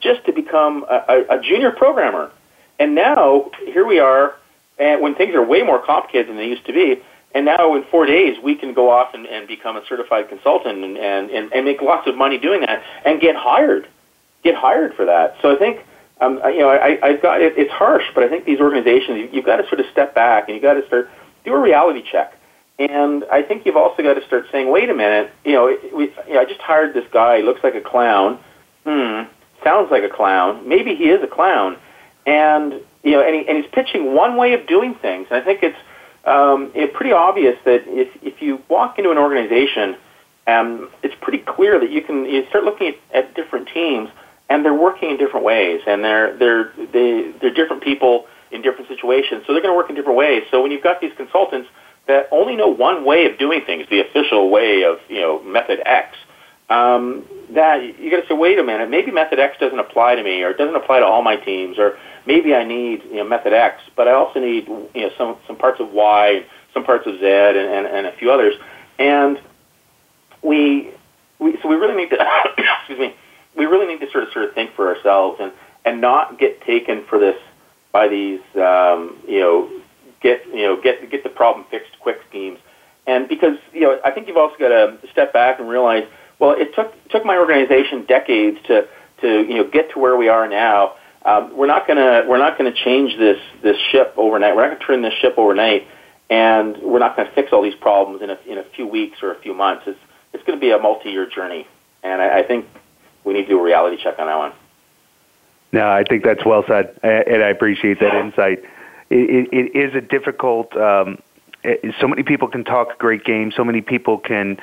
just 0.00 0.24
to 0.26 0.32
become 0.32 0.84
a, 0.88 1.24
a, 1.30 1.38
a 1.38 1.42
junior 1.42 1.70
programmer. 1.70 2.30
And 2.78 2.94
now 2.94 3.50
here 3.64 3.86
we 3.86 3.98
are, 3.98 4.34
and 4.78 5.00
when 5.00 5.14
things 5.14 5.34
are 5.34 5.42
way 5.42 5.62
more 5.62 5.82
complicated 5.82 6.28
than 6.28 6.36
they 6.36 6.48
used 6.48 6.66
to 6.66 6.74
be, 6.74 7.02
And 7.36 7.44
now 7.44 7.74
in 7.76 7.84
four 7.90 8.06
days, 8.06 8.38
we 8.42 8.54
can 8.54 8.72
go 8.72 8.88
off 8.88 9.12
and, 9.12 9.26
and 9.26 9.46
become 9.46 9.76
a 9.76 9.84
certified 9.86 10.28
consultant 10.30 10.82
and, 10.82 10.96
and, 10.96 11.30
and, 11.30 11.52
and 11.52 11.64
make 11.66 11.82
lots 11.82 12.08
of 12.08 12.16
money 12.16 12.38
doing 12.38 12.60
that 12.62 12.82
and 13.04 13.20
get 13.20 13.36
hired, 13.36 13.86
get 14.42 14.54
hired 14.54 14.94
for 14.94 15.04
that. 15.04 15.36
So 15.42 15.54
I 15.54 15.58
think, 15.58 15.80
um, 16.20 16.40
you 16.46 16.60
know, 16.60 16.70
I, 16.70 16.98
I've 17.02 17.20
got, 17.20 17.42
it, 17.42 17.58
it's 17.58 17.70
harsh, 17.70 18.04
but 18.14 18.24
I 18.24 18.28
think 18.28 18.44
these 18.46 18.60
organizations, 18.60 19.18
you, 19.18 19.28
you've 19.32 19.44
got 19.44 19.56
to 19.56 19.68
sort 19.68 19.80
of 19.80 19.86
step 19.92 20.14
back 20.14 20.48
and 20.48 20.54
you've 20.54 20.62
got 20.62 20.74
to 20.74 20.86
start, 20.86 21.10
do 21.44 21.52
a 21.52 21.60
reality 21.60 22.02
check. 22.10 22.35
And 22.78 23.24
I 23.32 23.42
think 23.42 23.64
you've 23.64 23.76
also 23.76 24.02
got 24.02 24.14
to 24.14 24.26
start 24.26 24.46
saying, 24.52 24.70
wait 24.70 24.90
a 24.90 24.94
minute, 24.94 25.30
you 25.44 25.52
know, 25.52 25.76
we, 25.94 26.12
you 26.28 26.34
know 26.34 26.40
I 26.40 26.44
just 26.44 26.60
hired 26.60 26.94
this 26.94 27.06
guy, 27.10 27.38
he 27.38 27.42
looks 27.42 27.64
like 27.64 27.74
a 27.74 27.80
clown. 27.80 28.38
Hmm, 28.84 29.22
sounds 29.64 29.90
like 29.90 30.02
a 30.02 30.10
clown. 30.10 30.68
Maybe 30.68 30.94
he 30.94 31.04
is 31.04 31.22
a 31.22 31.26
clown. 31.26 31.78
And, 32.26 32.74
you 33.02 33.12
know, 33.12 33.22
and, 33.22 33.34
he, 33.34 33.48
and 33.48 33.56
he's 33.56 33.70
pitching 33.72 34.14
one 34.14 34.36
way 34.36 34.52
of 34.52 34.66
doing 34.66 34.94
things. 34.94 35.28
And 35.30 35.40
I 35.40 35.44
think 35.44 35.62
it's, 35.62 35.78
um, 36.24 36.70
it's 36.74 36.94
pretty 36.94 37.12
obvious 37.12 37.56
that 37.64 37.84
if, 37.86 38.08
if 38.22 38.42
you 38.42 38.60
walk 38.68 38.98
into 38.98 39.10
an 39.10 39.18
organization, 39.18 39.96
um, 40.46 40.90
it's 41.02 41.14
pretty 41.20 41.38
clear 41.38 41.78
that 41.80 41.90
you 41.90 42.02
can 42.02 42.24
you 42.24 42.46
start 42.48 42.64
looking 42.64 42.88
at, 42.88 43.24
at 43.24 43.34
different 43.34 43.68
teams, 43.72 44.10
and 44.48 44.64
they're 44.64 44.74
working 44.74 45.10
in 45.10 45.16
different 45.16 45.44
ways, 45.44 45.80
and 45.86 46.04
they're 46.04 46.36
they're 46.36 46.72
they, 46.92 47.32
they're 47.40 47.54
different 47.54 47.82
people 47.82 48.26
in 48.52 48.62
different 48.62 48.88
situations, 48.88 49.42
so 49.46 49.52
they're 49.52 49.62
going 49.62 49.72
to 49.72 49.76
work 49.76 49.90
in 49.90 49.96
different 49.96 50.16
ways. 50.16 50.44
So 50.50 50.62
when 50.62 50.70
you've 50.70 50.84
got 50.84 51.00
these 51.00 51.12
consultants 51.16 51.68
that 52.06 52.28
only 52.30 52.56
know 52.56 52.68
one 52.68 53.04
way 53.04 53.26
of 53.26 53.38
doing 53.38 53.62
things, 53.64 53.86
the 53.90 54.00
official 54.00 54.50
way 54.50 54.84
of 54.84 54.98
you 55.08 55.20
know 55.20 55.42
method 55.42 55.80
X, 55.84 56.16
um, 56.68 57.24
that 57.50 57.98
you 57.98 58.10
got 58.10 58.22
to 58.22 58.28
say, 58.28 58.34
wait 58.34 58.58
a 58.58 58.64
minute, 58.64 58.90
maybe 58.90 59.10
method 59.10 59.38
X 59.38 59.56
doesn't 59.58 59.78
apply 59.78 60.14
to 60.14 60.22
me, 60.22 60.42
or 60.42 60.50
it 60.50 60.58
doesn't 60.58 60.76
apply 60.76 61.00
to 61.00 61.06
all 61.06 61.22
my 61.22 61.36
teams, 61.36 61.78
or 61.78 61.98
maybe 62.26 62.54
I 62.54 62.64
need 62.64 63.02
you 63.04 63.16
know, 63.16 63.24
method 63.24 63.52
X, 63.52 63.82
but 63.96 64.08
I 64.08 64.12
also 64.12 64.40
need 64.40 64.66
you 64.66 65.02
know 65.02 65.10
some 65.16 65.36
some 65.46 65.56
parts 65.56 65.80
of 65.80 65.90
Y, 65.92 66.44
some 66.74 66.84
parts 66.84 67.06
of 67.06 67.18
Z, 67.18 67.24
and, 67.24 67.56
and, 67.56 67.86
and 67.86 68.06
a 68.06 68.12
few 68.12 68.30
others. 68.30 68.54
And 68.98 69.40
we, 70.42 70.90
we 71.38 71.58
so 71.62 71.68
we 71.68 71.76
really 71.76 71.96
need 71.96 72.10
to 72.10 72.16
excuse 72.78 72.98
me, 72.98 73.14
we 73.56 73.66
really 73.66 73.86
need 73.86 74.04
to 74.04 74.10
sort 74.10 74.24
of 74.24 74.32
sort 74.32 74.46
of 74.46 74.54
think 74.54 74.74
for 74.74 74.94
ourselves 74.94 75.38
and 75.40 75.52
and 75.84 76.00
not 76.00 76.38
get 76.38 76.60
taken 76.62 77.04
for 77.08 77.18
this 77.18 77.36
by 77.92 78.08
these 78.08 78.40
um, 78.56 79.16
you 79.26 79.40
know 79.40 79.70
get 80.28 80.46
you 80.46 80.62
know 80.62 80.80
get 80.80 81.10
get 81.10 81.22
the 81.22 81.30
problem 81.30 81.66
fixed 81.70 81.98
quick 82.00 82.18
schemes. 82.28 82.58
And 83.06 83.28
because 83.28 83.58
you 83.72 83.82
know 83.82 84.00
I 84.04 84.10
think 84.10 84.28
you've 84.28 84.36
also 84.36 84.56
got 84.58 84.68
to 84.68 84.98
step 85.12 85.32
back 85.32 85.60
and 85.60 85.68
realize 85.68 86.04
well 86.38 86.52
it 86.52 86.74
took 86.74 86.92
took 87.10 87.24
my 87.24 87.36
organization 87.36 88.04
decades 88.06 88.58
to 88.66 88.88
to 89.20 89.28
you 89.28 89.56
know 89.56 89.68
get 89.70 89.92
to 89.92 89.98
where 89.98 90.16
we 90.16 90.28
are 90.28 90.48
now 90.48 90.94
um, 91.26 91.56
we're 91.56 91.66
not 91.66 91.88
going 91.88 91.96
to 91.96 92.24
we're 92.28 92.38
not 92.38 92.56
to 92.56 92.72
change 92.72 93.18
this 93.18 93.38
this 93.60 93.76
ship 93.90 94.14
overnight. 94.16 94.54
We're 94.54 94.62
not 94.62 94.68
going 94.68 94.80
to 94.80 94.86
turn 94.86 95.02
this 95.02 95.14
ship 95.20 95.34
overnight, 95.36 95.88
and 96.30 96.76
we're 96.78 97.00
not 97.00 97.16
going 97.16 97.26
to 97.26 97.34
fix 97.34 97.52
all 97.52 97.62
these 97.62 97.74
problems 97.74 98.22
in 98.22 98.30
a 98.30 98.38
in 98.46 98.58
a 98.58 98.64
few 98.76 98.86
weeks 98.86 99.18
or 99.22 99.32
a 99.32 99.40
few 99.40 99.52
months. 99.52 99.82
It's 99.88 99.98
it's 100.32 100.44
going 100.44 100.56
to 100.56 100.60
be 100.60 100.70
a 100.70 100.78
multi-year 100.78 101.28
journey, 101.28 101.66
and 102.04 102.22
I, 102.22 102.38
I 102.38 102.42
think 102.44 102.66
we 103.24 103.34
need 103.34 103.42
to 103.42 103.48
do 103.48 103.58
a 103.58 103.62
reality 103.62 104.00
check 104.00 104.20
on 104.20 104.28
that 104.28 104.38
one. 104.38 104.52
No, 105.72 105.90
I 105.90 106.04
think 106.04 106.22
that's 106.22 106.44
well 106.46 106.64
said, 106.68 106.96
and 107.02 107.42
I 107.42 107.48
appreciate 107.48 107.98
that 107.98 108.14
insight. 108.14 108.62
It, 109.10 109.48
it, 109.52 109.74
it 109.74 109.76
is 109.76 109.94
a 109.94 110.00
difficult. 110.00 110.76
Um, 110.76 111.22
so 112.00 112.06
many 112.06 112.22
people 112.22 112.48
can 112.48 112.64
talk 112.64 112.94
a 112.94 112.96
great 112.96 113.24
game. 113.24 113.52
So 113.56 113.64
many 113.64 113.80
people 113.80 114.18
can 114.18 114.58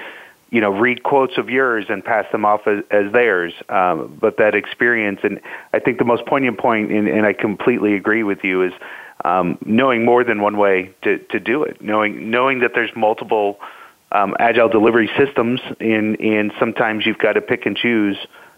you 0.53 0.61
know, 0.61 0.69
read 0.69 1.01
quotes 1.01 1.39
of 1.39 1.49
yours 1.49 1.85
and 1.89 2.05
pass 2.05 2.31
them 2.31 2.45
off 2.45 2.67
as, 2.67 2.83
as 2.91 3.11
theirs. 3.11 3.53
Um, 3.69 4.15
but 4.21 4.37
that 4.37 4.53
experience, 4.53 5.21
and 5.23 5.41
I 5.73 5.79
think 5.79 5.97
the 5.97 6.05
most 6.05 6.27
poignant 6.27 6.59
point, 6.59 6.91
and, 6.91 7.07
and 7.07 7.25
I 7.25 7.33
completely 7.33 7.95
agree 7.95 8.21
with 8.21 8.43
you, 8.43 8.61
is 8.61 8.73
um, 9.25 9.57
knowing 9.65 10.05
more 10.05 10.23
than 10.23 10.41
one 10.41 10.57
way 10.57 10.93
to, 11.01 11.17
to 11.17 11.39
do 11.39 11.63
it. 11.63 11.81
Knowing 11.81 12.29
knowing 12.29 12.59
that 12.59 12.73
there's 12.75 12.91
multiple 12.95 13.59
um, 14.11 14.35
agile 14.39 14.69
delivery 14.69 15.09
systems, 15.17 15.59
and 15.79 16.21
and 16.21 16.51
sometimes 16.59 17.07
you've 17.07 17.17
got 17.17 17.33
to 17.33 17.41
pick 17.41 17.65
and 17.65 17.75
choose 17.75 18.17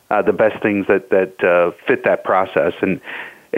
uh, 0.09 0.21
the 0.21 0.33
best 0.33 0.61
things 0.61 0.87
that 0.87 1.11
that 1.11 1.41
uh, 1.41 1.71
fit 1.87 2.03
that 2.03 2.25
process. 2.25 2.73
And 2.81 2.99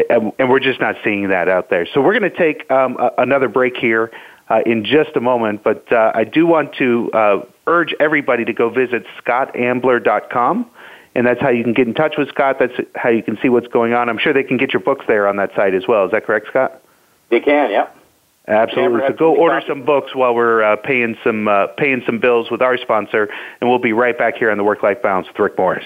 and 0.10 0.50
we're 0.50 0.60
just 0.60 0.80
not 0.80 0.96
seeing 1.04 1.30
that 1.30 1.50
out 1.50 1.70
there. 1.70 1.88
So 1.94 2.02
we're 2.02 2.18
going 2.18 2.32
to 2.32 2.38
take 2.38 2.70
um, 2.72 2.98
a, 2.98 3.12
another 3.18 3.48
break 3.48 3.78
here 3.78 4.12
uh, 4.50 4.60
in 4.66 4.86
just 4.86 5.16
a 5.16 5.22
moment. 5.22 5.64
But 5.64 5.92
uh, 5.92 6.12
I 6.14 6.24
do 6.24 6.46
want 6.46 6.76
to 6.76 7.12
uh, 7.12 7.46
urge 7.66 7.94
everybody 8.00 8.46
to 8.46 8.54
go 8.54 8.70
visit 8.70 9.06
scottambler.com. 9.24 10.70
And 11.16 11.26
that's 11.26 11.42
how 11.42 11.50
you 11.50 11.64
can 11.64 11.74
get 11.74 11.88
in 11.88 11.96
touch 11.96 12.14
with 12.18 12.30
Scott. 12.30 12.58
That's 12.60 12.74
how 12.96 13.10
you 13.10 13.24
can 13.24 13.40
see 13.42 13.50
what's 13.50 13.68
going 13.68 13.94
on. 13.94 14.08
I'm 14.08 14.20
sure 14.20 14.34
they 14.34 14.44
can 14.44 14.58
get 14.58 14.74
your 14.74 14.82
books 14.82 15.06
there 15.08 15.28
on 15.28 15.38
that 15.38 15.50
site 15.56 15.74
as 15.74 15.88
well. 15.88 16.06
Is 16.06 16.12
that 16.12 16.26
correct, 16.26 16.48
Scott? 16.48 16.82
They 17.30 17.40
can, 17.40 17.72
yeah. 17.72 17.90
Absolutely. 18.48 19.02
So 19.08 19.14
go 19.14 19.36
order 19.36 19.62
some 19.68 19.84
books 19.84 20.16
while 20.16 20.34
we're 20.34 20.64
uh, 20.64 20.76
paying 20.78 21.18
some 21.24 21.50
uh, 21.50 21.68
paying 21.76 22.02
some 22.06 22.20
bills 22.20 22.50
with 22.50 22.62
our 22.62 22.78
sponsor, 22.78 23.28
and 23.60 23.70
we'll 23.70 23.80
be 23.80 23.92
right 23.92 24.18
back 24.18 24.36
here 24.38 24.50
on 24.52 24.58
the 24.58 24.64
Work 24.64 24.84
Life 24.84 25.02
Balance 25.02 25.28
with 25.28 25.38
Rick 25.38 25.58
Morris. 25.58 25.86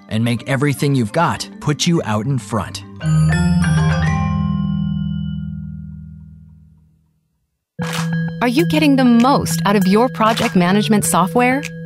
and 0.11 0.23
make 0.23 0.47
everything 0.47 0.93
you've 0.93 1.11
got 1.11 1.49
put 1.61 1.87
you 1.87 2.01
out 2.05 2.27
in 2.27 2.37
front? 2.37 2.83
Are 8.41 8.47
you 8.47 8.67
getting 8.67 8.95
the 8.95 9.05
most 9.05 9.61
out 9.65 9.75
of 9.75 9.87
your 9.87 10.09
project 10.09 10.55
management 10.55 11.05
software? 11.05 11.63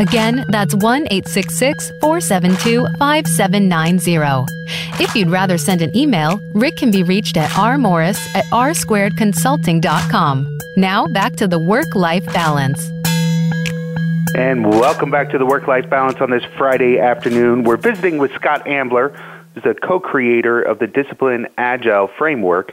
Again, 0.00 0.44
that's 0.48 0.74
1 0.74 1.08
866 1.10 1.92
472 2.00 2.86
5790. 2.98 4.50
If 4.98 5.14
you'd 5.14 5.28
rather 5.28 5.58
send 5.58 5.82
an 5.82 5.94
email, 5.94 6.40
Rick 6.54 6.76
can 6.76 6.90
be 6.90 7.02
reached 7.02 7.36
at 7.36 7.50
rmorris 7.50 8.18
at 8.34 8.46
rsquaredconsulting.com. 8.46 10.58
Now, 10.78 11.06
back 11.06 11.36
to 11.36 11.46
the 11.46 11.58
work 11.58 11.94
life 11.94 12.24
balance. 12.32 12.82
And 14.34 14.70
welcome 14.70 15.10
back 15.10 15.28
to 15.32 15.38
the 15.38 15.44
Work 15.44 15.66
Life 15.66 15.90
Balance 15.90 16.22
on 16.22 16.30
this 16.30 16.44
Friday 16.56 16.98
afternoon. 16.98 17.64
We're 17.64 17.76
visiting 17.76 18.16
with 18.16 18.32
Scott 18.32 18.66
Ambler, 18.66 19.10
who's 19.52 19.64
the 19.64 19.74
co 19.74 20.00
creator 20.00 20.62
of 20.62 20.78
the 20.78 20.86
Discipline 20.86 21.46
Agile 21.58 22.08
Framework. 22.16 22.72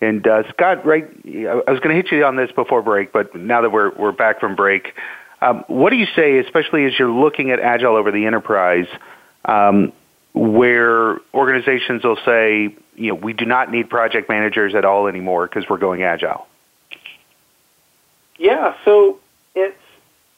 And 0.00 0.26
uh, 0.26 0.42
Scott, 0.50 0.84
right, 0.84 1.08
I 1.24 1.70
was 1.70 1.78
going 1.78 1.90
to 1.90 1.94
hit 1.94 2.10
you 2.10 2.24
on 2.24 2.34
this 2.34 2.50
before 2.50 2.82
break, 2.82 3.12
but 3.12 3.32
now 3.36 3.60
that 3.60 3.70
we're, 3.70 3.94
we're 3.94 4.10
back 4.10 4.40
from 4.40 4.56
break, 4.56 4.94
um, 5.44 5.64
what 5.66 5.90
do 5.90 5.96
you 5.96 6.06
say, 6.16 6.38
especially 6.38 6.86
as 6.86 6.98
you're 6.98 7.10
looking 7.10 7.50
at 7.50 7.60
Agile 7.60 7.96
over 7.96 8.10
the 8.10 8.24
enterprise, 8.26 8.86
um, 9.44 9.92
where 10.32 11.18
organizations 11.34 12.02
will 12.02 12.18
say, 12.24 12.74
you 12.96 13.08
know, 13.08 13.14
we 13.14 13.32
do 13.34 13.44
not 13.44 13.70
need 13.70 13.90
project 13.90 14.28
managers 14.28 14.74
at 14.74 14.84
all 14.84 15.06
anymore 15.06 15.46
because 15.46 15.68
we're 15.68 15.78
going 15.78 16.02
Agile? 16.02 16.46
Yeah, 18.38 18.74
so 18.84 19.20
it's 19.54 19.76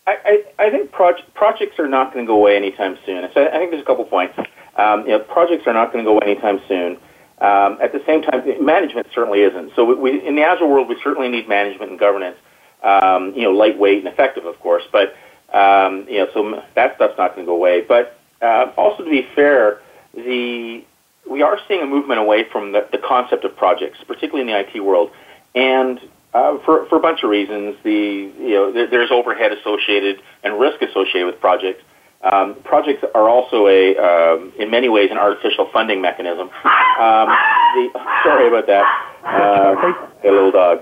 I, 0.07 0.45
I, 0.59 0.67
I 0.67 0.71
think 0.71 0.93
proj- 0.93 1.25
projects 1.35 1.79
are 1.79 1.89
not 1.89 2.13
going 2.13 2.25
to 2.25 2.29
go 2.29 2.37
away 2.37 2.57
anytime 2.57 2.99
soon. 3.07 3.29
So 3.33 3.47
I 3.47 3.59
think 3.59 3.71
there's 3.71 3.83
a 3.83 3.87
couple 3.87 4.05
points. 4.05 4.39
Um, 4.77 5.03
you 5.03 5.09
know, 5.09 5.21
projects 5.21 5.67
are 5.67 5.73
not 5.73 5.93
going 5.93 6.05
to 6.05 6.09
go 6.09 6.17
away 6.17 6.33
anytime 6.33 6.61
soon. 6.69 6.99
Um, 7.39 7.79
at 7.83 7.93
the 7.93 8.03
same 8.07 8.23
time, 8.23 8.43
management 8.65 9.09
certainly 9.15 9.41
isn't. 9.41 9.73
So 9.75 9.85
we, 9.85 9.95
we, 9.95 10.27
in 10.27 10.37
the 10.37 10.43
Agile 10.43 10.69
world, 10.69 10.89
we 10.89 10.97
certainly 11.03 11.29
need 11.29 11.49
management 11.49 11.91
and 11.91 12.01
governance. 12.01 12.37
Um, 12.83 13.33
you 13.35 13.43
know, 13.43 13.53
lightweight 13.53 13.99
and 13.99 14.09
effective, 14.09 14.45
of 14.45 14.59
course. 14.61 14.83
But 14.93 15.15
um, 15.53 16.07
you 16.09 16.19
know, 16.19 16.27
so 16.35 16.63
that 16.75 16.97
stuff's 16.97 17.17
not 17.19 17.35
going 17.35 17.47
to 17.47 17.51
go 17.51 17.57
away. 17.57 17.83
But 17.83 18.19
uh, 18.43 18.73
also, 18.77 19.05
to 19.05 19.11
be 19.11 19.27
fair, 19.35 19.81
the 20.15 20.85
we 21.29 21.43
are 21.43 21.59
seeing 21.67 21.83
a 21.83 21.87
movement 21.87 22.21
away 22.21 22.45
from 22.51 22.73
the, 22.73 22.87
the 22.93 22.99
concept 22.99 23.45
of 23.45 23.57
projects, 23.57 23.99
particularly 24.07 24.43
in 24.43 24.47
the 24.47 24.59
IT 24.59 24.81
world, 24.83 25.11
and 25.55 26.01
uh, 26.35 26.59
for, 26.65 26.87
for 26.89 26.97
a 26.97 27.01
bunch 27.01 27.23
of 27.23 27.31
reasons. 27.31 27.77
The 27.83 28.33
you 28.39 28.51
know 28.51 28.73
there, 28.73 28.89
there's 28.89 29.11
overhead 29.11 29.53
associated 29.53 30.21
and 30.45 30.59
risk 30.61 30.83
associated 30.83 31.27
with 31.27 31.41
projects. 31.41 31.83
Um, 32.23 32.57
projects 32.65 33.05
are 33.15 33.29
also 33.29 33.67
a 33.69 33.97
um, 33.97 34.53
in 34.59 34.71
many 34.71 34.89
ways 34.89 35.11
an 35.11 35.19
artificial 35.19 35.69
funding 35.73 36.01
mechanism. 36.01 36.49
Um, 36.49 37.29
the, 37.75 37.91
sorry 38.25 38.49
about 38.49 38.67
that. 38.67 38.85
Uh, 39.25 40.29
a 40.29 40.31
little 40.31 40.53
dog. 40.53 40.79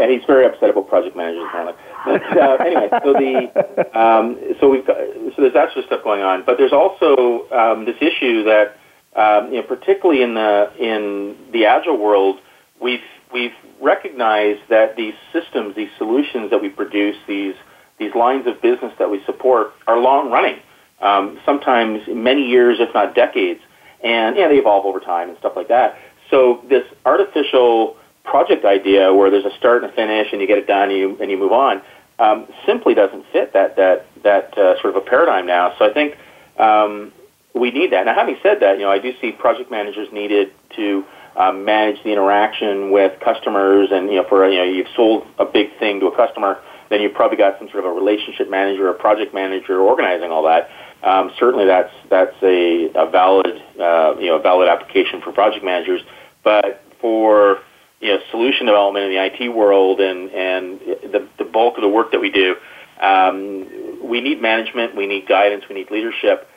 And 0.00 0.10
he's 0.10 0.24
very 0.26 0.46
upset 0.46 0.70
about 0.70 0.88
project 0.88 1.16
managers 1.16 1.44
apparently. 1.48 1.74
But 2.04 2.36
uh, 2.36 2.56
anyway, 2.64 2.88
so 3.04 3.12
the 3.12 3.98
um, 3.98 4.38
so 4.60 4.68
we've 4.70 4.86
got 4.86 4.96
so 4.96 5.42
there's 5.42 5.54
that 5.54 5.72
sort 5.72 5.78
of 5.78 5.84
stuff 5.86 6.04
going 6.04 6.22
on, 6.22 6.44
but 6.44 6.58
there's 6.58 6.72
also 6.72 7.48
um, 7.50 7.84
this 7.84 7.96
issue 8.00 8.44
that 8.44 8.76
um, 9.14 9.52
you 9.52 9.60
know 9.60 9.66
particularly 9.66 10.22
in 10.22 10.34
the 10.34 10.72
in 10.78 11.36
the 11.52 11.66
agile 11.66 11.98
world, 11.98 12.38
we've 12.80 13.00
we've 13.32 13.54
recognized 13.80 14.60
that 14.68 14.96
these 14.96 15.14
systems, 15.32 15.74
these 15.76 15.90
solutions 15.98 16.50
that 16.50 16.60
we 16.60 16.68
produce, 16.68 17.16
these 17.26 17.54
these 17.98 18.14
lines 18.14 18.46
of 18.46 18.60
business 18.60 18.92
that 18.98 19.10
we 19.10 19.22
support 19.24 19.72
are 19.86 19.98
long 19.98 20.30
running, 20.30 20.58
um, 21.00 21.38
sometimes 21.44 22.02
many 22.08 22.48
years, 22.48 22.78
if 22.80 22.92
not 22.94 23.14
decades, 23.14 23.60
and 24.02 24.36
yeah, 24.36 24.48
they 24.48 24.56
evolve 24.56 24.86
over 24.86 24.98
time 24.98 25.28
and 25.28 25.38
stuff 25.38 25.52
like 25.54 25.68
that. 25.68 25.98
So 26.30 26.64
this 26.68 26.84
artificial 27.04 27.96
project 28.24 28.64
idea 28.64 29.12
where 29.12 29.30
there's 29.30 29.44
a 29.44 29.56
start 29.58 29.82
and 29.82 29.92
a 29.92 29.94
finish 29.94 30.28
and 30.32 30.40
you 30.40 30.46
get 30.46 30.58
it 30.58 30.66
done 30.66 30.90
and 30.90 30.98
you, 30.98 31.16
and 31.20 31.30
you 31.30 31.38
move 31.38 31.52
on 31.52 31.82
um, 32.18 32.46
simply 32.66 32.94
doesn't 32.94 33.24
fit 33.32 33.52
that 33.52 33.76
that 33.76 34.06
that 34.22 34.56
uh, 34.56 34.80
sort 34.80 34.96
of 34.96 35.02
a 35.02 35.06
paradigm 35.06 35.46
now. 35.46 35.74
So 35.78 35.88
I 35.88 35.92
think 35.92 36.16
um, 36.58 37.12
we 37.54 37.70
need 37.70 37.92
that. 37.92 38.06
Now, 38.06 38.14
having 38.14 38.36
said 38.42 38.60
that, 38.60 38.78
you 38.78 38.84
know, 38.84 38.90
I 38.90 38.98
do 38.98 39.12
see 39.20 39.32
project 39.32 39.70
managers 39.70 40.08
needed 40.12 40.52
to 40.76 41.04
um, 41.36 41.64
manage 41.64 42.02
the 42.04 42.12
interaction 42.12 42.92
with 42.92 43.18
customers, 43.20 43.88
and 43.90 44.08
you 44.08 44.16
know, 44.16 44.28
for 44.28 44.48
you 44.48 44.58
know, 44.58 44.64
you've 44.64 44.88
sold 44.94 45.26
a 45.38 45.44
big 45.44 45.76
thing 45.78 46.00
to 46.00 46.06
a 46.06 46.16
customer, 46.16 46.60
then 46.90 47.00
you've 47.00 47.14
probably 47.14 47.38
got 47.38 47.58
some 47.58 47.68
sort 47.70 47.84
of 47.84 47.90
a 47.90 47.94
relationship 47.94 48.50
manager, 48.50 48.88
a 48.88 48.94
project 48.94 49.34
manager 49.34 49.80
organizing 49.80 50.30
all 50.30 50.44
that. 50.44 50.70
Um, 51.02 51.32
certainly, 51.38 51.66
that's 51.66 51.92
that's 52.08 52.36
a, 52.42 52.90
a 52.94 53.10
valid 53.10 53.62
uh, 53.80 54.14
you 54.20 54.28
know 54.28 54.38
valid 54.38 54.68
application 54.68 55.20
for 55.22 55.32
project 55.32 55.64
managers, 55.64 56.02
but 56.44 56.84
for 57.00 57.58
you 58.02 58.08
know 58.08 58.18
solution 58.30 58.66
development 58.66 59.06
in 59.06 59.12
the 59.12 59.24
IT 59.24 59.48
world 59.48 60.00
and 60.00 60.28
and 60.30 60.80
the 60.80 61.28
the 61.38 61.44
bulk 61.44 61.76
of 61.76 61.82
the 61.82 61.88
work 61.88 62.10
that 62.10 62.20
we 62.20 62.30
do, 62.30 62.56
um, 63.00 64.02
we 64.02 64.20
need 64.20 64.42
management, 64.42 64.96
we 64.96 65.06
need 65.06 65.26
guidance, 65.28 65.64
we 65.68 65.76
need 65.76 65.90
leadership. 65.90 66.48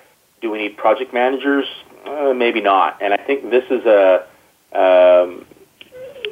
Do 0.41 0.51
we 0.51 0.58
need 0.58 0.75
project 0.75 1.13
managers? 1.13 1.65
Uh, 2.05 2.34
maybe 2.34 2.62
not. 2.62 3.01
And 3.01 3.13
I 3.13 3.17
think 3.17 3.49
this 3.49 3.63
is 3.69 3.86
a 3.86 4.25
um, 4.73 5.45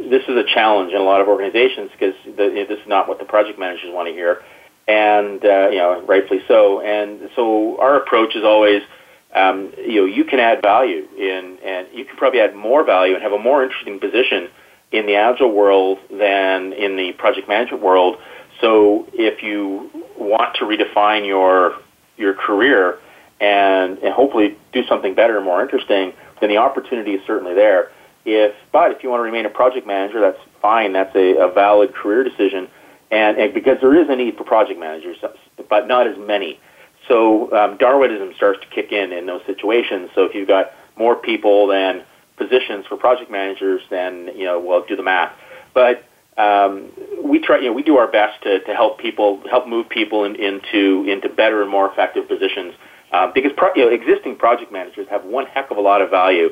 this 0.10 0.24
is 0.28 0.36
a 0.36 0.44
challenge 0.54 0.92
in 0.92 1.00
a 1.00 1.04
lot 1.04 1.22
of 1.22 1.28
organizations 1.28 1.92
because 1.92 2.16
this 2.26 2.70
is 2.70 2.88
not 2.88 3.08
what 3.08 3.20
the 3.20 3.26
project 3.26 3.60
managers 3.60 3.90
want 3.94 4.08
to 4.08 4.14
hear, 4.14 4.42
and 4.88 5.46
uh, 5.46 5.70
you 5.70 5.78
know 5.78 6.04
rightfully 6.08 6.42
so. 6.48 6.82
And 6.82 7.30
so 7.36 7.80
our 7.80 7.98
approach 7.98 8.36
is 8.36 8.44
always. 8.44 8.82
Um, 9.36 9.74
you 9.80 9.96
know, 9.96 10.06
you 10.06 10.26
can 10.26 10.40
add 10.40 10.62
value 10.62 11.08
in, 11.18 11.58
and 11.66 11.88
you 11.92 12.06
can 12.06 12.16
probably 12.18 12.40
add 12.40 12.56
more 12.56 12.84
value 12.84 13.16
and 13.16 13.24
have 13.24 13.32
a 13.32 13.40
more 13.40 13.64
interesting 13.64 14.00
position 14.00 14.48
in 14.94 15.08
the 15.08 15.16
agile 15.16 15.52
world 15.52 15.98
than 16.10 16.72
in 16.72 16.96
the 16.96 17.12
project 17.14 17.50
management 17.50 17.84
world. 17.84 18.18
So 18.62 19.08
if 19.12 19.44
you 19.44 19.90
want 20.18 20.56
to 20.58 20.66
redefine 20.66 21.26
your 21.28 21.76
your 22.16 22.36
career 22.36 23.00
and, 23.42 23.98
and 23.98 24.14
hopefully 24.14 24.56
do 24.72 24.86
something 24.86 25.16
better 25.16 25.38
and 25.38 25.46
more 25.46 25.62
interesting, 25.64 26.14
then 26.40 26.50
the 26.50 26.58
opportunity 26.58 27.14
is 27.14 27.22
certainly 27.26 27.56
there. 27.56 27.92
If 28.24 28.54
but 28.72 28.92
if 28.92 29.04
you 29.04 29.10
want 29.10 29.20
to 29.20 29.24
remain 29.24 29.46
a 29.46 29.50
project 29.50 29.86
manager, 29.88 30.22
that's 30.22 30.40
fine. 30.62 30.94
That's 30.94 31.14
a, 31.16 31.38
a 31.38 31.52
valid 31.52 31.94
career 31.94 32.24
decision, 32.24 32.70
and, 33.12 33.38
and 33.38 33.54
because 33.54 33.80
there 33.82 34.00
is 34.00 34.08
a 34.10 34.16
need 34.16 34.38
for 34.38 34.44
project 34.44 34.80
managers, 34.80 35.18
but 35.70 35.88
not 35.88 36.08
as 36.08 36.18
many. 36.18 36.60
So 37.10 37.52
um, 37.52 37.78
Darwinism 37.78 38.34
starts 38.38 38.62
to 38.62 38.68
kick 38.68 38.94
in 38.94 39.12
in 39.12 39.26
those 39.26 39.42
situations. 39.46 40.12
So 40.16 40.24
if 40.24 40.36
you've 40.36 40.48
got 40.48 40.72
more 40.96 41.16
people 41.16 41.68
than 41.68 42.04
positions 42.38 42.86
for 42.88 42.98
project 42.98 43.32
managers, 43.32 43.82
then 43.90 44.30
you 44.36 44.46
know, 44.46 44.60
well, 44.60 44.84
do 44.88 44.96
the 44.96 45.04
math. 45.04 45.34
But 45.74 46.04
um, 46.38 46.92
we 47.24 47.40
try, 47.40 47.60
you 47.60 47.68
know, 47.68 47.74
we 47.74 47.84
do 47.84 47.98
our 47.98 48.12
best 48.12 48.42
to, 48.44 48.60
to 48.60 48.74
help 48.74 49.00
people, 49.00 49.42
help 49.50 49.68
move 49.68 49.90
people 49.90 50.24
in, 50.26 50.36
into 50.36 51.06
into 51.08 51.30
better 51.30 51.62
and 51.62 51.70
more 51.70 51.92
effective 51.92 52.28
positions. 52.28 52.74
Uh, 53.12 53.32
because 53.32 53.52
pro, 53.56 53.70
you 53.76 53.86
know, 53.86 53.92
existing 53.92 54.36
project 54.38 54.72
managers 54.72 55.08
have 55.10 55.24
one 55.24 55.46
heck 55.46 55.70
of 55.70 55.78
a 55.78 55.82
lot 55.82 56.02
of 56.02 56.10
value 56.10 56.50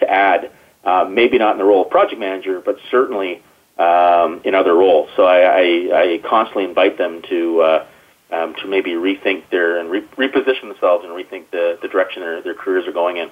to 0.00 0.10
add. 0.10 0.50
Uh, 0.84 1.04
maybe 1.08 1.38
not 1.38 1.52
in 1.52 1.58
the 1.58 1.64
role 1.64 1.84
of 1.86 1.90
project 1.90 2.20
manager, 2.20 2.60
but 2.60 2.76
certainly 2.90 3.42
um, 3.78 4.42
in 4.44 4.54
other 4.54 4.74
roles. 4.74 5.08
So 5.16 5.24
I, 5.24 5.38
I, 5.38 6.02
I 6.02 6.20
constantly 6.28 6.64
invite 6.64 6.98
them 6.98 7.22
to 7.30 7.60
uh, 7.62 7.86
um, 8.30 8.54
to 8.56 8.66
maybe 8.66 8.90
rethink 8.92 9.48
their 9.50 9.78
and 9.78 9.90
re- 9.90 10.06
reposition 10.16 10.68
themselves 10.68 11.04
and 11.04 11.12
rethink 11.12 11.50
the, 11.50 11.78
the 11.82 11.88
direction 11.88 12.22
their, 12.22 12.42
their 12.42 12.54
careers 12.54 12.86
are 12.86 12.92
going 12.92 13.16
in. 13.16 13.30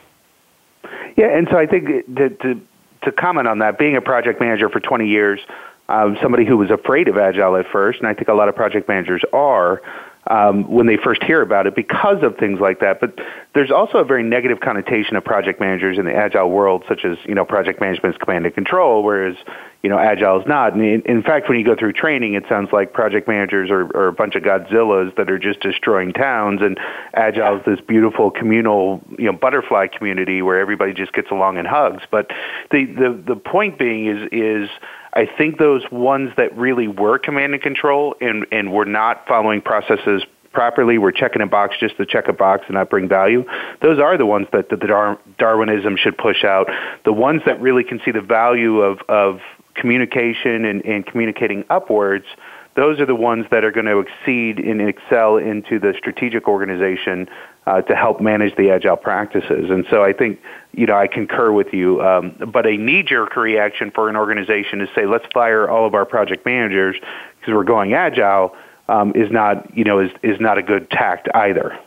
Yeah, 1.16 1.36
and 1.36 1.48
so 1.50 1.56
I 1.56 1.66
think 1.66 2.06
to 2.16 2.30
to, 2.30 2.60
to 3.04 3.12
comment 3.12 3.48
on 3.48 3.58
that, 3.58 3.78
being 3.78 3.96
a 3.96 4.00
project 4.00 4.40
manager 4.40 4.68
for 4.68 4.80
20 4.80 5.06
years, 5.08 5.40
um, 5.88 6.16
somebody 6.22 6.44
who 6.44 6.56
was 6.56 6.70
afraid 6.70 7.08
of 7.08 7.16
agile 7.18 7.56
at 7.56 7.66
first, 7.70 7.98
and 7.98 8.08
I 8.08 8.14
think 8.14 8.28
a 8.28 8.34
lot 8.34 8.48
of 8.48 8.56
project 8.56 8.88
managers 8.88 9.22
are 9.32 9.82
um, 10.28 10.70
when 10.70 10.86
they 10.86 10.96
first 10.96 11.22
hear 11.22 11.42
about 11.42 11.66
it 11.66 11.74
because 11.74 12.22
of 12.22 12.36
things 12.36 12.60
like 12.60 12.80
that. 12.80 13.00
But 13.00 13.18
there's 13.54 13.70
also 13.70 13.98
a 13.98 14.04
very 14.04 14.22
negative 14.22 14.60
connotation 14.60 15.16
of 15.16 15.24
project 15.24 15.60
managers 15.60 15.98
in 15.98 16.04
the 16.04 16.14
agile 16.14 16.50
world, 16.50 16.84
such 16.88 17.04
as 17.04 17.18
you 17.24 17.34
know 17.34 17.44
project 17.44 17.80
management 17.80 18.14
is 18.14 18.18
command 18.18 18.46
and 18.46 18.54
control, 18.54 19.02
whereas 19.02 19.36
you 19.82 19.90
know 19.90 19.98
agile 19.98 20.40
is 20.40 20.46
not. 20.46 20.74
And 20.74 20.84
in, 20.84 21.02
in 21.02 21.22
fact, 21.22 21.48
when 21.48 21.58
you 21.58 21.64
go 21.64 21.74
through 21.74 21.94
training, 21.94 22.34
it 22.34 22.44
sounds 22.48 22.72
like 22.72 22.92
project 22.92 23.26
managers 23.26 23.70
are, 23.70 23.84
are 23.96 24.08
a 24.08 24.12
bunch 24.12 24.36
of 24.36 24.44
Godzillas 24.44 25.14
that 25.16 25.28
are 25.28 25.38
just 25.38 25.60
destroying 25.60 26.12
towns, 26.12 26.60
and 26.62 26.78
agile 27.14 27.58
is 27.58 27.64
this 27.66 27.80
beautiful 27.80 28.30
communal 28.30 29.00
you 29.18 29.26
know 29.26 29.36
butterfly 29.36 29.88
community 29.88 30.40
where 30.40 30.60
everybody 30.60 30.92
just 30.92 31.12
gets 31.12 31.30
along 31.32 31.58
and 31.58 31.66
hugs. 31.66 32.04
But 32.10 32.30
the 32.70 32.84
the 32.86 33.22
the 33.26 33.36
point 33.36 33.76
being 33.76 34.06
is 34.06 34.28
is 34.30 34.70
I 35.12 35.26
think 35.26 35.58
those 35.58 35.82
ones 35.90 36.30
that 36.36 36.56
really 36.56 36.88
were 36.88 37.18
command 37.18 37.54
and 37.54 37.62
control 37.62 38.14
and, 38.20 38.46
and 38.50 38.72
were 38.72 38.84
not 38.84 39.26
following 39.26 39.60
processes 39.60 40.22
properly, 40.52 40.98
we're 40.98 41.12
checking 41.12 41.42
a 41.42 41.46
box 41.46 41.76
just 41.80 41.96
to 41.96 42.06
check 42.06 42.28
a 42.28 42.32
box 42.32 42.64
and 42.66 42.74
not 42.74 42.90
bring 42.90 43.08
value. 43.08 43.44
Those 43.80 43.98
are 43.98 44.16
the 44.18 44.26
ones 44.26 44.46
that, 44.52 44.68
the 44.68 44.76
Dar- 44.76 45.18
Darwinism 45.38 45.96
should 45.96 46.16
push 46.16 46.44
out. 46.44 46.68
The 47.04 47.12
ones 47.12 47.42
that 47.46 47.60
really 47.60 47.84
can 47.84 48.00
see 48.04 48.10
the 48.10 48.20
value 48.20 48.80
of, 48.80 48.98
of 49.08 49.40
communication 49.74 50.64
and, 50.64 50.84
and 50.84 51.06
communicating 51.06 51.64
upwards– 51.70 52.26
those 52.74 53.00
are 53.00 53.06
the 53.06 53.14
ones 53.14 53.46
that 53.50 53.64
are 53.64 53.70
going 53.70 53.86
to 53.86 53.98
exceed 53.98 54.58
and 54.58 54.80
excel 54.80 55.36
into 55.36 55.78
the 55.78 55.94
strategic 55.98 56.48
organization 56.48 57.28
uh, 57.66 57.82
to 57.82 57.94
help 57.94 58.20
manage 58.20 58.56
the 58.56 58.70
agile 58.70 58.96
practices. 58.96 59.70
And 59.70 59.84
so 59.90 60.02
I 60.02 60.12
think, 60.12 60.40
you 60.72 60.86
know, 60.86 60.96
I 60.96 61.06
concur 61.06 61.52
with 61.52 61.72
you. 61.72 62.00
Um, 62.00 62.34
but 62.52 62.66
a 62.66 62.76
knee-jerk 62.76 63.36
reaction 63.36 63.90
for 63.90 64.08
an 64.08 64.16
organization 64.16 64.80
is 64.80 64.88
say, 64.94 65.06
let's 65.06 65.26
fire 65.34 65.68
all 65.68 65.86
of 65.86 65.94
our 65.94 66.06
project 66.06 66.46
managers 66.46 66.96
because 67.40 67.54
we're 67.54 67.64
going 67.64 67.92
agile 67.92 68.56
um, 68.88 69.12
is 69.14 69.30
not, 69.30 69.76
you 69.76 69.84
know, 69.84 70.00
is, 70.00 70.10
is 70.22 70.40
not 70.40 70.58
a 70.58 70.62
good 70.62 70.90
tact 70.90 71.28
either. 71.34 71.78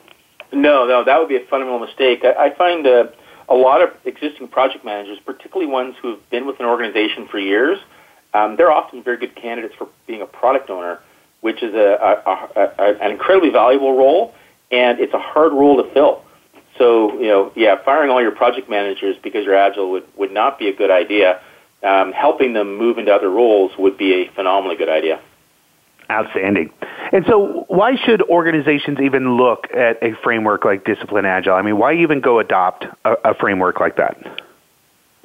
No, 0.53 0.85
no, 0.87 1.03
that 1.03 1.19
would 1.19 1.29
be 1.29 1.35
a 1.35 1.45
fundamental 1.49 1.79
mistake. 1.79 2.23
I, 2.23 2.45
I 2.45 2.55
find 2.55 2.85
uh, 2.85 3.07
a 3.49 3.55
lot 3.55 3.81
of 3.81 3.89
existing 4.05 4.47
project 4.49 4.85
managers, 4.85 5.17
particularly 5.25 5.69
ones 5.69 5.95
who 6.01 6.11
have 6.11 6.29
been 6.29 6.45
with 6.45 6.59
an 6.59 6.67
organization 6.67 7.27
for 7.27 7.39
years– 7.39 7.79
um, 8.35 8.57
they're 8.57 8.71
often 8.71 9.01
very 9.01 9.17
good 9.17 9.33
candidates 9.35 9.73
for 9.77 9.87
being 10.07 10.21
a 10.21 10.25
product 10.25 10.69
owner, 10.69 10.99
which 11.39 11.63
is 11.63 11.73
a, 11.73 12.21
a, 12.25 12.59
a, 12.59 12.95
an 13.01 13.11
incredibly 13.11 13.49
valuable 13.49 13.97
role, 13.97 14.33
and 14.71 14.99
it's 14.99 15.13
a 15.13 15.19
hard 15.19 15.53
role 15.53 15.81
to 15.81 15.89
fill. 15.93 16.21
So, 16.77 17.17
you 17.17 17.27
know, 17.27 17.53
yeah, 17.55 17.81
firing 17.85 18.09
all 18.09 18.21
your 18.21 18.35
project 18.35 18.69
managers 18.69 19.15
because 19.23 19.45
you're 19.45 19.55
agile 19.55 19.89
would, 19.91 20.03
would 20.17 20.33
not 20.33 20.59
be 20.59 20.67
a 20.67 20.75
good 20.75 20.91
idea. 20.91 21.39
Um, 21.81 22.11
helping 22.11 22.53
them 22.53 22.77
move 22.77 22.97
into 22.97 23.13
other 23.13 23.29
roles 23.29 23.71
would 23.77 23.97
be 23.97 24.13
a 24.13 24.31
phenomenally 24.31 24.75
good 24.75 24.89
idea. 24.89 25.21
Outstanding. 26.09 26.71
And 27.13 27.23
so, 27.27 27.65
why 27.67 27.95
should 27.95 28.21
organizations 28.23 28.99
even 28.99 29.37
look 29.37 29.67
at 29.73 30.01
a 30.03 30.15
framework 30.23 30.65
like 30.65 30.83
Discipline 30.83 31.25
Agile? 31.25 31.53
I 31.53 31.61
mean, 31.61 31.77
why 31.77 31.93
even 31.93 32.19
go 32.19 32.39
adopt 32.39 32.85
a, 33.05 33.13
a 33.23 33.33
framework 33.35 33.79
like 33.79 33.95
that? 33.97 34.17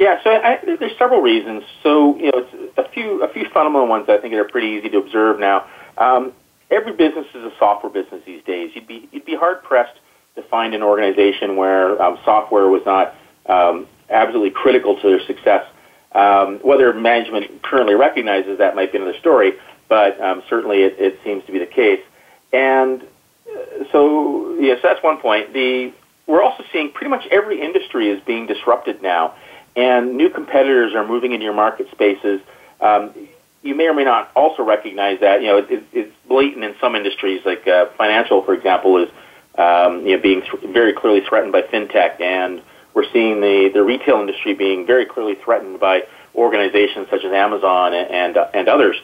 Yeah, 0.00 0.18
so 0.24 0.30
I, 0.30 0.58
there's 0.64 0.96
several 0.98 1.20
reasons. 1.20 1.62
So 1.82 2.16
you 2.16 2.32
know, 2.32 2.46
a 2.78 2.88
few 2.88 3.22
a 3.22 3.30
few 3.34 3.44
fundamental 3.52 3.86
ones 3.86 4.06
I 4.08 4.16
think 4.16 4.32
are 4.32 4.44
pretty 4.44 4.68
easy 4.68 4.88
to 4.88 4.96
observe 4.96 5.38
now. 5.38 5.66
Um, 5.98 6.32
every 6.70 6.92
business 6.92 7.26
is 7.34 7.44
a 7.44 7.52
software 7.58 7.92
business 7.92 8.22
these 8.24 8.42
days. 8.44 8.70
You'd 8.74 8.86
be 8.86 9.06
you'd 9.12 9.26
be 9.26 9.36
hard 9.36 9.62
pressed 9.62 10.00
to 10.36 10.42
find 10.44 10.74
an 10.74 10.82
organization 10.82 11.56
where 11.56 12.00
um, 12.00 12.18
software 12.24 12.66
was 12.68 12.80
not 12.86 13.14
um, 13.44 13.86
absolutely 14.08 14.52
critical 14.52 14.98
to 15.02 15.02
their 15.02 15.26
success. 15.26 15.66
Um, 16.12 16.60
whether 16.62 16.94
management 16.94 17.62
currently 17.62 17.94
recognizes 17.94 18.56
that 18.56 18.74
might 18.74 18.92
be 18.92 18.98
another 18.98 19.18
story, 19.18 19.52
but 19.90 20.18
um, 20.18 20.42
certainly 20.48 20.78
it, 20.78 20.96
it 20.98 21.20
seems 21.22 21.44
to 21.44 21.52
be 21.52 21.58
the 21.58 21.66
case. 21.66 22.00
And 22.54 23.02
uh, 23.02 23.84
so, 23.92 24.56
yes, 24.58 24.80
that's 24.82 25.00
one 25.04 25.18
point. 25.18 25.52
The 25.52 25.92
we're 26.26 26.42
also 26.42 26.64
seeing 26.72 26.90
pretty 26.90 27.10
much 27.10 27.26
every 27.30 27.60
industry 27.60 28.08
is 28.08 28.20
being 28.24 28.46
disrupted 28.46 29.02
now 29.02 29.34
and 29.76 30.16
new 30.16 30.30
competitors 30.30 30.94
are 30.94 31.06
moving 31.06 31.32
into 31.32 31.44
your 31.44 31.54
market 31.54 31.90
spaces. 31.90 32.40
Um, 32.80 33.12
you 33.62 33.74
may 33.74 33.86
or 33.86 33.94
may 33.94 34.04
not 34.04 34.30
also 34.34 34.62
recognize 34.62 35.20
that. 35.20 35.42
You 35.42 35.48
know, 35.48 35.56
it, 35.58 35.84
it's 35.92 36.12
blatant 36.28 36.64
in 36.64 36.74
some 36.80 36.96
industries, 36.96 37.44
like 37.44 37.66
uh, 37.68 37.86
financial, 37.98 38.42
for 38.42 38.54
example, 38.54 39.02
is 39.02 39.10
um, 39.58 40.06
you 40.06 40.16
know 40.16 40.22
being 40.22 40.42
th- 40.42 40.72
very 40.72 40.92
clearly 40.92 41.20
threatened 41.20 41.52
by 41.52 41.62
fintech, 41.62 42.20
and 42.20 42.62
we're 42.94 43.10
seeing 43.12 43.40
the 43.40 43.70
the 43.72 43.82
retail 43.82 44.20
industry 44.20 44.54
being 44.54 44.86
very 44.86 45.04
clearly 45.04 45.34
threatened 45.34 45.78
by 45.78 46.04
organizations 46.34 47.08
such 47.10 47.24
as 47.24 47.32
Amazon 47.32 47.92
and 47.92 48.10
and, 48.10 48.36
uh, 48.36 48.48
and 48.54 48.68
others. 48.68 48.96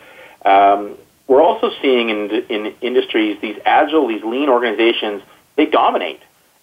Um, 0.45 0.97
we're 1.27 1.43
also 1.43 1.71
seeing 1.83 2.09
in 2.09 2.31
in 2.49 2.75
industries 2.81 3.41
these 3.41 3.59
agile, 3.65 4.09
these 4.09 4.25
lean 4.25 4.49
organizations, 4.49 5.23
they 5.57 5.67
dominate. 5.67 6.21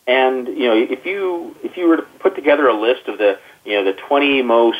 And 0.07 0.47
you 0.47 0.67
know, 0.67 0.75
if 0.75 1.05
you 1.05 1.55
if 1.63 1.77
you 1.77 1.87
were 1.87 1.97
to 1.97 2.03
put 2.19 2.35
together 2.35 2.67
a 2.67 2.73
list 2.73 3.07
of 3.07 3.17
the 3.17 3.39
you 3.65 3.73
know 3.73 3.83
the 3.83 3.93
20 4.07 4.41
most 4.41 4.79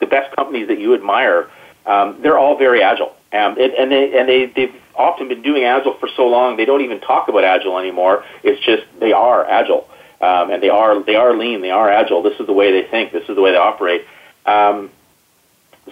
the 0.00 0.06
best 0.06 0.34
companies 0.36 0.68
that 0.68 0.78
you 0.78 0.94
admire, 0.94 1.48
um, 1.86 2.20
they're 2.22 2.38
all 2.38 2.58
very 2.58 2.82
agile, 2.82 3.14
um, 3.32 3.56
and, 3.58 3.72
and 3.72 3.92
they 3.92 4.18
and 4.18 4.28
they 4.28 4.46
they've 4.46 4.74
often 4.96 5.28
been 5.28 5.42
doing 5.42 5.64
agile 5.64 5.94
for 5.98 6.08
so 6.16 6.26
long 6.26 6.56
they 6.56 6.64
don't 6.64 6.82
even 6.82 7.00
talk 7.00 7.28
about 7.28 7.44
agile 7.44 7.78
anymore. 7.78 8.24
It's 8.42 8.64
just 8.64 8.82
they 9.00 9.12
are 9.12 9.44
agile, 9.44 9.88
um, 10.20 10.50
and 10.50 10.62
they 10.62 10.70
are 10.70 11.02
they 11.02 11.16
are 11.16 11.36
lean, 11.36 11.60
they 11.60 11.70
are 11.70 11.90
agile. 11.90 12.22
This 12.22 12.38
is 12.40 12.46
the 12.46 12.52
way 12.52 12.72
they 12.72 12.88
think. 12.88 13.12
This 13.12 13.28
is 13.28 13.36
the 13.36 13.42
way 13.42 13.52
they 13.52 13.58
operate. 13.58 14.04
Um, 14.46 14.90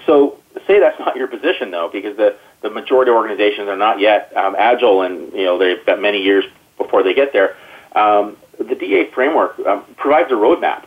so 0.06 0.38
say 0.66 0.80
that's 0.80 0.98
not 0.98 1.16
your 1.16 1.28
position 1.28 1.70
though, 1.70 1.90
because 1.92 2.16
the 2.16 2.36
the 2.62 2.70
majority 2.70 3.10
of 3.10 3.16
organizations 3.16 3.68
are 3.68 3.76
not 3.76 4.00
yet 4.00 4.32
um, 4.36 4.56
agile, 4.58 5.02
and 5.02 5.32
you 5.32 5.44
know 5.44 5.58
they've 5.58 5.84
got 5.84 6.00
many 6.00 6.22
years 6.22 6.44
before 6.78 7.02
they 7.02 7.14
get 7.14 7.32
there. 7.32 7.56
Um, 7.94 8.36
the 8.58 8.74
DA 8.74 9.10
framework 9.10 9.58
um, 9.60 9.84
provides 9.96 10.30
a 10.30 10.34
roadmap 10.34 10.84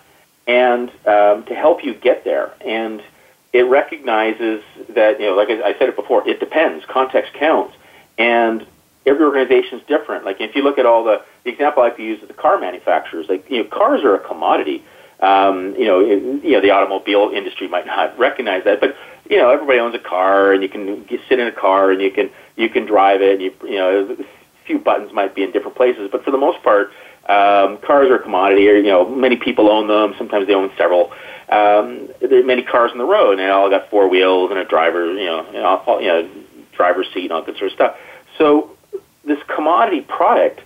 and 0.47 0.89
um, 1.05 1.45
to 1.45 1.55
help 1.55 1.83
you 1.83 1.93
get 1.93 2.23
there. 2.23 2.53
And 2.61 3.01
it 3.53 3.63
recognizes 3.63 4.63
that, 4.89 5.19
you 5.19 5.27
know, 5.27 5.35
like 5.35 5.49
I 5.49 5.77
said 5.79 5.89
it 5.89 5.95
before, 5.95 6.27
it 6.27 6.39
depends. 6.39 6.85
Context 6.85 7.33
counts. 7.33 7.75
And 8.17 8.65
every 9.05 9.25
organization 9.25 9.79
is 9.79 9.85
different. 9.87 10.25
Like 10.25 10.41
if 10.41 10.55
you 10.55 10.63
look 10.63 10.77
at 10.77 10.85
all 10.85 11.03
the, 11.03 11.23
the 11.43 11.51
example 11.51 11.83
I 11.83 11.89
to 11.89 12.03
use 12.03 12.21
is 12.21 12.27
the 12.27 12.33
car 12.33 12.59
manufacturers. 12.59 13.27
Like, 13.29 13.49
you 13.49 13.63
know, 13.63 13.69
cars 13.69 14.03
are 14.03 14.15
a 14.15 14.19
commodity. 14.19 14.83
Um, 15.21 15.75
you 15.75 15.85
know, 15.85 16.01
you 16.01 16.51
know, 16.51 16.61
the 16.61 16.71
automobile 16.71 17.31
industry 17.33 17.67
might 17.67 17.85
not 17.85 18.17
recognize 18.19 18.65
that, 18.65 18.81
but 18.81 18.95
you 19.29 19.37
know, 19.37 19.49
everybody 19.49 19.79
owns 19.79 19.95
a 19.95 19.99
car, 19.99 20.53
and 20.53 20.61
you 20.61 20.69
can 20.69 21.07
sit 21.27 21.39
in 21.39 21.47
a 21.47 21.51
car, 21.51 21.91
and 21.91 22.01
you 22.01 22.11
can 22.11 22.29
you 22.55 22.69
can 22.69 22.85
drive 22.85 23.21
it. 23.21 23.33
And 23.33 23.41
you 23.41 23.53
you 23.63 23.77
know, 23.77 24.17
a 24.19 24.65
few 24.65 24.77
buttons 24.77 25.13
might 25.13 25.33
be 25.33 25.43
in 25.43 25.51
different 25.51 25.77
places, 25.77 26.09
but 26.11 26.23
for 26.23 26.31
the 26.31 26.37
most 26.37 26.61
part, 26.63 26.91
um, 27.27 27.77
cars 27.79 28.09
are 28.09 28.15
a 28.15 28.21
commodity, 28.21 28.69
or 28.69 28.75
you 28.75 28.83
know, 28.83 29.09
many 29.09 29.35
people 29.35 29.69
own 29.69 29.87
them. 29.87 30.13
Sometimes 30.17 30.47
they 30.47 30.53
own 30.53 30.71
several. 30.77 31.11
Um, 31.49 32.09
there 32.21 32.39
are 32.39 32.43
many 32.43 32.63
cars 32.63 32.91
on 32.91 32.97
the 32.97 33.05
road, 33.05 33.31
and 33.31 33.39
they 33.39 33.49
all 33.49 33.69
got 33.69 33.89
four 33.89 34.07
wheels 34.07 34.51
and 34.51 34.59
a 34.59 34.65
driver, 34.65 35.13
you 35.13 35.25
know, 35.25 35.51
know, 35.51 35.65
all, 35.65 36.01
you 36.01 36.07
know, 36.07 36.29
driver's 36.73 37.07
seat 37.13 37.25
and 37.25 37.31
all 37.31 37.43
that 37.43 37.57
sort 37.57 37.71
of 37.71 37.75
stuff. 37.75 37.97
So 38.37 38.75
this 39.23 39.39
commodity 39.47 40.01
product, 40.01 40.61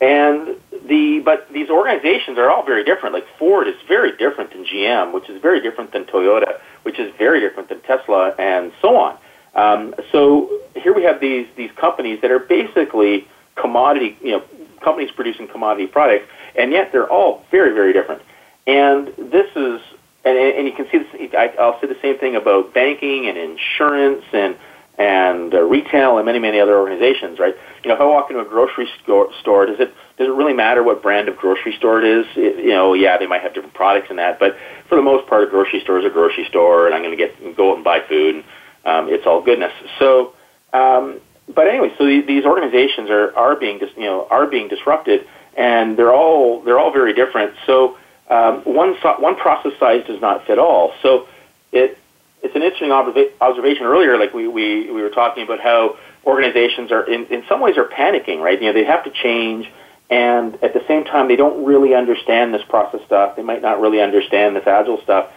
and 0.00 0.56
the 0.86 1.20
but 1.22 1.52
these 1.52 1.68
organizations 1.68 2.38
are 2.38 2.50
all 2.50 2.64
very 2.64 2.84
different. 2.84 3.14
Like 3.14 3.26
Ford 3.38 3.68
is 3.68 3.76
very 3.86 4.16
different 4.16 4.52
than 4.52 4.64
GM, 4.64 5.12
which 5.12 5.28
is 5.28 5.40
very 5.42 5.60
different 5.60 5.92
than 5.92 6.04
Toyota, 6.04 6.60
which 6.82 6.98
is 6.98 7.12
very 7.18 7.40
different 7.40 7.68
than 7.68 7.80
Tesla, 7.82 8.34
and 8.38 8.72
so 8.80 8.96
on. 8.96 9.18
Um, 9.54 9.94
so 10.12 10.60
here 10.76 10.94
we 10.94 11.02
have 11.02 11.20
these 11.20 11.46
these 11.56 11.70
companies 11.72 12.22
that 12.22 12.30
are 12.30 12.38
basically 12.38 13.28
commodity, 13.56 14.16
you 14.22 14.32
know, 14.32 14.44
companies 14.80 15.10
producing 15.10 15.48
commodity 15.48 15.86
products, 15.86 16.26
and 16.56 16.72
yet 16.72 16.92
they're 16.92 17.10
all 17.10 17.44
very, 17.50 17.72
very 17.72 17.92
different. 17.92 18.22
And 18.66 19.08
this 19.16 19.46
is, 19.56 19.80
and, 20.24 20.36
and 20.36 20.66
you 20.66 20.72
can 20.72 20.86
see 20.90 20.98
this. 20.98 21.30
I, 21.36 21.52
I'll 21.60 21.80
say 21.80 21.86
the 21.86 21.98
same 22.02 22.18
thing 22.18 22.36
about 22.36 22.74
banking 22.74 23.26
and 23.26 23.36
insurance 23.38 24.24
and 24.32 24.56
and 24.98 25.54
uh, 25.54 25.62
retail 25.62 26.18
and 26.18 26.26
many, 26.26 26.38
many 26.38 26.60
other 26.60 26.78
organizations. 26.78 27.38
Right? 27.38 27.54
You 27.82 27.88
know, 27.88 27.94
if 27.94 28.00
I 28.00 28.04
walk 28.04 28.30
into 28.30 28.42
a 28.42 28.44
grocery 28.44 28.86
store, 29.02 29.66
does 29.66 29.80
it 29.80 29.94
does 30.18 30.28
it 30.28 30.32
really 30.32 30.52
matter 30.52 30.82
what 30.82 31.02
brand 31.02 31.28
of 31.28 31.36
grocery 31.36 31.74
store 31.76 32.02
it 32.02 32.04
is? 32.04 32.26
It, 32.36 32.62
you 32.64 32.72
know, 32.72 32.92
yeah, 32.92 33.16
they 33.16 33.26
might 33.26 33.40
have 33.40 33.54
different 33.54 33.74
products 33.74 34.08
in 34.10 34.16
that, 34.16 34.38
but 34.38 34.56
for 34.88 34.96
the 34.96 35.02
most 35.02 35.26
part, 35.26 35.42
a 35.42 35.50
grocery 35.50 35.80
store 35.80 35.98
is 35.98 36.04
a 36.04 36.10
grocery 36.10 36.44
store, 36.44 36.86
and 36.86 36.94
I'm 36.94 37.02
going 37.02 37.16
to 37.16 37.24
get 37.24 37.56
go 37.56 37.70
out 37.70 37.76
and 37.76 37.84
buy 37.84 38.00
food, 38.06 38.34
and 38.36 38.44
um, 38.84 39.08
it's 39.08 39.26
all 39.26 39.42
goodness. 39.42 39.72
So 39.98 40.34
um, 40.74 41.20
but 41.54 41.68
anyway, 41.68 41.92
so 41.98 42.04
these 42.04 42.44
organizations 42.44 43.10
are 43.10 43.36
are 43.36 43.56
being 43.56 43.80
you 43.96 44.04
know 44.04 44.26
are 44.30 44.46
being 44.46 44.68
disrupted, 44.68 45.26
and 45.56 45.96
they're 45.96 46.12
all 46.12 46.60
they're 46.62 46.78
all 46.78 46.92
very 46.92 47.12
different. 47.12 47.54
So 47.66 47.98
um, 48.28 48.60
one 48.62 48.94
one 48.94 49.36
process 49.36 49.72
size 49.78 50.06
does 50.06 50.20
not 50.20 50.46
fit 50.46 50.58
all. 50.58 50.94
So 51.02 51.28
it 51.72 51.98
it's 52.42 52.54
an 52.54 52.62
interesting 52.62 52.88
observa- 52.90 53.32
observation 53.40 53.84
earlier. 53.84 54.18
Like 54.18 54.32
we, 54.32 54.48
we 54.48 54.90
we 54.90 55.02
were 55.02 55.10
talking 55.10 55.44
about 55.44 55.60
how 55.60 55.98
organizations 56.24 56.92
are 56.92 57.02
in 57.02 57.26
in 57.26 57.44
some 57.48 57.60
ways 57.60 57.76
are 57.76 57.84
panicking, 57.84 58.40
right? 58.40 58.60
You 58.60 58.68
know, 58.68 58.72
they 58.72 58.84
have 58.84 59.04
to 59.04 59.10
change, 59.10 59.70
and 60.08 60.54
at 60.62 60.72
the 60.72 60.84
same 60.86 61.04
time, 61.04 61.28
they 61.28 61.36
don't 61.36 61.64
really 61.64 61.94
understand 61.94 62.54
this 62.54 62.62
process 62.62 63.00
stuff. 63.04 63.36
They 63.36 63.42
might 63.42 63.62
not 63.62 63.80
really 63.80 64.00
understand 64.00 64.56
this 64.56 64.66
agile 64.66 65.00
stuff. 65.02 65.32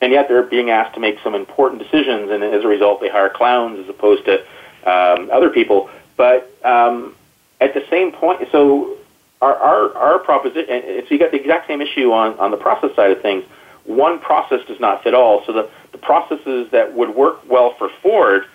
And 0.00 0.12
yet, 0.12 0.28
they're 0.28 0.42
being 0.42 0.68
asked 0.68 0.94
to 0.94 1.00
make 1.00 1.18
some 1.24 1.34
important 1.34 1.82
decisions, 1.82 2.30
and 2.30 2.44
as 2.44 2.64
a 2.64 2.68
result, 2.68 3.00
they 3.00 3.08
hire 3.08 3.30
clowns 3.30 3.78
as 3.78 3.88
opposed 3.88 4.26
to 4.26 4.44
um, 4.86 5.28
other 5.32 5.50
people. 5.50 5.90
But 6.16 6.50
um, 6.64 7.14
at 7.60 7.74
the 7.74 7.84
same 7.90 8.12
point, 8.12 8.48
so 8.52 8.96
our, 9.42 9.54
our, 9.54 9.96
our 9.96 10.18
proposition, 10.20 10.66
so 11.06 11.06
you 11.10 11.18
got 11.18 11.32
the 11.32 11.40
exact 11.40 11.66
same 11.66 11.82
issue 11.82 12.12
on, 12.12 12.38
on 12.38 12.50
the 12.50 12.56
process 12.56 12.94
side 12.96 13.10
of 13.10 13.20
things. 13.20 13.44
One 13.84 14.18
process 14.18 14.66
does 14.66 14.80
not 14.80 15.02
fit 15.02 15.14
all. 15.14 15.44
So 15.44 15.52
the, 15.52 15.70
the 15.92 15.98
processes 15.98 16.70
that 16.72 16.94
would 16.94 17.14
work 17.14 17.48
well 17.48 17.74
for 17.78 17.90
Ford 18.02 18.46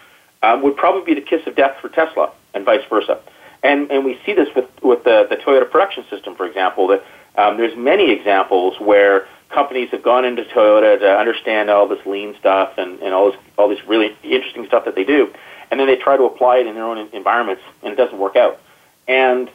um, 0.42 0.62
would 0.64 0.76
probably 0.76 1.14
be 1.14 1.20
the 1.20 1.26
kiss 1.26 1.46
of 1.46 1.56
death 1.56 1.78
for 1.82 1.90
Tesla 1.90 2.32
and 2.54 2.66
vice 2.66 2.84
versa. 2.90 3.20
And, 3.64 3.92
and 3.92 4.04
we 4.04 4.20
see 4.26 4.34
this 4.34 4.50
with, 4.56 4.66
with 4.82 5.04
the, 5.04 5.28
the 5.30 5.36
Toyota 5.36 5.70
production 5.70 6.04
system, 6.10 6.36
for 6.36 6.48
example, 6.48 6.88
that 6.88 7.04
um, 7.38 7.58
there's 7.58 7.78
many 7.78 8.12
examples 8.12 8.80
where 8.80 9.28
companies 9.50 9.90
have 9.92 10.02
gone 10.02 10.26
into 10.26 10.44
Toyota 10.44 11.00
to 11.00 11.18
understand 11.18 11.70
all 11.70 11.88
this 11.88 12.04
lean 12.06 12.36
stuff 12.40 12.78
and, 12.78 13.00
and 13.02 13.14
all 13.14 13.32
this 13.32 13.40
all 13.58 13.70
this 13.70 13.84
really 13.86 14.18
interesting 14.24 14.66
stuff 14.66 14.86
that 14.86 14.96
they 14.96 15.04
do 15.04 15.32
and 15.72 15.80
then 15.80 15.88
they 15.88 15.96
try 15.96 16.18
to 16.18 16.24
apply 16.24 16.58
it 16.58 16.68
in 16.68 16.76
their 16.76 16.84
own 16.84 17.10
environments, 17.14 17.64
and 17.82 17.94
it 17.94 17.96
doesn't 17.96 18.20
work 18.20 18.36
out. 18.36 18.60
And 19.08 19.50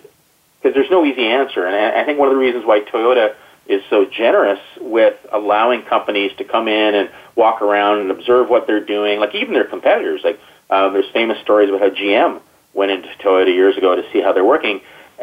because 0.59 0.75
there's 0.75 0.91
no 0.91 1.05
easy 1.05 1.27
answer, 1.27 1.65
and 1.67 1.77
I 1.77 2.05
think 2.05 2.19
one 2.19 2.29
of 2.29 2.35
the 2.35 2.41
reasons 2.41 2.65
why 2.65 2.81
Toyota 2.81 3.35
is 3.67 3.83
so 3.91 4.05
generous 4.07 4.61
with 4.81 5.15
allowing 5.33 5.83
companies 5.83 6.33
to 6.39 6.45
come 6.45 6.69
in 6.69 6.95
and 6.95 7.11
walk 7.35 7.63
around 7.63 8.01
and 8.01 8.11
observe 8.11 8.49
what 8.49 8.67
they're 8.67 8.85
doing, 8.85 9.21
like 9.21 9.35
even 9.35 9.55
their 9.55 9.65
competitors. 9.65 10.23
Like 10.25 10.41
um, 10.71 10.95
there's 10.95 11.11
famous 11.13 11.39
stories 11.43 11.69
about 11.69 11.81
how 11.81 11.91
GM 11.91 12.41
went 12.73 12.91
into 12.91 13.09
Toyota 13.21 13.53
years 13.53 13.77
ago 13.77 13.95
to 13.95 14.05
see 14.13 14.21
how 14.21 14.33
they're 14.33 14.45
working, 14.45 14.81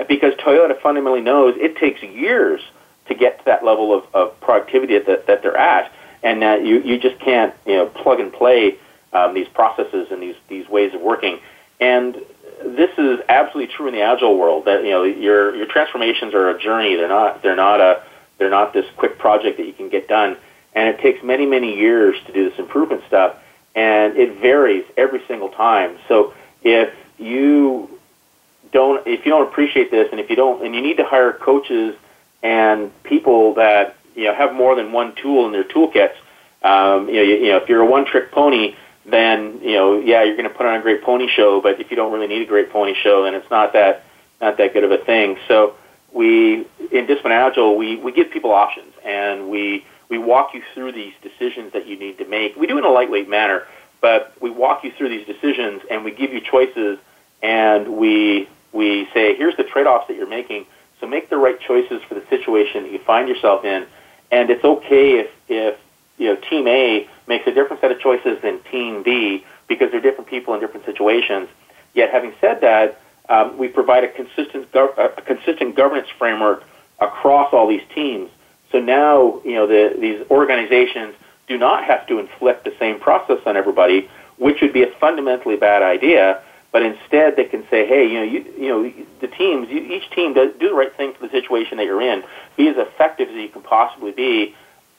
because 0.07 0.33
Toyota 0.35 0.79
fundamentally 0.81 1.21
knows 1.21 1.55
it 1.57 1.77
takes 1.77 2.01
years 2.03 2.61
to 3.07 3.15
get 3.15 3.39
to 3.39 3.45
that 3.45 3.65
level 3.65 3.97
of, 3.97 4.05
of 4.13 4.39
productivity 4.41 4.97
that, 4.99 5.27
that 5.27 5.41
they're 5.41 5.57
at, 5.57 5.91
and 6.21 6.41
that 6.41 6.63
you, 6.65 6.81
you 6.81 6.99
just 6.99 7.19
can't 7.19 7.53
you 7.65 7.75
know 7.75 7.87
plug 7.87 8.19
and 8.19 8.31
play 8.31 8.77
um, 9.13 9.33
these 9.33 9.47
processes 9.47 10.07
and 10.11 10.21
these 10.21 10.35
these 10.47 10.67
ways 10.67 10.93
of 10.93 11.01
working. 11.01 11.39
And 11.79 12.15
this 12.63 12.91
is 12.97 13.19
absolutely 13.27 13.73
true 13.73 13.87
in 13.87 13.93
the 13.93 14.01
agile 14.01 14.37
world. 14.37 14.65
That 14.65 14.83
you 14.83 14.91
know 14.91 15.03
your 15.03 15.55
your 15.55 15.65
transformations 15.65 16.33
are 16.33 16.49
a 16.49 16.59
journey. 16.59 16.95
They're 16.95 17.07
not 17.07 17.41
they're 17.41 17.55
not 17.55 17.79
a 17.81 18.03
they're 18.37 18.49
not 18.49 18.73
this 18.73 18.85
quick 18.97 19.17
project 19.17 19.57
that 19.57 19.65
you 19.65 19.73
can 19.73 19.89
get 19.89 20.07
done. 20.07 20.37
And 20.75 20.89
it 20.89 20.99
takes 20.99 21.23
many 21.23 21.45
many 21.45 21.77
years 21.77 22.15
to 22.25 22.33
do 22.33 22.49
this 22.49 22.57
improvement 22.57 23.03
stuff, 23.07 23.37
and 23.75 24.17
it 24.17 24.39
varies 24.39 24.85
every 24.97 25.21
single 25.27 25.49
time. 25.49 25.97
So 26.07 26.33
if 26.63 26.93
you 27.17 27.99
don't 28.71 29.05
if 29.05 29.25
you 29.25 29.31
don't 29.31 29.47
appreciate 29.47 29.91
this, 29.91 30.09
and 30.11 30.19
if 30.19 30.29
you 30.29 30.35
don't, 30.35 30.65
and 30.65 30.73
you 30.73 30.81
need 30.81 30.97
to 30.97 31.05
hire 31.05 31.31
coaches 31.33 31.95
and 32.41 32.91
people 33.03 33.53
that 33.55 33.95
you 34.15 34.25
know 34.25 34.33
have 34.33 34.53
more 34.53 34.75
than 34.75 34.91
one 34.91 35.15
tool 35.15 35.45
in 35.45 35.51
their 35.51 35.63
toolkits. 35.63 36.15
Um, 36.63 37.09
you, 37.09 37.15
know, 37.15 37.21
you, 37.21 37.35
you 37.35 37.49
know, 37.49 37.57
if 37.57 37.67
you're 37.67 37.81
a 37.81 37.85
one-trick 37.85 38.31
pony, 38.31 38.75
then 39.05 39.59
you 39.61 39.73
know, 39.73 39.99
yeah, 39.99 40.23
you're 40.23 40.37
going 40.37 40.49
to 40.49 40.55
put 40.55 40.65
on 40.65 40.79
a 40.79 40.81
great 40.81 41.03
pony 41.03 41.27
show. 41.27 41.61
But 41.61 41.79
if 41.79 41.89
you 41.91 41.97
don't 41.97 42.11
really 42.11 42.27
need 42.27 42.41
a 42.41 42.45
great 42.45 42.71
pony 42.71 42.93
show, 42.93 43.23
then 43.23 43.35
it's 43.35 43.49
not 43.49 43.73
that 43.73 44.05
not 44.41 44.57
that 44.57 44.73
good 44.73 44.83
of 44.83 44.91
a 44.91 44.97
thing. 44.97 45.37
So 45.47 45.75
we 46.11 46.65
in 46.91 47.05
Discipline 47.07 47.33
Agile, 47.33 47.75
we 47.77 47.97
we 47.97 48.11
give 48.11 48.31
people 48.31 48.51
options, 48.51 48.93
and 49.03 49.49
we 49.49 49.85
we 50.09 50.17
walk 50.17 50.53
you 50.53 50.61
through 50.73 50.91
these 50.91 51.13
decisions 51.21 51.73
that 51.73 51.87
you 51.87 51.97
need 51.97 52.17
to 52.19 52.25
make. 52.25 52.55
We 52.55 52.67
do 52.67 52.75
it 52.75 52.79
in 52.79 52.85
a 52.85 52.91
lightweight 52.91 53.27
manner, 53.27 53.63
but 53.99 54.33
we 54.39 54.49
walk 54.49 54.83
you 54.83 54.91
through 54.91 55.09
these 55.09 55.25
decisions, 55.25 55.81
and 55.89 56.03
we 56.03 56.11
give 56.11 56.31
you 56.31 56.41
choices, 56.41 56.99
and 57.41 57.97
we 57.97 58.47
we 58.71 59.07
say, 59.13 59.35
here's 59.35 59.55
the 59.55 59.63
trade-offs 59.63 60.07
that 60.07 60.17
you're 60.17 60.27
making. 60.27 60.65
So 60.99 61.07
make 61.07 61.29
the 61.29 61.37
right 61.37 61.59
choices 61.59 62.01
for 62.07 62.15
the 62.15 62.23
situation 62.29 62.83
that 62.83 62.91
you 62.91 62.99
find 62.99 63.27
yourself 63.27 63.65
in, 63.65 63.85
and 64.31 64.49
it's 64.49 64.63
okay 64.63 65.19
if 65.19 65.29
if 65.47 65.77
you 66.17 66.27
know 66.27 66.35
team 66.49 66.67
A 66.67 67.07
makes 67.27 67.47
a 67.47 67.51
different 67.51 67.81
set 67.81 67.91
of 67.91 67.99
choices 67.99 68.41
than 68.41 68.61
team 68.71 69.03
B 69.03 69.43
because 69.67 69.91
they're 69.91 70.01
different 70.01 70.29
people 70.29 70.53
in 70.53 70.59
different 70.59 70.85
situations. 70.85 71.47
Yet, 71.93 72.11
having 72.11 72.33
said 72.41 72.61
that, 72.61 72.99
um, 73.29 73.57
we 73.57 73.67
provide 73.67 74.03
a 74.03 74.09
consistent 74.09 74.71
gov- 74.71 74.97
a 74.97 75.21
consistent 75.21 75.75
governance 75.75 76.07
framework 76.17 76.63
across 76.99 77.53
all 77.53 77.67
these 77.67 77.83
teams. 77.93 78.29
So 78.71 78.79
now, 78.79 79.41
you 79.45 79.53
know, 79.53 79.67
the, 79.67 79.95
these 79.99 80.25
organizations 80.31 81.13
do 81.47 81.57
not 81.57 81.83
have 81.83 82.07
to 82.07 82.19
inflict 82.19 82.65
the 82.65 82.73
same 82.79 82.99
process 82.99 83.39
on 83.45 83.55
everybody, 83.55 84.09
which 84.37 84.61
would 84.61 84.73
be 84.73 84.83
a 84.83 84.91
fundamentally 84.99 85.55
bad 85.55 85.83
idea. 85.83 86.41
But 86.71 86.81
instead, 86.81 87.35
they 87.35 87.45
can 87.45 87.63
say, 87.69 87.85
"Hey, 87.85 88.07
you 88.07 88.15
know, 88.15 88.23
you, 88.23 88.45
you 88.57 88.69
know, 88.69 88.91
the 89.21 89.27
teams, 89.27 89.69
you, 89.69 89.77
each 89.79 90.09
team 90.09 90.33
does 90.33 90.51
do 90.59 90.69
the 90.69 90.75
right 90.75 90.95
thing 90.95 91.13
for 91.13 91.27
the 91.27 91.31
situation 91.31 91.77
that 91.77 91.85
you're 91.85 92.01
in. 92.01 92.23
Be 92.57 92.67
as 92.67 92.77
effective 92.77 93.29
as 93.29 93.35
you 93.35 93.49
can 93.49 93.61
possibly 93.61 94.11
be, 94.11 94.55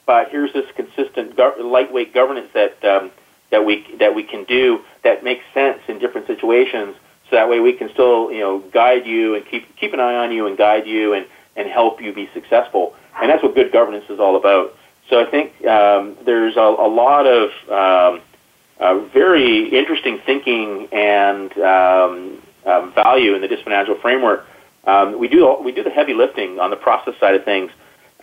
but 0.07 0.30
here's 0.30 0.52
this 0.52 0.66
consistent, 0.76 1.38
lightweight 1.38 2.12
governance 2.12 2.48
that 2.55 2.84
um, 2.84 3.11
that 3.50 3.64
we 3.64 3.86
that 3.98 4.14
we 4.14 4.22
can 4.22 4.44
do 4.44 4.80
that 5.02 5.22
makes 5.24 5.44
sense 5.55 5.80
in 5.88 5.98
different 5.98 6.26
situations. 6.26 6.96
So 7.30 7.36
that 7.36 7.48
way 7.48 7.61
we 7.61 7.72
can 7.72 7.88
still 7.90 8.30
you 8.32 8.40
know 8.40 8.59
guide 8.59 9.07
you 9.07 9.34
and 9.34 9.46
keep 9.46 9.76
keep 9.76 9.92
an 9.92 10.00
eye 10.00 10.16
on 10.16 10.32
you 10.32 10.46
and 10.46 10.59
guide 10.59 10.86
you 10.86 11.14
and 11.14 11.26
and 11.57 11.68
help 11.68 12.02
you 12.02 12.12
be 12.12 12.28
successful. 12.34 12.94
And 13.20 13.30
that's 13.30 13.42
what 13.42 13.55
good 13.55 13.72
governance 13.72 14.07
is 14.09 14.18
all 14.18 14.36
about. 14.36 14.76
So 15.09 15.20
I 15.20 15.30
think 15.30 15.64
um, 15.66 16.16
there's 16.24 16.57
a, 16.57 16.61
a 16.61 16.88
lot 16.88 17.26
of 17.26 17.50
um, 17.70 18.22
uh, 18.80 18.98
very 19.12 19.68
interesting 19.68 20.20
thinking 20.26 20.88
and 20.92 21.52
um, 21.59 22.42
um, 22.66 22.92
value 22.92 23.34
in 23.34 23.40
the 23.40 23.72
Agile 23.72 23.96
framework. 24.00 24.46
Um, 24.86 25.18
we 25.18 25.28
do 25.28 25.57
we 25.62 25.72
do 25.72 25.82
the 25.82 25.90
heavy 25.90 26.14
lifting 26.14 26.59
on 26.59 26.70
the 26.70 26.76
process 26.76 27.14
side 27.20 27.34
of 27.34 27.44
things 27.44 27.70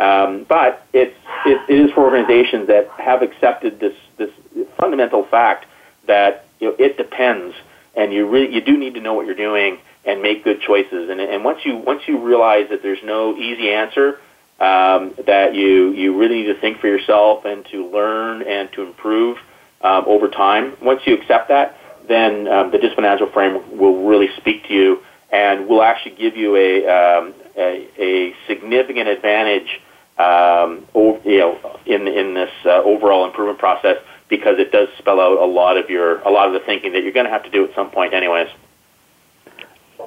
um, 0.01 0.47
but 0.49 0.87
it's, 0.93 1.15
it, 1.45 1.61
it 1.69 1.79
is 1.79 1.91
for 1.91 2.03
organizations 2.03 2.67
that 2.67 2.89
have 2.97 3.21
accepted 3.21 3.79
this, 3.79 3.93
this 4.17 4.31
fundamental 4.75 5.23
fact 5.25 5.67
that 6.07 6.45
you 6.59 6.69
know, 6.69 6.75
it 6.79 6.97
depends, 6.97 7.55
and 7.95 8.11
you, 8.11 8.27
really, 8.27 8.51
you 8.51 8.61
do 8.61 8.77
need 8.77 8.95
to 8.95 8.99
know 8.99 9.13
what 9.13 9.27
you're 9.27 9.35
doing 9.35 9.77
and 10.03 10.23
make 10.23 10.43
good 10.43 10.59
choices. 10.61 11.11
And, 11.11 11.21
and 11.21 11.43
once, 11.43 11.59
you, 11.63 11.77
once 11.77 12.01
you 12.07 12.17
realize 12.17 12.69
that 12.69 12.81
there's 12.81 13.03
no 13.03 13.37
easy 13.37 13.69
answer, 13.69 14.19
um, 14.59 15.13
that 15.27 15.53
you, 15.53 15.91
you 15.91 16.17
really 16.19 16.41
need 16.41 16.53
to 16.53 16.59
think 16.59 16.79
for 16.79 16.87
yourself 16.87 17.45
and 17.45 17.63
to 17.65 17.87
learn 17.87 18.41
and 18.41 18.71
to 18.73 18.81
improve 18.81 19.37
um, 19.81 20.05
over 20.07 20.29
time, 20.29 20.77
once 20.81 21.01
you 21.05 21.13
accept 21.13 21.49
that, 21.49 21.77
then 22.07 22.47
um, 22.47 22.71
the 22.71 22.79
Discipline 22.79 23.05
Agile 23.05 23.29
framework 23.29 23.71
will 23.71 24.07
really 24.07 24.29
speak 24.37 24.67
to 24.67 24.73
you 24.73 25.03
and 25.31 25.67
will 25.67 25.83
actually 25.83 26.15
give 26.15 26.35
you 26.35 26.55
a, 26.55 26.87
um, 26.87 27.33
a, 27.55 27.87
a 27.99 28.35
significant 28.47 29.07
advantage 29.07 29.79
um, 30.21 30.85
you 31.25 31.39
know, 31.39 31.79
in 31.85 32.07
in 32.07 32.33
this 32.33 32.51
uh, 32.65 32.81
overall 32.83 33.25
improvement 33.25 33.59
process 33.59 33.97
because 34.29 34.59
it 34.59 34.71
does 34.71 34.87
spell 34.97 35.19
out 35.19 35.37
a 35.37 35.45
lot 35.45 35.77
of 35.77 35.89
your 35.89 36.19
a 36.19 36.29
lot 36.29 36.47
of 36.47 36.53
the 36.53 36.59
thinking 36.59 36.93
that 36.93 37.03
you're 37.03 37.11
going 37.11 37.25
to 37.25 37.31
have 37.31 37.43
to 37.43 37.49
do 37.49 37.65
at 37.65 37.75
some 37.75 37.89
point, 37.89 38.13
anyways. 38.13 38.49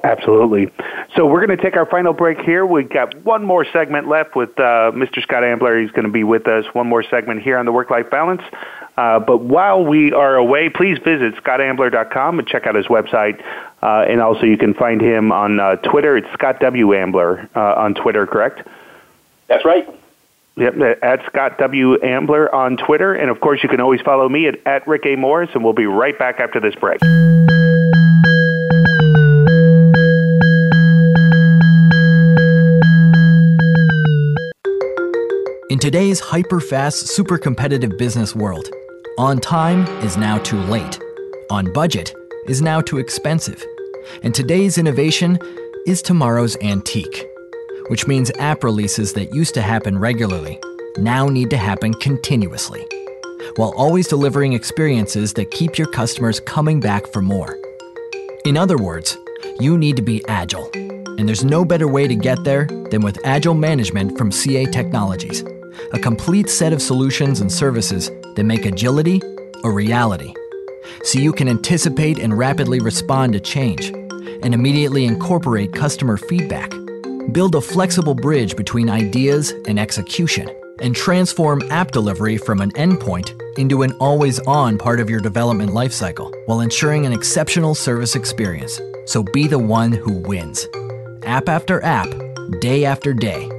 Absolutely. 0.03 0.69
So 1.15 1.25
we're 1.25 1.45
going 1.45 1.57
to 1.57 1.63
take 1.63 1.77
our 1.77 1.85
final 1.85 2.13
break 2.13 2.39
here. 2.41 2.65
We've 2.65 2.89
got 2.89 3.15
one 3.23 3.43
more 3.43 3.65
segment 3.71 4.07
left 4.07 4.35
with 4.35 4.49
uh, 4.59 4.91
Mr. 4.91 5.21
Scott 5.21 5.43
Ambler. 5.43 5.79
He's 5.81 5.91
going 5.91 6.05
to 6.05 6.11
be 6.11 6.23
with 6.23 6.47
us. 6.47 6.65
One 6.73 6.87
more 6.87 7.03
segment 7.03 7.41
here 7.41 7.57
on 7.57 7.65
the 7.65 7.71
work-life 7.71 8.09
balance. 8.11 8.41
Uh, 8.97 9.19
but 9.19 9.37
while 9.37 9.83
we 9.83 10.11
are 10.11 10.35
away, 10.35 10.69
please 10.69 10.97
visit 10.99 11.35
scottambler.com 11.35 12.39
and 12.39 12.47
check 12.47 12.67
out 12.67 12.75
his 12.75 12.87
website. 12.87 13.41
Uh, 13.81 14.05
and 14.07 14.21
also, 14.21 14.43
you 14.45 14.57
can 14.57 14.73
find 14.73 15.01
him 15.01 15.31
on 15.31 15.59
uh, 15.59 15.75
Twitter. 15.77 16.17
It's 16.17 16.31
Scott 16.33 16.59
W. 16.59 16.93
Ambler 16.93 17.49
uh, 17.55 17.59
on 17.75 17.93
Twitter, 17.93 18.27
correct? 18.27 18.67
That's 19.47 19.65
right. 19.65 19.87
Yep, 20.57 20.75
uh, 20.79 21.05
at 21.05 21.19
Scott 21.25 21.57
W. 21.57 22.01
Ambler 22.01 22.53
on 22.53 22.77
Twitter. 22.77 23.13
And 23.13 23.29
of 23.29 23.41
course, 23.41 23.61
you 23.61 23.69
can 23.69 23.81
always 23.81 24.01
follow 24.01 24.29
me 24.29 24.47
at, 24.47 24.55
at 24.65 24.87
Rick 24.87 25.05
A. 25.05 25.15
Morris, 25.15 25.49
and 25.53 25.63
we'll 25.63 25.73
be 25.73 25.85
right 25.85 26.17
back 26.17 26.39
after 26.39 26.61
this 26.61 26.75
break. 26.75 27.01
In 35.69 35.79
today's 35.79 36.21
hyper 36.21 36.61
fast, 36.61 37.07
super 37.07 37.37
competitive 37.37 37.97
business 37.97 38.33
world, 38.33 38.69
on 39.17 39.39
time 39.39 39.85
is 40.03 40.15
now 40.15 40.37
too 40.37 40.59
late. 40.61 40.99
On 41.51 41.71
budget 41.73 42.15
is 42.47 42.61
now 42.61 42.79
too 42.79 42.97
expensive. 42.97 43.61
And 44.23 44.33
today's 44.33 44.77
innovation 44.77 45.37
is 45.85 46.01
tomorrow's 46.01 46.55
antique 46.61 47.27
which 47.87 48.07
means 48.07 48.31
app 48.39 48.63
releases 48.63 49.13
that 49.13 49.33
used 49.33 49.53
to 49.53 49.61
happen 49.61 49.97
regularly 49.97 50.59
now 50.97 51.27
need 51.27 51.49
to 51.49 51.57
happen 51.57 51.93
continuously, 51.95 52.85
while 53.57 53.73
always 53.75 54.07
delivering 54.07 54.53
experiences 54.53 55.33
that 55.33 55.51
keep 55.51 55.77
your 55.77 55.87
customers 55.91 56.39
coming 56.39 56.79
back 56.79 57.05
for 57.07 57.21
more. 57.21 57.57
In 58.45 58.57
other 58.57 58.77
words, 58.77 59.17
you 59.59 59.77
need 59.77 59.95
to 59.97 60.01
be 60.01 60.23
agile, 60.27 60.69
and 60.73 61.27
there's 61.27 61.43
no 61.43 61.65
better 61.65 61.87
way 61.87 62.07
to 62.07 62.15
get 62.15 62.43
there 62.43 62.65
than 62.91 63.01
with 63.01 63.19
Agile 63.25 63.53
Management 63.53 64.17
from 64.17 64.31
CA 64.31 64.65
Technologies, 64.65 65.43
a 65.93 65.99
complete 65.99 66.49
set 66.49 66.73
of 66.73 66.81
solutions 66.81 67.41
and 67.41 67.51
services 67.51 68.09
that 68.35 68.43
make 68.43 68.65
agility 68.65 69.21
a 69.63 69.69
reality. 69.69 70.33
So 71.03 71.19
you 71.19 71.33
can 71.33 71.47
anticipate 71.47 72.19
and 72.19 72.37
rapidly 72.37 72.79
respond 72.79 73.33
to 73.33 73.39
change 73.39 73.89
and 74.43 74.53
immediately 74.53 75.05
incorporate 75.05 75.73
customer 75.73 76.17
feedback 76.17 76.71
build 77.31 77.55
a 77.55 77.61
flexible 77.61 78.13
bridge 78.13 78.55
between 78.55 78.89
ideas 78.89 79.51
and 79.67 79.79
execution, 79.79 80.49
and 80.81 80.95
transform 80.95 81.61
app 81.71 81.91
delivery 81.91 82.37
from 82.37 82.61
an 82.61 82.71
endpoint 82.71 83.39
into 83.57 83.83
an 83.83 83.91
always 83.93 84.39
on 84.41 84.77
part 84.77 84.99
of 84.99 85.09
your 85.09 85.19
development 85.19 85.71
lifecycle 85.71 86.33
while 86.45 86.61
ensuring 86.61 87.05
an 87.05 87.13
exceptional 87.13 87.73
service 87.73 88.15
experience. 88.15 88.79
So 89.05 89.23
be 89.23 89.47
the 89.47 89.59
one 89.59 89.91
who 89.91 90.13
wins. 90.13 90.67
App 91.23 91.49
after 91.49 91.83
app, 91.83 92.07
day 92.59 92.85
after 92.85 93.13
day, 93.13 93.49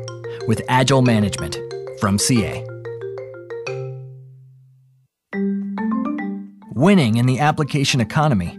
with 0.47 0.63
Agile 0.69 1.03
Management 1.03 1.59
from 2.01 2.19
CA. 2.19 2.65
Winning 6.75 7.17
in 7.17 7.25
the 7.25 7.39
application 7.39 8.01
economy 8.03 8.59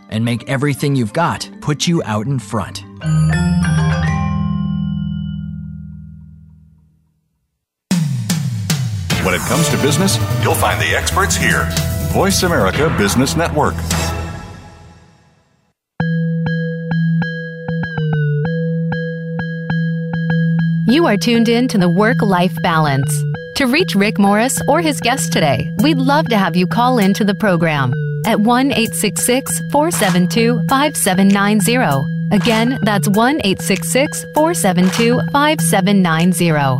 and 0.11 0.23
make 0.23 0.47
everything 0.49 0.95
you've 0.95 1.13
got 1.13 1.49
put 1.61 1.87
you 1.87 2.03
out 2.05 2.27
in 2.27 2.37
front? 2.37 2.83
When 9.23 9.35
it 9.35 9.41
comes 9.41 9.69
to 9.69 9.77
business, 9.77 10.17
you'll 10.43 10.55
find 10.55 10.81
the 10.81 10.95
experts 10.95 11.35
here. 11.35 11.67
Voice 12.11 12.43
America 12.43 12.93
Business 12.97 13.35
Network. 13.35 13.75
You 20.87 21.05
are 21.05 21.17
tuned 21.17 21.47
in 21.47 21.67
to 21.69 21.77
the 21.77 21.87
Work 21.87 22.21
Life 22.21 22.55
Balance. 22.63 23.23
To 23.55 23.67
reach 23.67 23.95
Rick 23.95 24.19
Morris 24.19 24.59
or 24.67 24.81
his 24.81 24.99
guest 24.99 25.31
today, 25.31 25.73
we'd 25.83 25.97
love 25.97 26.27
to 26.29 26.37
have 26.37 26.55
you 26.55 26.67
call 26.67 26.97
in 26.97 27.13
to 27.13 27.23
the 27.23 27.35
program 27.35 27.93
at 28.25 28.39
1 28.39 28.71
866 28.71 29.59
472 29.71 30.61
5790. 30.69 32.21
Again, 32.31 32.79
that's 32.83 33.09
1 33.09 33.41
866 33.43 34.23
472 34.33 35.19
5790. 35.31 36.79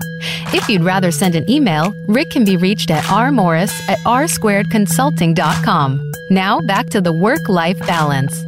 If 0.56 0.70
you'd 0.70 0.84
rather 0.84 1.12
send 1.12 1.36
an 1.36 1.50
email, 1.50 1.94
Rick 2.08 2.30
can 2.32 2.46
be 2.46 2.56
reached 2.56 2.90
at 2.90 3.04
rmorris 3.04 3.74
at 3.90 4.00
rsquaredconsulting.com. 4.00 6.12
Now 6.30 6.62
back 6.62 6.90
to 6.92 7.02
the 7.02 7.12
work 7.12 7.50
life 7.50 7.80
balance. 7.80 8.46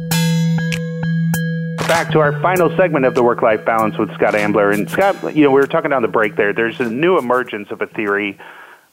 Back 1.86 2.10
to 2.12 2.20
our 2.20 2.32
final 2.40 2.74
segment 2.78 3.04
of 3.04 3.14
the 3.14 3.22
work 3.22 3.42
life 3.42 3.62
balance 3.66 3.98
with 3.98 4.10
Scott 4.14 4.34
Ambler. 4.34 4.70
And 4.70 4.88
Scott, 4.88 5.36
you 5.36 5.44
know, 5.44 5.50
we 5.50 5.60
were 5.60 5.66
talking 5.66 5.90
down 5.90 6.00
the 6.00 6.08
break 6.08 6.36
there. 6.36 6.54
There's 6.54 6.80
a 6.80 6.88
new 6.88 7.18
emergence 7.18 7.70
of 7.70 7.82
a 7.82 7.86
theory 7.86 8.38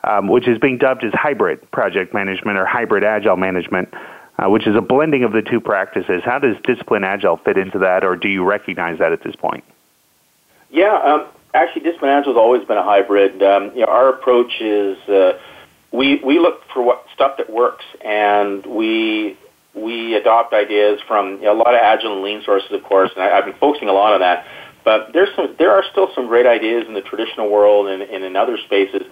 um, 0.03 0.27
which 0.27 0.47
is 0.47 0.57
being 0.57 0.77
dubbed 0.77 1.03
as 1.03 1.13
hybrid 1.13 1.69
project 1.71 2.13
management 2.13 2.57
or 2.57 2.65
hybrid 2.65 3.03
agile 3.03 3.37
management, 3.37 3.93
uh, 4.37 4.49
which 4.49 4.67
is 4.67 4.75
a 4.75 4.81
blending 4.81 5.23
of 5.23 5.31
the 5.31 5.41
two 5.41 5.59
practices. 5.59 6.21
How 6.23 6.39
does 6.39 6.55
discipline 6.63 7.03
agile 7.03 7.37
fit 7.37 7.57
into 7.57 7.79
that, 7.79 8.03
or 8.03 8.15
do 8.15 8.27
you 8.27 8.43
recognize 8.43 8.99
that 8.99 9.11
at 9.11 9.23
this 9.23 9.35
point? 9.35 9.63
Yeah, 10.69 10.93
um, 10.93 11.27
actually, 11.53 11.83
discipline 11.83 12.11
agile 12.11 12.33
has 12.33 12.37
always 12.37 12.65
been 12.65 12.77
a 12.77 12.83
hybrid. 12.83 13.43
Um, 13.43 13.71
you 13.73 13.81
know, 13.81 13.87
our 13.87 14.09
approach 14.09 14.59
is 14.59 14.97
uh, 15.09 15.39
we 15.91 16.21
we 16.23 16.39
look 16.39 16.61
for 16.73 16.81
what 16.81 17.05
stuff 17.13 17.37
that 17.37 17.49
works, 17.49 17.85
and 18.03 18.65
we 18.65 19.37
we 19.73 20.15
adopt 20.15 20.53
ideas 20.53 20.99
from 21.07 21.37
you 21.37 21.43
know, 21.43 21.53
a 21.53 21.59
lot 21.59 21.73
of 21.73 21.79
agile 21.81 22.13
and 22.13 22.23
lean 22.23 22.43
sources, 22.43 22.71
of 22.71 22.83
course, 22.83 23.11
and 23.15 23.23
I, 23.23 23.37
I've 23.37 23.45
been 23.45 23.55
focusing 23.55 23.89
a 23.89 23.93
lot 23.93 24.13
on 24.13 24.19
that. 24.21 24.45
But 24.83 25.13
there's 25.13 25.29
some, 25.35 25.55
there 25.59 25.71
are 25.71 25.83
still 25.91 26.09
some 26.15 26.27
great 26.27 26.45
ideas 26.45 26.87
in 26.87 26.93
the 26.93 27.01
traditional 27.01 27.49
world 27.49 27.87
and, 27.87 28.01
and 28.01 28.23
in 28.23 28.35
other 28.35 28.57
spaces, 28.57 29.03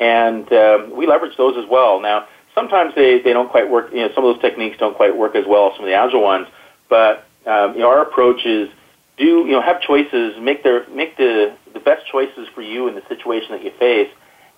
and 0.00 0.50
um, 0.52 0.96
we 0.96 1.06
leverage 1.06 1.36
those 1.36 1.56
as 1.56 1.64
well. 1.70 2.00
Now, 2.00 2.26
sometimes 2.54 2.94
they, 2.94 3.20
they 3.20 3.32
don't 3.32 3.50
quite 3.50 3.70
work. 3.70 3.90
You 3.92 4.02
know, 4.02 4.08
some 4.14 4.24
of 4.24 4.34
those 4.34 4.42
techniques 4.42 4.76
don't 4.78 4.96
quite 4.96 5.16
work 5.16 5.34
as 5.34 5.44
well 5.46 5.68
as 5.68 5.76
some 5.76 5.84
of 5.84 5.90
the 5.90 5.94
agile 5.94 6.22
ones. 6.22 6.46
But 6.88 7.26
um, 7.46 7.74
you 7.74 7.80
know, 7.80 7.88
our 7.88 8.02
approach 8.02 8.44
is 8.44 8.68
do 9.16 9.24
you 9.24 9.52
know 9.52 9.62
have 9.62 9.80
choices, 9.80 10.34
make 10.40 10.62
their 10.62 10.88
make 10.88 11.16
the 11.16 11.56
the 11.72 11.80
best 11.80 12.06
choices 12.10 12.48
for 12.54 12.62
you 12.62 12.88
in 12.88 12.94
the 12.94 13.02
situation 13.08 13.52
that 13.52 13.64
you 13.64 13.72
face, 13.78 14.10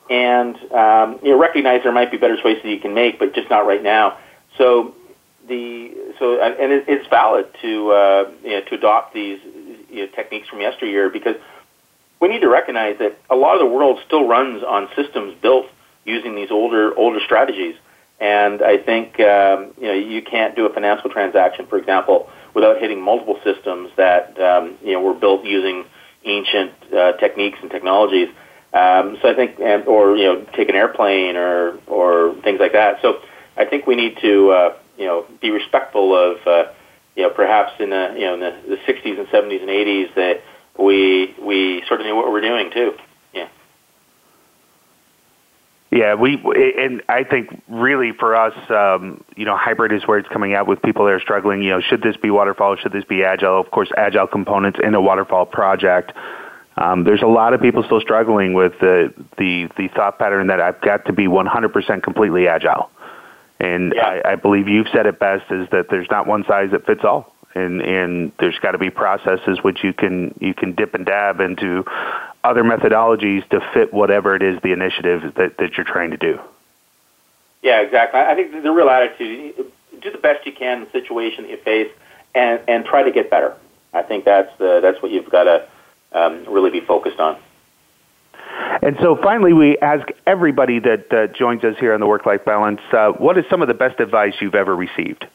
and 0.08 0.56
um, 0.72 1.18
you 1.22 1.30
know 1.30 1.38
recognize 1.38 1.82
there 1.82 1.92
might 1.92 2.10
be 2.10 2.16
better 2.16 2.36
choices 2.40 2.64
you 2.64 2.80
can 2.80 2.94
make, 2.94 3.18
but 3.18 3.34
just 3.34 3.50
not 3.50 3.66
right 3.66 3.82
now. 3.82 4.18
So 4.58 4.94
the 5.48 5.92
so 6.18 6.40
and 6.40 6.72
it, 6.72 6.84
it's 6.88 7.06
valid 7.08 7.46
to 7.62 7.90
uh, 7.90 8.30
you 8.42 8.50
know, 8.50 8.60
to 8.62 8.74
adopt 8.74 9.14
these 9.14 9.38
you 9.90 10.06
know, 10.06 10.12
techniques 10.14 10.48
from 10.48 10.60
yesteryear 10.60 11.10
because 11.10 11.36
we 12.20 12.28
need 12.28 12.40
to 12.40 12.48
recognize 12.48 12.98
that 12.98 13.18
a 13.30 13.36
lot 13.36 13.54
of 13.54 13.60
the 13.60 13.66
world 13.66 14.00
still 14.06 14.26
runs 14.26 14.62
on 14.62 14.88
systems 14.96 15.34
built 15.42 15.66
using 16.04 16.34
these 16.34 16.50
older 16.50 16.96
older 16.96 17.20
strategies. 17.24 17.74
And 18.18 18.62
I 18.62 18.78
think 18.78 19.20
um, 19.20 19.74
you 19.78 19.88
know 19.88 19.94
you 19.94 20.22
can't 20.22 20.56
do 20.56 20.66
a 20.66 20.72
financial 20.72 21.10
transaction, 21.10 21.66
for 21.66 21.78
example, 21.78 22.30
without 22.54 22.80
hitting 22.80 23.00
multiple 23.02 23.38
systems 23.44 23.90
that 23.96 24.40
um, 24.40 24.76
you 24.82 24.92
know 24.92 25.02
were 25.02 25.14
built 25.14 25.44
using 25.44 25.84
ancient 26.24 26.72
uh, 26.92 27.12
techniques 27.12 27.58
and 27.60 27.70
technologies. 27.70 28.28
Um, 28.72 29.16
so 29.22 29.30
I 29.30 29.34
think, 29.34 29.58
and, 29.60 29.86
or 29.86 30.16
you 30.16 30.24
know, 30.24 30.46
take 30.54 30.68
an 30.68 30.74
airplane 30.74 31.36
or 31.36 31.78
or 31.86 32.34
things 32.42 32.60
like 32.60 32.72
that. 32.72 33.02
So 33.02 33.20
I 33.56 33.66
think 33.66 33.86
we 33.86 33.96
need 33.96 34.18
to 34.22 34.50
uh, 34.50 34.76
you 34.96 35.04
know 35.04 35.26
be 35.40 35.50
respectful 35.50 36.16
of 36.16 36.46
uh, 36.46 36.72
you 37.16 37.22
know 37.22 37.30
perhaps 37.30 37.72
in 37.78 37.90
the 37.90 38.14
you 38.14 38.24
know 38.26 38.34
in 38.34 38.40
the, 38.40 38.56
the 38.68 38.76
60s 38.76 39.18
and 39.18 39.28
70s 39.28 39.60
and 39.60 39.70
80s 39.70 40.14
that 40.14 40.42
we 40.78 41.34
we 41.40 41.82
sort 41.88 42.00
of 42.00 42.06
knew 42.06 42.16
what 42.16 42.26
we 42.26 42.32
were 42.32 42.40
doing 42.40 42.70
too. 42.70 42.92
Yeah. 43.32 43.48
Yeah, 45.90 46.14
we 46.14 46.34
and 46.78 47.02
I 47.08 47.24
think 47.24 47.62
really 47.68 48.12
for 48.12 48.36
us, 48.36 48.54
um, 48.70 49.24
you 49.36 49.44
know, 49.44 49.56
hybrid 49.56 49.92
is 49.92 50.06
where 50.06 50.18
it's 50.18 50.28
coming 50.28 50.54
out 50.54 50.66
with 50.66 50.82
people 50.82 51.04
that 51.06 51.12
are 51.12 51.20
struggling. 51.20 51.62
You 51.62 51.70
know, 51.70 51.80
should 51.80 52.02
this 52.02 52.16
be 52.16 52.30
waterfall? 52.30 52.76
Should 52.76 52.92
this 52.92 53.04
be 53.04 53.24
agile? 53.24 53.60
Of 53.60 53.70
course, 53.70 53.90
agile 53.96 54.26
components 54.26 54.78
in 54.82 54.94
a 54.94 55.00
waterfall 55.00 55.46
project. 55.46 56.12
Um, 56.76 57.04
there's 57.04 57.22
a 57.22 57.26
lot 57.26 57.54
of 57.54 57.62
people 57.62 57.82
still 57.84 58.00
struggling 58.00 58.52
with 58.52 58.78
the, 58.80 59.14
the 59.38 59.68
the 59.76 59.88
thought 59.88 60.18
pattern 60.18 60.48
that 60.48 60.60
I've 60.60 60.80
got 60.82 61.06
to 61.06 61.12
be 61.12 61.26
100% 61.26 62.02
completely 62.02 62.48
agile. 62.48 62.90
And 63.58 63.94
yeah. 63.96 64.20
I, 64.24 64.32
I 64.32 64.34
believe 64.36 64.68
you've 64.68 64.88
said 64.92 65.06
it 65.06 65.18
best 65.18 65.50
is 65.50 65.68
that 65.70 65.86
there's 65.88 66.08
not 66.10 66.26
one 66.26 66.44
size 66.46 66.72
that 66.72 66.84
fits 66.84 67.00
all. 67.02 67.32
And, 67.56 67.80
and 67.80 68.32
there's 68.38 68.58
got 68.58 68.72
to 68.72 68.78
be 68.78 68.90
processes 68.90 69.58
which 69.62 69.82
you 69.82 69.94
can 69.94 70.34
you 70.40 70.52
can 70.52 70.74
dip 70.74 70.94
and 70.94 71.06
dab 71.06 71.40
into 71.40 71.84
other 72.44 72.62
methodologies 72.62 73.48
to 73.48 73.60
fit 73.72 73.94
whatever 73.94 74.36
it 74.36 74.42
is 74.42 74.60
the 74.62 74.72
initiative 74.72 75.34
that, 75.36 75.56
that 75.58 75.76
you're 75.76 75.86
trying 75.86 76.10
to 76.10 76.18
do. 76.18 76.38
Yeah, 77.62 77.80
exactly. 77.80 78.20
I 78.20 78.34
think 78.34 78.52
the 78.62 78.70
real 78.70 78.90
attitude: 78.90 79.72
do 80.02 80.12
the 80.12 80.18
best 80.18 80.46
you 80.46 80.52
can 80.52 80.78
in 80.78 80.84
the 80.84 80.90
situation 80.90 81.44
that 81.44 81.50
you 81.50 81.56
face, 81.56 81.90
and 82.34 82.60
and 82.68 82.84
try 82.84 83.02
to 83.02 83.10
get 83.10 83.30
better. 83.30 83.54
I 83.94 84.02
think 84.02 84.26
that's 84.26 84.50
the 84.58 84.80
that's 84.82 85.00
what 85.02 85.10
you've 85.10 85.30
got 85.30 85.44
to 85.44 85.66
um, 86.12 86.44
really 86.48 86.70
be 86.70 86.80
focused 86.80 87.18
on. 87.18 87.38
And 88.82 88.96
so 89.00 89.16
finally, 89.22 89.52
we 89.52 89.78
ask 89.78 90.06
everybody 90.26 90.78
that 90.80 91.12
uh, 91.12 91.26
joins 91.28 91.64
us 91.64 91.76
here 91.80 91.94
on 91.94 92.00
the 92.00 92.06
Work 92.06 92.26
Life 92.26 92.44
Balance 92.44 92.80
uh, 92.92 93.12
what 93.12 93.38
is 93.38 93.44
some 93.50 93.62
of 93.62 93.68
the 93.68 93.74
best 93.74 94.00
advice 94.00 94.34
you've 94.40 94.54
ever 94.54 94.76
received? 94.76 95.26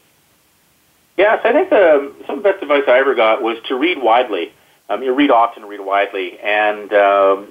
Yes, 1.18 1.39
I 1.43 1.51
think 1.51 1.70
the, 1.70 2.14
some 2.26 2.38
of 2.38 2.43
the 2.43 2.49
best 2.51 2.64
advice 2.64 2.84
I 2.88 2.99
ever 2.99 3.16
got 3.16 3.41
was 3.41 3.57
to 3.68 3.76
read 3.76 4.01
widely. 4.01 4.53
Um, 4.89 5.03
you 5.03 5.14
read 5.14 5.32
often, 5.32 5.66
read 5.66 5.80
widely, 5.82 6.39
and 6.39 6.91
um, 6.93 7.47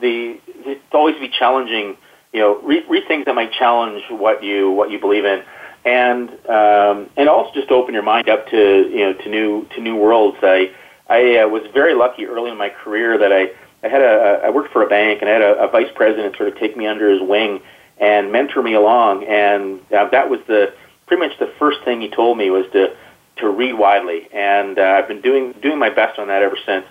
the 0.00 0.38
it's 0.46 0.80
always 0.92 1.16
be 1.18 1.28
challenging. 1.28 1.96
You 2.32 2.40
know, 2.40 2.60
read, 2.62 2.84
read 2.88 3.04
things 3.08 3.24
that 3.26 3.34
might 3.34 3.52
challenge 3.52 4.02
what 4.10 4.42
you 4.42 4.70
what 4.70 4.90
you 4.90 4.98
believe 4.98 5.24
in, 5.24 5.42
and 5.84 6.30
um, 6.48 7.10
and 7.16 7.28
also 7.28 7.52
just 7.54 7.70
open 7.70 7.94
your 7.94 8.02
mind 8.02 8.28
up 8.28 8.48
to 8.48 8.88
you 8.88 9.00
know 9.00 9.12
to 9.14 9.28
new 9.28 9.66
to 9.74 9.80
new 9.80 9.96
worlds. 9.96 10.38
I 10.42 10.70
I 11.08 11.38
uh, 11.38 11.48
was 11.48 11.62
very 11.72 11.94
lucky 11.94 12.26
early 12.26 12.50
in 12.50 12.56
my 12.56 12.70
career 12.70 13.18
that 13.18 13.32
I 13.32 13.50
I 13.84 13.88
had 13.90 14.02
a 14.02 14.42
I 14.44 14.50
worked 14.50 14.72
for 14.72 14.82
a 14.82 14.88
bank 14.88 15.20
and 15.20 15.28
I 15.28 15.32
had 15.32 15.42
a, 15.42 15.64
a 15.64 15.68
vice 15.70 15.90
president 15.94 16.36
sort 16.36 16.48
of 16.48 16.58
take 16.58 16.76
me 16.76 16.86
under 16.86 17.10
his 17.10 17.20
wing 17.20 17.60
and 17.98 18.30
mentor 18.32 18.62
me 18.62 18.74
along, 18.74 19.24
and 19.24 19.80
uh, 19.92 20.08
that 20.10 20.30
was 20.30 20.40
the 20.46 20.72
pretty 21.08 21.26
much 21.26 21.38
the 21.38 21.52
first 21.58 21.78
thing 21.84 22.00
he 22.00 22.08
told 22.08 22.38
me 22.38 22.50
was 22.50 22.66
to 22.72 22.94
to 23.36 23.48
read 23.48 23.74
widely, 23.74 24.28
and 24.32 24.78
uh, 24.78 24.82
I've 24.82 25.08
been 25.08 25.20
doing 25.20 25.52
doing 25.60 25.78
my 25.78 25.90
best 25.90 26.18
on 26.18 26.28
that 26.28 26.42
ever 26.42 26.58
since. 26.64 26.86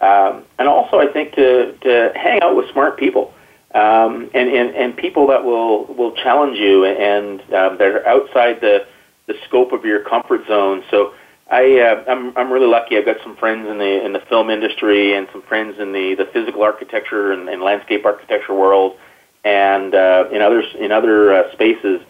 Um, 0.00 0.44
and 0.58 0.68
also, 0.68 0.98
I 0.98 1.06
think 1.06 1.34
to 1.34 1.72
to 1.78 2.12
hang 2.14 2.42
out 2.42 2.56
with 2.56 2.70
smart 2.72 2.98
people. 2.98 3.32
Um, 3.72 4.30
and, 4.34 4.48
and, 4.48 4.74
and 4.74 4.96
people 4.96 5.28
that 5.28 5.44
will, 5.44 5.84
will 5.84 6.10
challenge 6.16 6.58
you 6.58 6.84
and 6.86 7.40
um, 7.54 7.78
that 7.78 7.82
are 7.82 8.04
outside 8.04 8.60
the, 8.60 8.84
the 9.28 9.34
scope 9.46 9.70
of 9.70 9.84
your 9.84 10.00
comfort 10.00 10.44
zone. 10.48 10.82
So 10.90 11.14
I 11.48 11.78
uh, 11.78 12.04
I'm 12.08 12.36
I'm 12.36 12.52
really 12.52 12.66
lucky. 12.66 12.96
I've 12.96 13.04
got 13.04 13.18
some 13.22 13.36
friends 13.36 13.68
in 13.68 13.78
the 13.78 14.04
in 14.04 14.12
the 14.12 14.20
film 14.20 14.50
industry 14.50 15.14
and 15.14 15.28
some 15.32 15.42
friends 15.42 15.78
in 15.78 15.92
the 15.92 16.16
the 16.16 16.24
physical 16.26 16.62
architecture 16.62 17.30
and, 17.32 17.48
and 17.48 17.62
landscape 17.62 18.04
architecture 18.04 18.54
world, 18.54 18.96
and 19.44 19.94
uh, 19.94 20.28
in 20.32 20.42
others 20.42 20.66
in 20.78 20.90
other 20.90 21.32
uh, 21.32 21.52
spaces. 21.52 22.00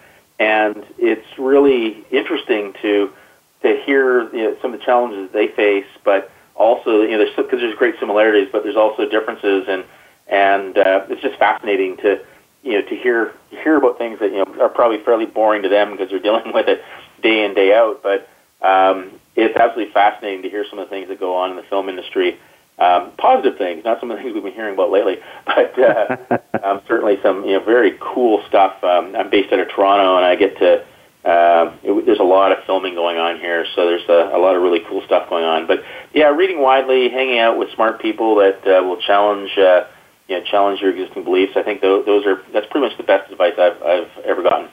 And 0.41 0.85
it's 0.99 1.39
really 1.39 2.05
interesting 2.11 2.73
to 2.81 3.13
to 3.63 3.83
hear 3.85 4.35
you 4.35 4.43
know, 4.43 4.57
some 4.63 4.73
of 4.73 4.81
the 4.81 4.87
challenges 4.87 5.31
they 5.35 5.49
face, 5.49 5.85
but 6.03 6.33
also, 6.55 7.03
you 7.03 7.11
know, 7.11 7.19
there's 7.19 7.37
because 7.37 7.61
there's 7.61 7.77
great 7.77 7.95
similarities, 8.01 8.49
but 8.51 8.63
there's 8.65 8.77
also 8.77 9.07
differences, 9.07 9.67
and 9.69 9.85
and 10.27 10.79
uh, 10.79 11.05
it's 11.11 11.21
just 11.21 11.39
fascinating 11.39 11.99
to 11.99 12.25
you 12.63 12.73
know 12.73 12.83
to 12.89 12.97
hear 12.97 13.35
hear 13.51 13.77
about 13.77 13.99
things 13.99 14.19
that 14.21 14.33
you 14.33 14.43
know 14.43 14.63
are 14.63 14.71
probably 14.71 14.99
fairly 15.05 15.27
boring 15.27 15.63
to 15.63 15.69
them 15.69 15.93
because 15.93 16.09
they're 16.09 16.19
dealing 16.29 16.55
with 16.55 16.69
it 16.69 16.83
day 17.23 17.45
in 17.45 17.55
day 17.55 17.75
out. 17.75 18.03
But 18.03 18.27
um, 18.67 19.13
it's 19.37 19.57
absolutely 19.57 19.93
fascinating 19.93 20.43
to 20.43 20.49
hear 20.49 20.65
some 20.71 20.79
of 20.79 20.89
the 20.89 20.91
things 20.91 21.09
that 21.09 21.21
go 21.21 21.37
on 21.37 21.51
in 21.51 21.57
the 21.57 21.63
film 21.65 21.91
industry. 21.91 22.39
Um, 22.81 23.13
positive 23.19 23.59
things, 23.59 23.85
not 23.85 24.01
some 24.01 24.11
of 24.11 24.17
the 24.17 24.23
things 24.23 24.35
we've 24.35 24.43
been 24.43 24.55
hearing 24.55 24.73
about 24.73 24.91
lately, 24.91 25.19
but 25.47 25.79
uh, 25.79 26.17
um, 26.65 26.81
certainly 26.89 27.19
some 27.23 27.45
you 27.45 27.59
know 27.59 27.65
very 27.65 27.99
cool 28.01 28.43
stuff. 28.49 28.83
Um, 28.83 29.15
I'm 29.15 29.31
based 29.31 29.53
out 29.53 29.61
of 29.61 29.69
Toronto, 29.69 30.17
and 30.17 30.25
I 30.25 30.35
get 30.37 30.57
to 30.59 30.85
uh, 31.25 31.77
it, 31.83 32.07
there's 32.07 32.19
a 32.19 32.25
lot 32.25 32.53
of 32.53 32.65
filming 32.65 32.95
going 32.95 33.19
on 33.19 33.39
here, 33.39 33.67
so 33.77 33.85
there's 33.85 34.09
a, 34.09 34.35
a 34.35 34.41
lot 34.41 34.57
of 34.57 34.63
really 34.63 34.81
cool 34.89 35.03
stuff 35.05 35.29
going 35.29 35.45
on. 35.45 35.67
But 35.67 35.85
yeah, 36.15 36.29
reading 36.29 36.61
widely, 36.61 37.11
hanging 37.11 37.39
out 37.39 37.59
with 37.59 37.69
smart 37.75 38.01
people 38.01 38.37
that 38.37 38.67
uh, 38.67 38.83
will 38.83 39.01
challenge. 39.01 39.51
Uh, 39.59 39.85
you 40.29 40.39
know, 40.39 40.45
challenge 40.45 40.81
your 40.81 40.97
existing 40.97 41.25
beliefs. 41.25 41.55
I 41.57 41.65
think 41.65 41.81
those, 41.81 42.07
those 42.07 42.25
are 42.25 42.41
that's 42.53 42.67
pretty 42.71 42.87
much 42.87 42.97
the 42.97 43.03
best 43.03 43.33
advice 43.33 43.55
I've, 43.59 43.83
I've 43.83 44.25
ever 44.25 44.45
gotten. 44.45 44.69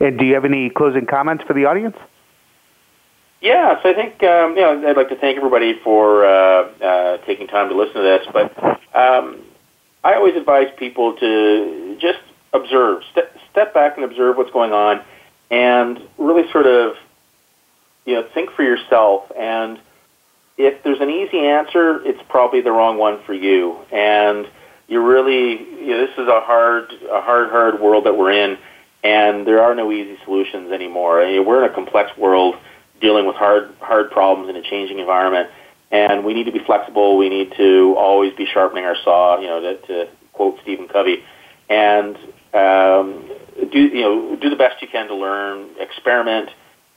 And 0.00 0.18
do 0.18 0.24
you 0.24 0.34
have 0.34 0.44
any 0.44 0.68
closing 0.68 1.06
comments 1.06 1.44
for 1.46 1.54
the 1.54 1.64
audience? 1.64 1.96
Yeah, 3.40 3.80
so 3.82 3.90
I 3.90 3.94
think 3.94 4.22
um, 4.22 4.56
you 4.56 4.62
know 4.62 4.88
I'd 4.88 4.96
like 4.96 5.10
to 5.10 5.16
thank 5.16 5.36
everybody 5.36 5.78
for 5.84 6.24
uh, 6.24 6.70
uh, 6.82 7.16
taking 7.18 7.46
time 7.46 7.68
to 7.68 7.76
listen 7.76 7.96
to 7.96 8.02
this. 8.02 8.26
But 8.32 8.56
um, 8.94 9.42
I 10.02 10.14
always 10.14 10.36
advise 10.36 10.68
people 10.76 11.14
to 11.16 11.96
just 12.00 12.18
observe, 12.52 13.02
step, 13.12 13.36
step 13.50 13.74
back 13.74 13.96
and 13.96 14.04
observe 14.04 14.36
what's 14.36 14.52
going 14.52 14.72
on, 14.72 15.02
and 15.50 16.00
really 16.16 16.50
sort 16.50 16.66
of 16.66 16.96
you 18.06 18.14
know 18.14 18.26
think 18.32 18.52
for 18.52 18.62
yourself. 18.62 19.30
And 19.38 19.78
if 20.56 20.82
there's 20.82 21.00
an 21.00 21.10
easy 21.10 21.40
answer, 21.40 22.02
it's 22.06 22.22
probably 22.30 22.62
the 22.62 22.72
wrong 22.72 22.96
one 22.96 23.22
for 23.24 23.34
you. 23.34 23.76
And 23.92 24.48
you 24.88 25.02
really 25.04 25.60
you 25.84 25.90
know, 25.90 26.06
this 26.06 26.16
is 26.16 26.26
a 26.26 26.40
hard 26.40 26.90
a 27.10 27.20
hard 27.20 27.50
hard 27.50 27.80
world 27.80 28.04
that 28.04 28.16
we're 28.16 28.32
in, 28.32 28.56
and 29.04 29.46
there 29.46 29.62
are 29.62 29.74
no 29.74 29.92
easy 29.92 30.18
solutions 30.24 30.72
anymore. 30.72 31.22
I 31.22 31.32
mean, 31.32 31.44
we're 31.44 31.62
in 31.62 31.70
a 31.70 31.74
complex 31.74 32.16
world 32.16 32.56
dealing 33.00 33.26
with 33.26 33.36
hard 33.36 33.74
hard 33.80 34.10
problems 34.10 34.48
in 34.50 34.56
a 34.56 34.62
changing 34.62 34.98
environment, 34.98 35.50
and 35.90 36.24
we 36.24 36.34
need 36.34 36.44
to 36.44 36.52
be 36.52 36.60
flexible. 36.60 37.16
We 37.16 37.28
need 37.28 37.52
to 37.56 37.94
always 37.98 38.34
be 38.34 38.46
sharpening 38.46 38.84
our 38.84 38.96
saw. 39.04 39.38
You 39.40 39.46
know, 39.46 39.60
to, 39.60 39.86
to 39.86 40.08
quote 40.32 40.58
Stephen 40.62 40.88
Covey, 40.88 41.24
and 41.68 42.16
um, 42.54 43.30
do 43.70 43.78
you 43.78 44.02
know 44.02 44.36
do 44.36 44.50
the 44.50 44.56
best 44.56 44.80
you 44.82 44.88
can 44.88 45.08
to 45.08 45.14
learn, 45.14 45.70
experiment, 45.78 46.50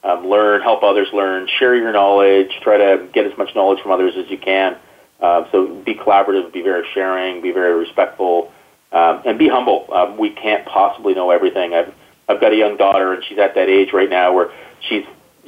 um, 0.04 0.28
learn, 0.28 0.62
help 0.62 0.84
others 0.84 1.08
learn, 1.14 1.48
share 1.60 1.76
your 1.76 1.92
knowledge, 1.92 2.52
try 2.62 2.78
to 2.78 3.08
get 3.14 3.26
as 3.26 3.38
much 3.38 3.54
knowledge 3.56 3.82
from 3.82 3.92
others 3.92 4.14
as 4.18 4.30
you 4.30 4.38
can. 4.38 4.78
Uh, 5.20 5.44
so 5.52 5.68
be 5.84 5.96
collaborative, 5.96 6.52
be 6.54 6.62
very 6.62 6.86
sharing, 6.94 7.42
be 7.42 7.52
very 7.52 7.78
respectful, 7.78 8.52
um, 8.94 9.22
and 9.26 9.38
be 9.38 9.50
humble. 9.50 9.86
Um, 9.94 10.18
we 10.18 10.30
can't 10.30 10.66
possibly 10.66 11.14
know 11.14 11.32
everything. 11.32 11.74
I've 11.74 11.94
I've 12.30 12.40
got 12.40 12.54
a 12.54 12.56
young 12.56 12.78
daughter, 12.78 13.12
and 13.12 13.24
she's 13.24 13.40
at 13.40 13.56
that 13.56 13.70
age 13.70 13.92
right 13.92 14.10
now 14.10 14.34
where 14.34 14.52
she's 14.88 15.04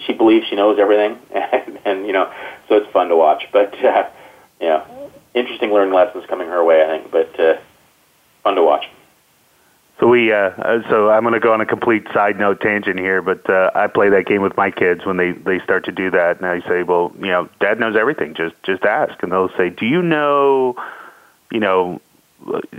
she 0.06 0.14
believes 0.14 0.47
she 0.47 0.56
knows 0.56 0.80
everything, 0.80 1.20
and, 1.34 1.80
and 1.86 2.08
you 2.08 2.14
know, 2.14 2.32
so 2.68 2.76
it's 2.76 2.91
fun 2.91 3.10
to 3.10 3.16
watch. 3.16 3.47
But 3.52 3.74
uh, 3.84 4.10
yeah, 4.60 4.86
interesting 5.34 5.72
learning 5.72 5.93
lessons 5.93 6.26
coming 6.28 6.47
her 6.47 6.64
way, 6.64 6.84
I 6.84 6.88
think. 6.88 7.12
But 7.12 7.39
uh, 7.39 7.60
fun 8.43 8.56
to 8.56 8.64
watch. 8.64 8.89
So 9.99 10.08
we, 10.08 10.34
uh, 10.34 10.38
uh 10.38 10.89
so 10.89 11.12
I'm 11.12 11.22
going 11.22 11.36
to 11.36 11.39
go 11.39 11.54
on 11.54 11.62
a 11.62 11.66
complete 11.66 12.08
side 12.12 12.39
note 12.39 12.60
tangent 12.60 12.99
here, 12.99 13.22
but 13.22 13.47
uh, 13.47 13.70
I 13.76 13.86
play 13.86 14.10
that 14.10 14.26
game 14.26 14.41
with 14.41 14.58
my 14.58 14.72
kids 14.72 15.06
when 15.06 15.18
they 15.18 15.32
they 15.32 15.60
start 15.60 15.86
to 15.86 15.91
do 15.91 16.10
that, 16.12 16.38
and 16.38 16.45
I 16.45 16.68
say, 16.68 16.84
well, 16.84 17.14
you 17.20 17.28
know, 17.28 17.47
Dad 17.60 17.80
knows 17.80 17.95
everything. 17.95 18.34
Just 18.34 18.56
just 18.64 18.84
ask, 18.84 19.22
and 19.22 19.32
they'll 19.32 19.56
say, 19.58 19.70
do 19.70 19.86
you 19.86 20.02
know, 20.02 20.76
you 21.52 21.60
know, 21.60 22.02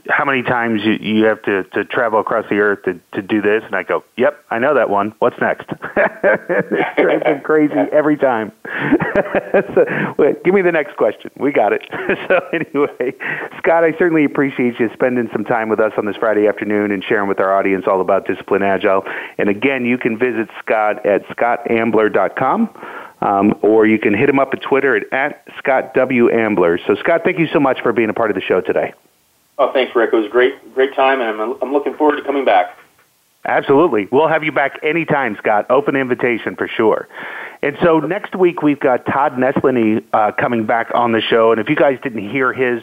how 0.09 0.25
many 0.25 0.43
times 0.43 0.83
you, 0.85 0.93
you 0.93 1.25
have 1.25 1.43
to, 1.43 1.65
to 1.65 1.85
travel 1.85 2.21
across 2.21 2.45
the 2.49 2.57
earth 2.57 2.81
to, 2.85 3.01
to 3.15 3.23
do 3.23 3.41
this? 3.41 3.63
And 3.65 3.75
I 3.75 3.83
go, 3.83 4.05
yep, 4.17 4.45
I 4.51 4.59
know 4.59 4.75
that 4.75 4.91
one. 4.91 5.15
What's 5.19 5.41
next? 5.41 5.69
it 5.97 6.97
drives 6.97 7.25
them 7.25 7.41
crazy 7.43 7.75
every 7.93 8.17
time. 8.17 8.53
so, 9.53 10.15
wait, 10.19 10.43
give 10.45 10.55
me 10.55 10.63
the 10.63 10.73
next 10.73 10.97
question. 10.97 11.31
We 11.37 11.53
got 11.53 11.73
it. 11.73 11.87
so 12.29 12.41
anyway, 12.53 13.15
Scott, 13.59 13.85
I 13.85 13.93
certainly 13.99 14.25
appreciate 14.25 14.79
you 14.81 14.91
spending 14.93 15.29
some 15.33 15.45
time 15.45 15.69
with 15.69 15.81
us 15.81 15.93
on 15.97 16.07
this 16.07 16.17
Friday 16.17 16.47
afternoon 16.47 16.91
and 16.91 17.05
sharing 17.05 17.29
with 17.29 17.41
our 17.41 17.57
audience 17.57 17.85
all 17.87 18.01
about 18.01 18.27
Discipline 18.27 18.63
Agile. 18.63 19.05
And 19.39 19.49
again, 19.49 19.85
you 19.85 19.99
can 19.99 20.19
visit 20.19 20.49
Scott 20.61 21.07
at 21.07 21.27
scottambler.com. 21.29 22.71
Um, 23.21 23.55
or 23.63 23.87
you 23.87 24.01
can 24.01 24.15
hit 24.15 24.29
him 24.29 24.41
up 24.41 24.53
at 24.53 24.63
Twitter 24.63 24.97
at, 24.97 25.13
at 25.13 25.45
Scott 25.57 25.95
W. 25.95 26.29
Ambler. 26.29 26.81
So, 26.89 26.97
Scott, 26.97 27.21
thank 27.23 27.39
you 27.39 27.47
so 27.53 27.61
much 27.61 27.81
for 27.81 27.93
being 27.93 28.11
a 28.11 28.13
part 28.13 28.33
of 28.33 28.35
the 28.35 28.41
show 28.41 28.61
today. 28.61 28.95
Oh, 29.59 29.73
thanks, 29.73 29.95
Rick. 29.95 30.11
It 30.13 30.17
was 30.17 30.27
a 30.27 30.31
great, 30.31 30.75
great 30.75 30.95
time, 30.95 31.21
and 31.21 31.41
I'm, 31.41 31.55
I'm 31.63 31.73
looking 31.73 31.95
forward 31.95 32.17
to 32.17 32.23
coming 32.23 32.45
back. 32.45 32.77
Absolutely. 33.45 34.09
We'll 34.11 34.29
have 34.29 34.45
you 34.45 34.53
back 34.53 34.79
anytime, 34.83 35.37
Scott. 35.39 35.67
Open 35.69 35.97
invitation 35.97 36.55
for 36.57 36.69
sure. 36.69 37.09
And 37.61 37.77
so 37.83 37.99
next 37.99 38.37
week 38.37 38.63
we've 38.63 38.79
got 38.79 39.05
Todd 39.05 39.33
Nesloney 39.33 40.05
uh, 40.13 40.33
coming 40.39 40.67
back 40.67 40.91
on 40.95 41.13
the 41.13 41.21
show. 41.21 41.51
And 41.51 41.61
if 41.61 41.69
you 41.69 41.75
guys 41.75 41.99
didn't 42.03 42.31
hear 42.31 42.53
his 42.53 42.83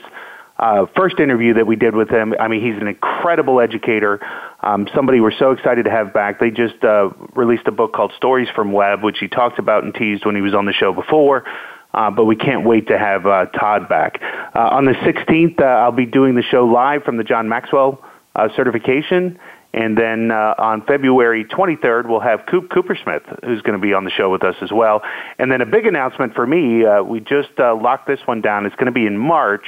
uh, 0.57 0.85
first 0.97 1.19
interview 1.19 1.53
that 1.53 1.65
we 1.65 1.77
did 1.77 1.95
with 1.95 2.09
him, 2.09 2.33
I 2.37 2.49
mean, 2.49 2.61
he's 2.61 2.79
an 2.81 2.87
incredible 2.87 3.61
educator. 3.61 4.19
Um, 4.59 4.89
somebody 4.93 5.21
we're 5.21 5.37
so 5.37 5.51
excited 5.51 5.85
to 5.85 5.91
have 5.91 6.13
back. 6.13 6.41
They 6.41 6.51
just 6.51 6.83
uh, 6.83 7.09
released 7.35 7.67
a 7.67 7.71
book 7.71 7.93
called 7.93 8.11
Stories 8.17 8.49
from 8.53 8.73
Webb, 8.73 9.01
which 9.01 9.19
he 9.19 9.29
talked 9.29 9.59
about 9.59 9.85
and 9.85 9.93
teased 9.93 10.25
when 10.25 10.35
he 10.35 10.41
was 10.41 10.53
on 10.53 10.65
the 10.65 10.73
show 10.73 10.93
before. 10.93 11.45
Uh, 11.93 12.11
but 12.11 12.25
we 12.25 12.35
can't 12.35 12.65
wait 12.65 12.87
to 12.87 12.97
have 12.97 13.25
uh, 13.25 13.45
Todd 13.47 13.89
back. 13.89 14.21
Uh, 14.21 14.59
on 14.59 14.85
the 14.85 14.93
16th, 14.93 15.59
uh, 15.59 15.63
I'll 15.63 15.91
be 15.91 16.05
doing 16.05 16.35
the 16.35 16.43
show 16.43 16.65
live 16.65 17.03
from 17.03 17.17
the 17.17 17.23
John 17.23 17.49
Maxwell 17.49 18.03
uh, 18.35 18.49
certification. 18.55 19.39
And 19.73 19.97
then 19.97 20.31
uh, 20.31 20.55
on 20.57 20.83
February 20.85 21.45
23rd, 21.45 22.07
we'll 22.07 22.19
have 22.19 22.45
Coop 22.49 22.69
Coopersmith, 22.69 23.45
who's 23.45 23.61
going 23.61 23.79
to 23.79 23.81
be 23.81 23.93
on 23.93 24.03
the 24.03 24.11
show 24.11 24.31
with 24.31 24.43
us 24.43 24.55
as 24.61 24.71
well. 24.71 25.01
And 25.37 25.51
then 25.51 25.61
a 25.61 25.65
big 25.65 25.85
announcement 25.85 26.33
for 26.33 26.45
me, 26.45 26.83
we 27.03 27.19
just 27.19 27.49
locked 27.57 28.07
this 28.07 28.19
one 28.25 28.41
down. 28.41 28.65
It's 28.65 28.75
going 28.75 28.87
to 28.87 28.91
be 28.91 29.05
in 29.05 29.17
March. 29.17 29.65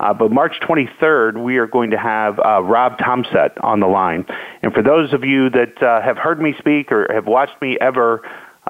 Uh, 0.00 0.14
but 0.14 0.30
March 0.30 0.54
23rd, 0.62 1.42
we 1.42 1.56
are 1.56 1.66
going 1.66 1.90
to 1.90 1.98
have 1.98 2.38
uh, 2.38 2.62
Rob 2.62 2.98
Thomsett 2.98 3.52
on 3.62 3.80
the 3.80 3.86
line. 3.86 4.24
And 4.62 4.72
for 4.72 4.82
those 4.82 5.12
of 5.12 5.24
you 5.24 5.50
that 5.50 5.82
uh, 5.82 6.00
have 6.02 6.16
heard 6.16 6.40
me 6.40 6.54
speak 6.58 6.92
or 6.92 7.12
have 7.12 7.26
watched 7.26 7.60
me 7.60 7.76
ever 7.80 8.22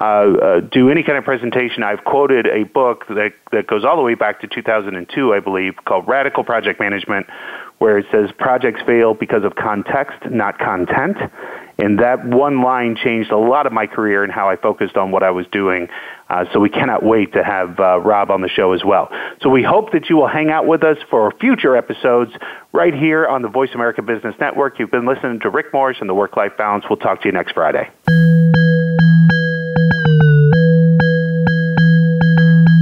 uh, 0.03 0.59
do 0.61 0.89
any 0.89 1.03
kind 1.03 1.17
of 1.17 1.23
presentation, 1.23 1.83
I've 1.83 2.03
quoted 2.03 2.47
a 2.47 2.63
book 2.63 3.05
that, 3.09 3.33
that 3.51 3.67
goes 3.67 3.83
all 3.83 3.97
the 3.97 4.01
way 4.01 4.15
back 4.15 4.41
to 4.41 4.47
2002, 4.47 5.33
I 5.33 5.39
believe, 5.39 5.73
called 5.85 6.07
Radical 6.07 6.43
Project 6.43 6.79
Management, 6.79 7.27
where 7.79 7.97
it 7.97 8.05
says 8.11 8.29
projects 8.37 8.81
fail 8.85 9.13
because 9.13 9.43
of 9.43 9.55
context, 9.55 10.29
not 10.29 10.57
content. 10.57 11.17
And 11.77 11.99
that 11.99 12.25
one 12.25 12.61
line 12.61 12.97
changed 13.01 13.31
a 13.31 13.37
lot 13.37 13.65
of 13.65 13.71
my 13.71 13.87
career 13.87 14.23
and 14.23 14.31
how 14.31 14.49
I 14.49 14.57
focused 14.57 14.97
on 14.97 15.11
what 15.11 15.23
I 15.23 15.31
was 15.31 15.47
doing. 15.47 15.87
Uh, 16.29 16.45
so 16.51 16.59
we 16.59 16.69
cannot 16.69 17.03
wait 17.03 17.33
to 17.33 17.43
have 17.43 17.79
uh, 17.79 17.99
Rob 17.99 18.31
on 18.31 18.41
the 18.41 18.49
show 18.49 18.73
as 18.73 18.83
well. 18.83 19.09
So 19.41 19.49
we 19.49 19.63
hope 19.63 19.93
that 19.93 20.09
you 20.09 20.17
will 20.17 20.27
hang 20.27 20.49
out 20.49 20.67
with 20.67 20.83
us 20.83 20.97
for 21.09 21.31
future 21.39 21.77
episodes 21.77 22.31
right 22.73 22.93
here 22.93 23.25
on 23.25 23.41
the 23.41 23.49
Voice 23.49 23.69
America 23.73 24.01
Business 24.01 24.35
Network. 24.39 24.77
You've 24.77 24.91
been 24.91 25.07
listening 25.07 25.39
to 25.41 25.49
Rick 25.49 25.73
Morris 25.73 25.97
and 26.01 26.09
the 26.09 26.13
Work 26.13 26.35
Life 26.35 26.57
Balance. 26.57 26.85
We'll 26.89 26.97
talk 26.97 27.21
to 27.21 27.27
you 27.27 27.31
next 27.31 27.53
Friday. 27.53 27.89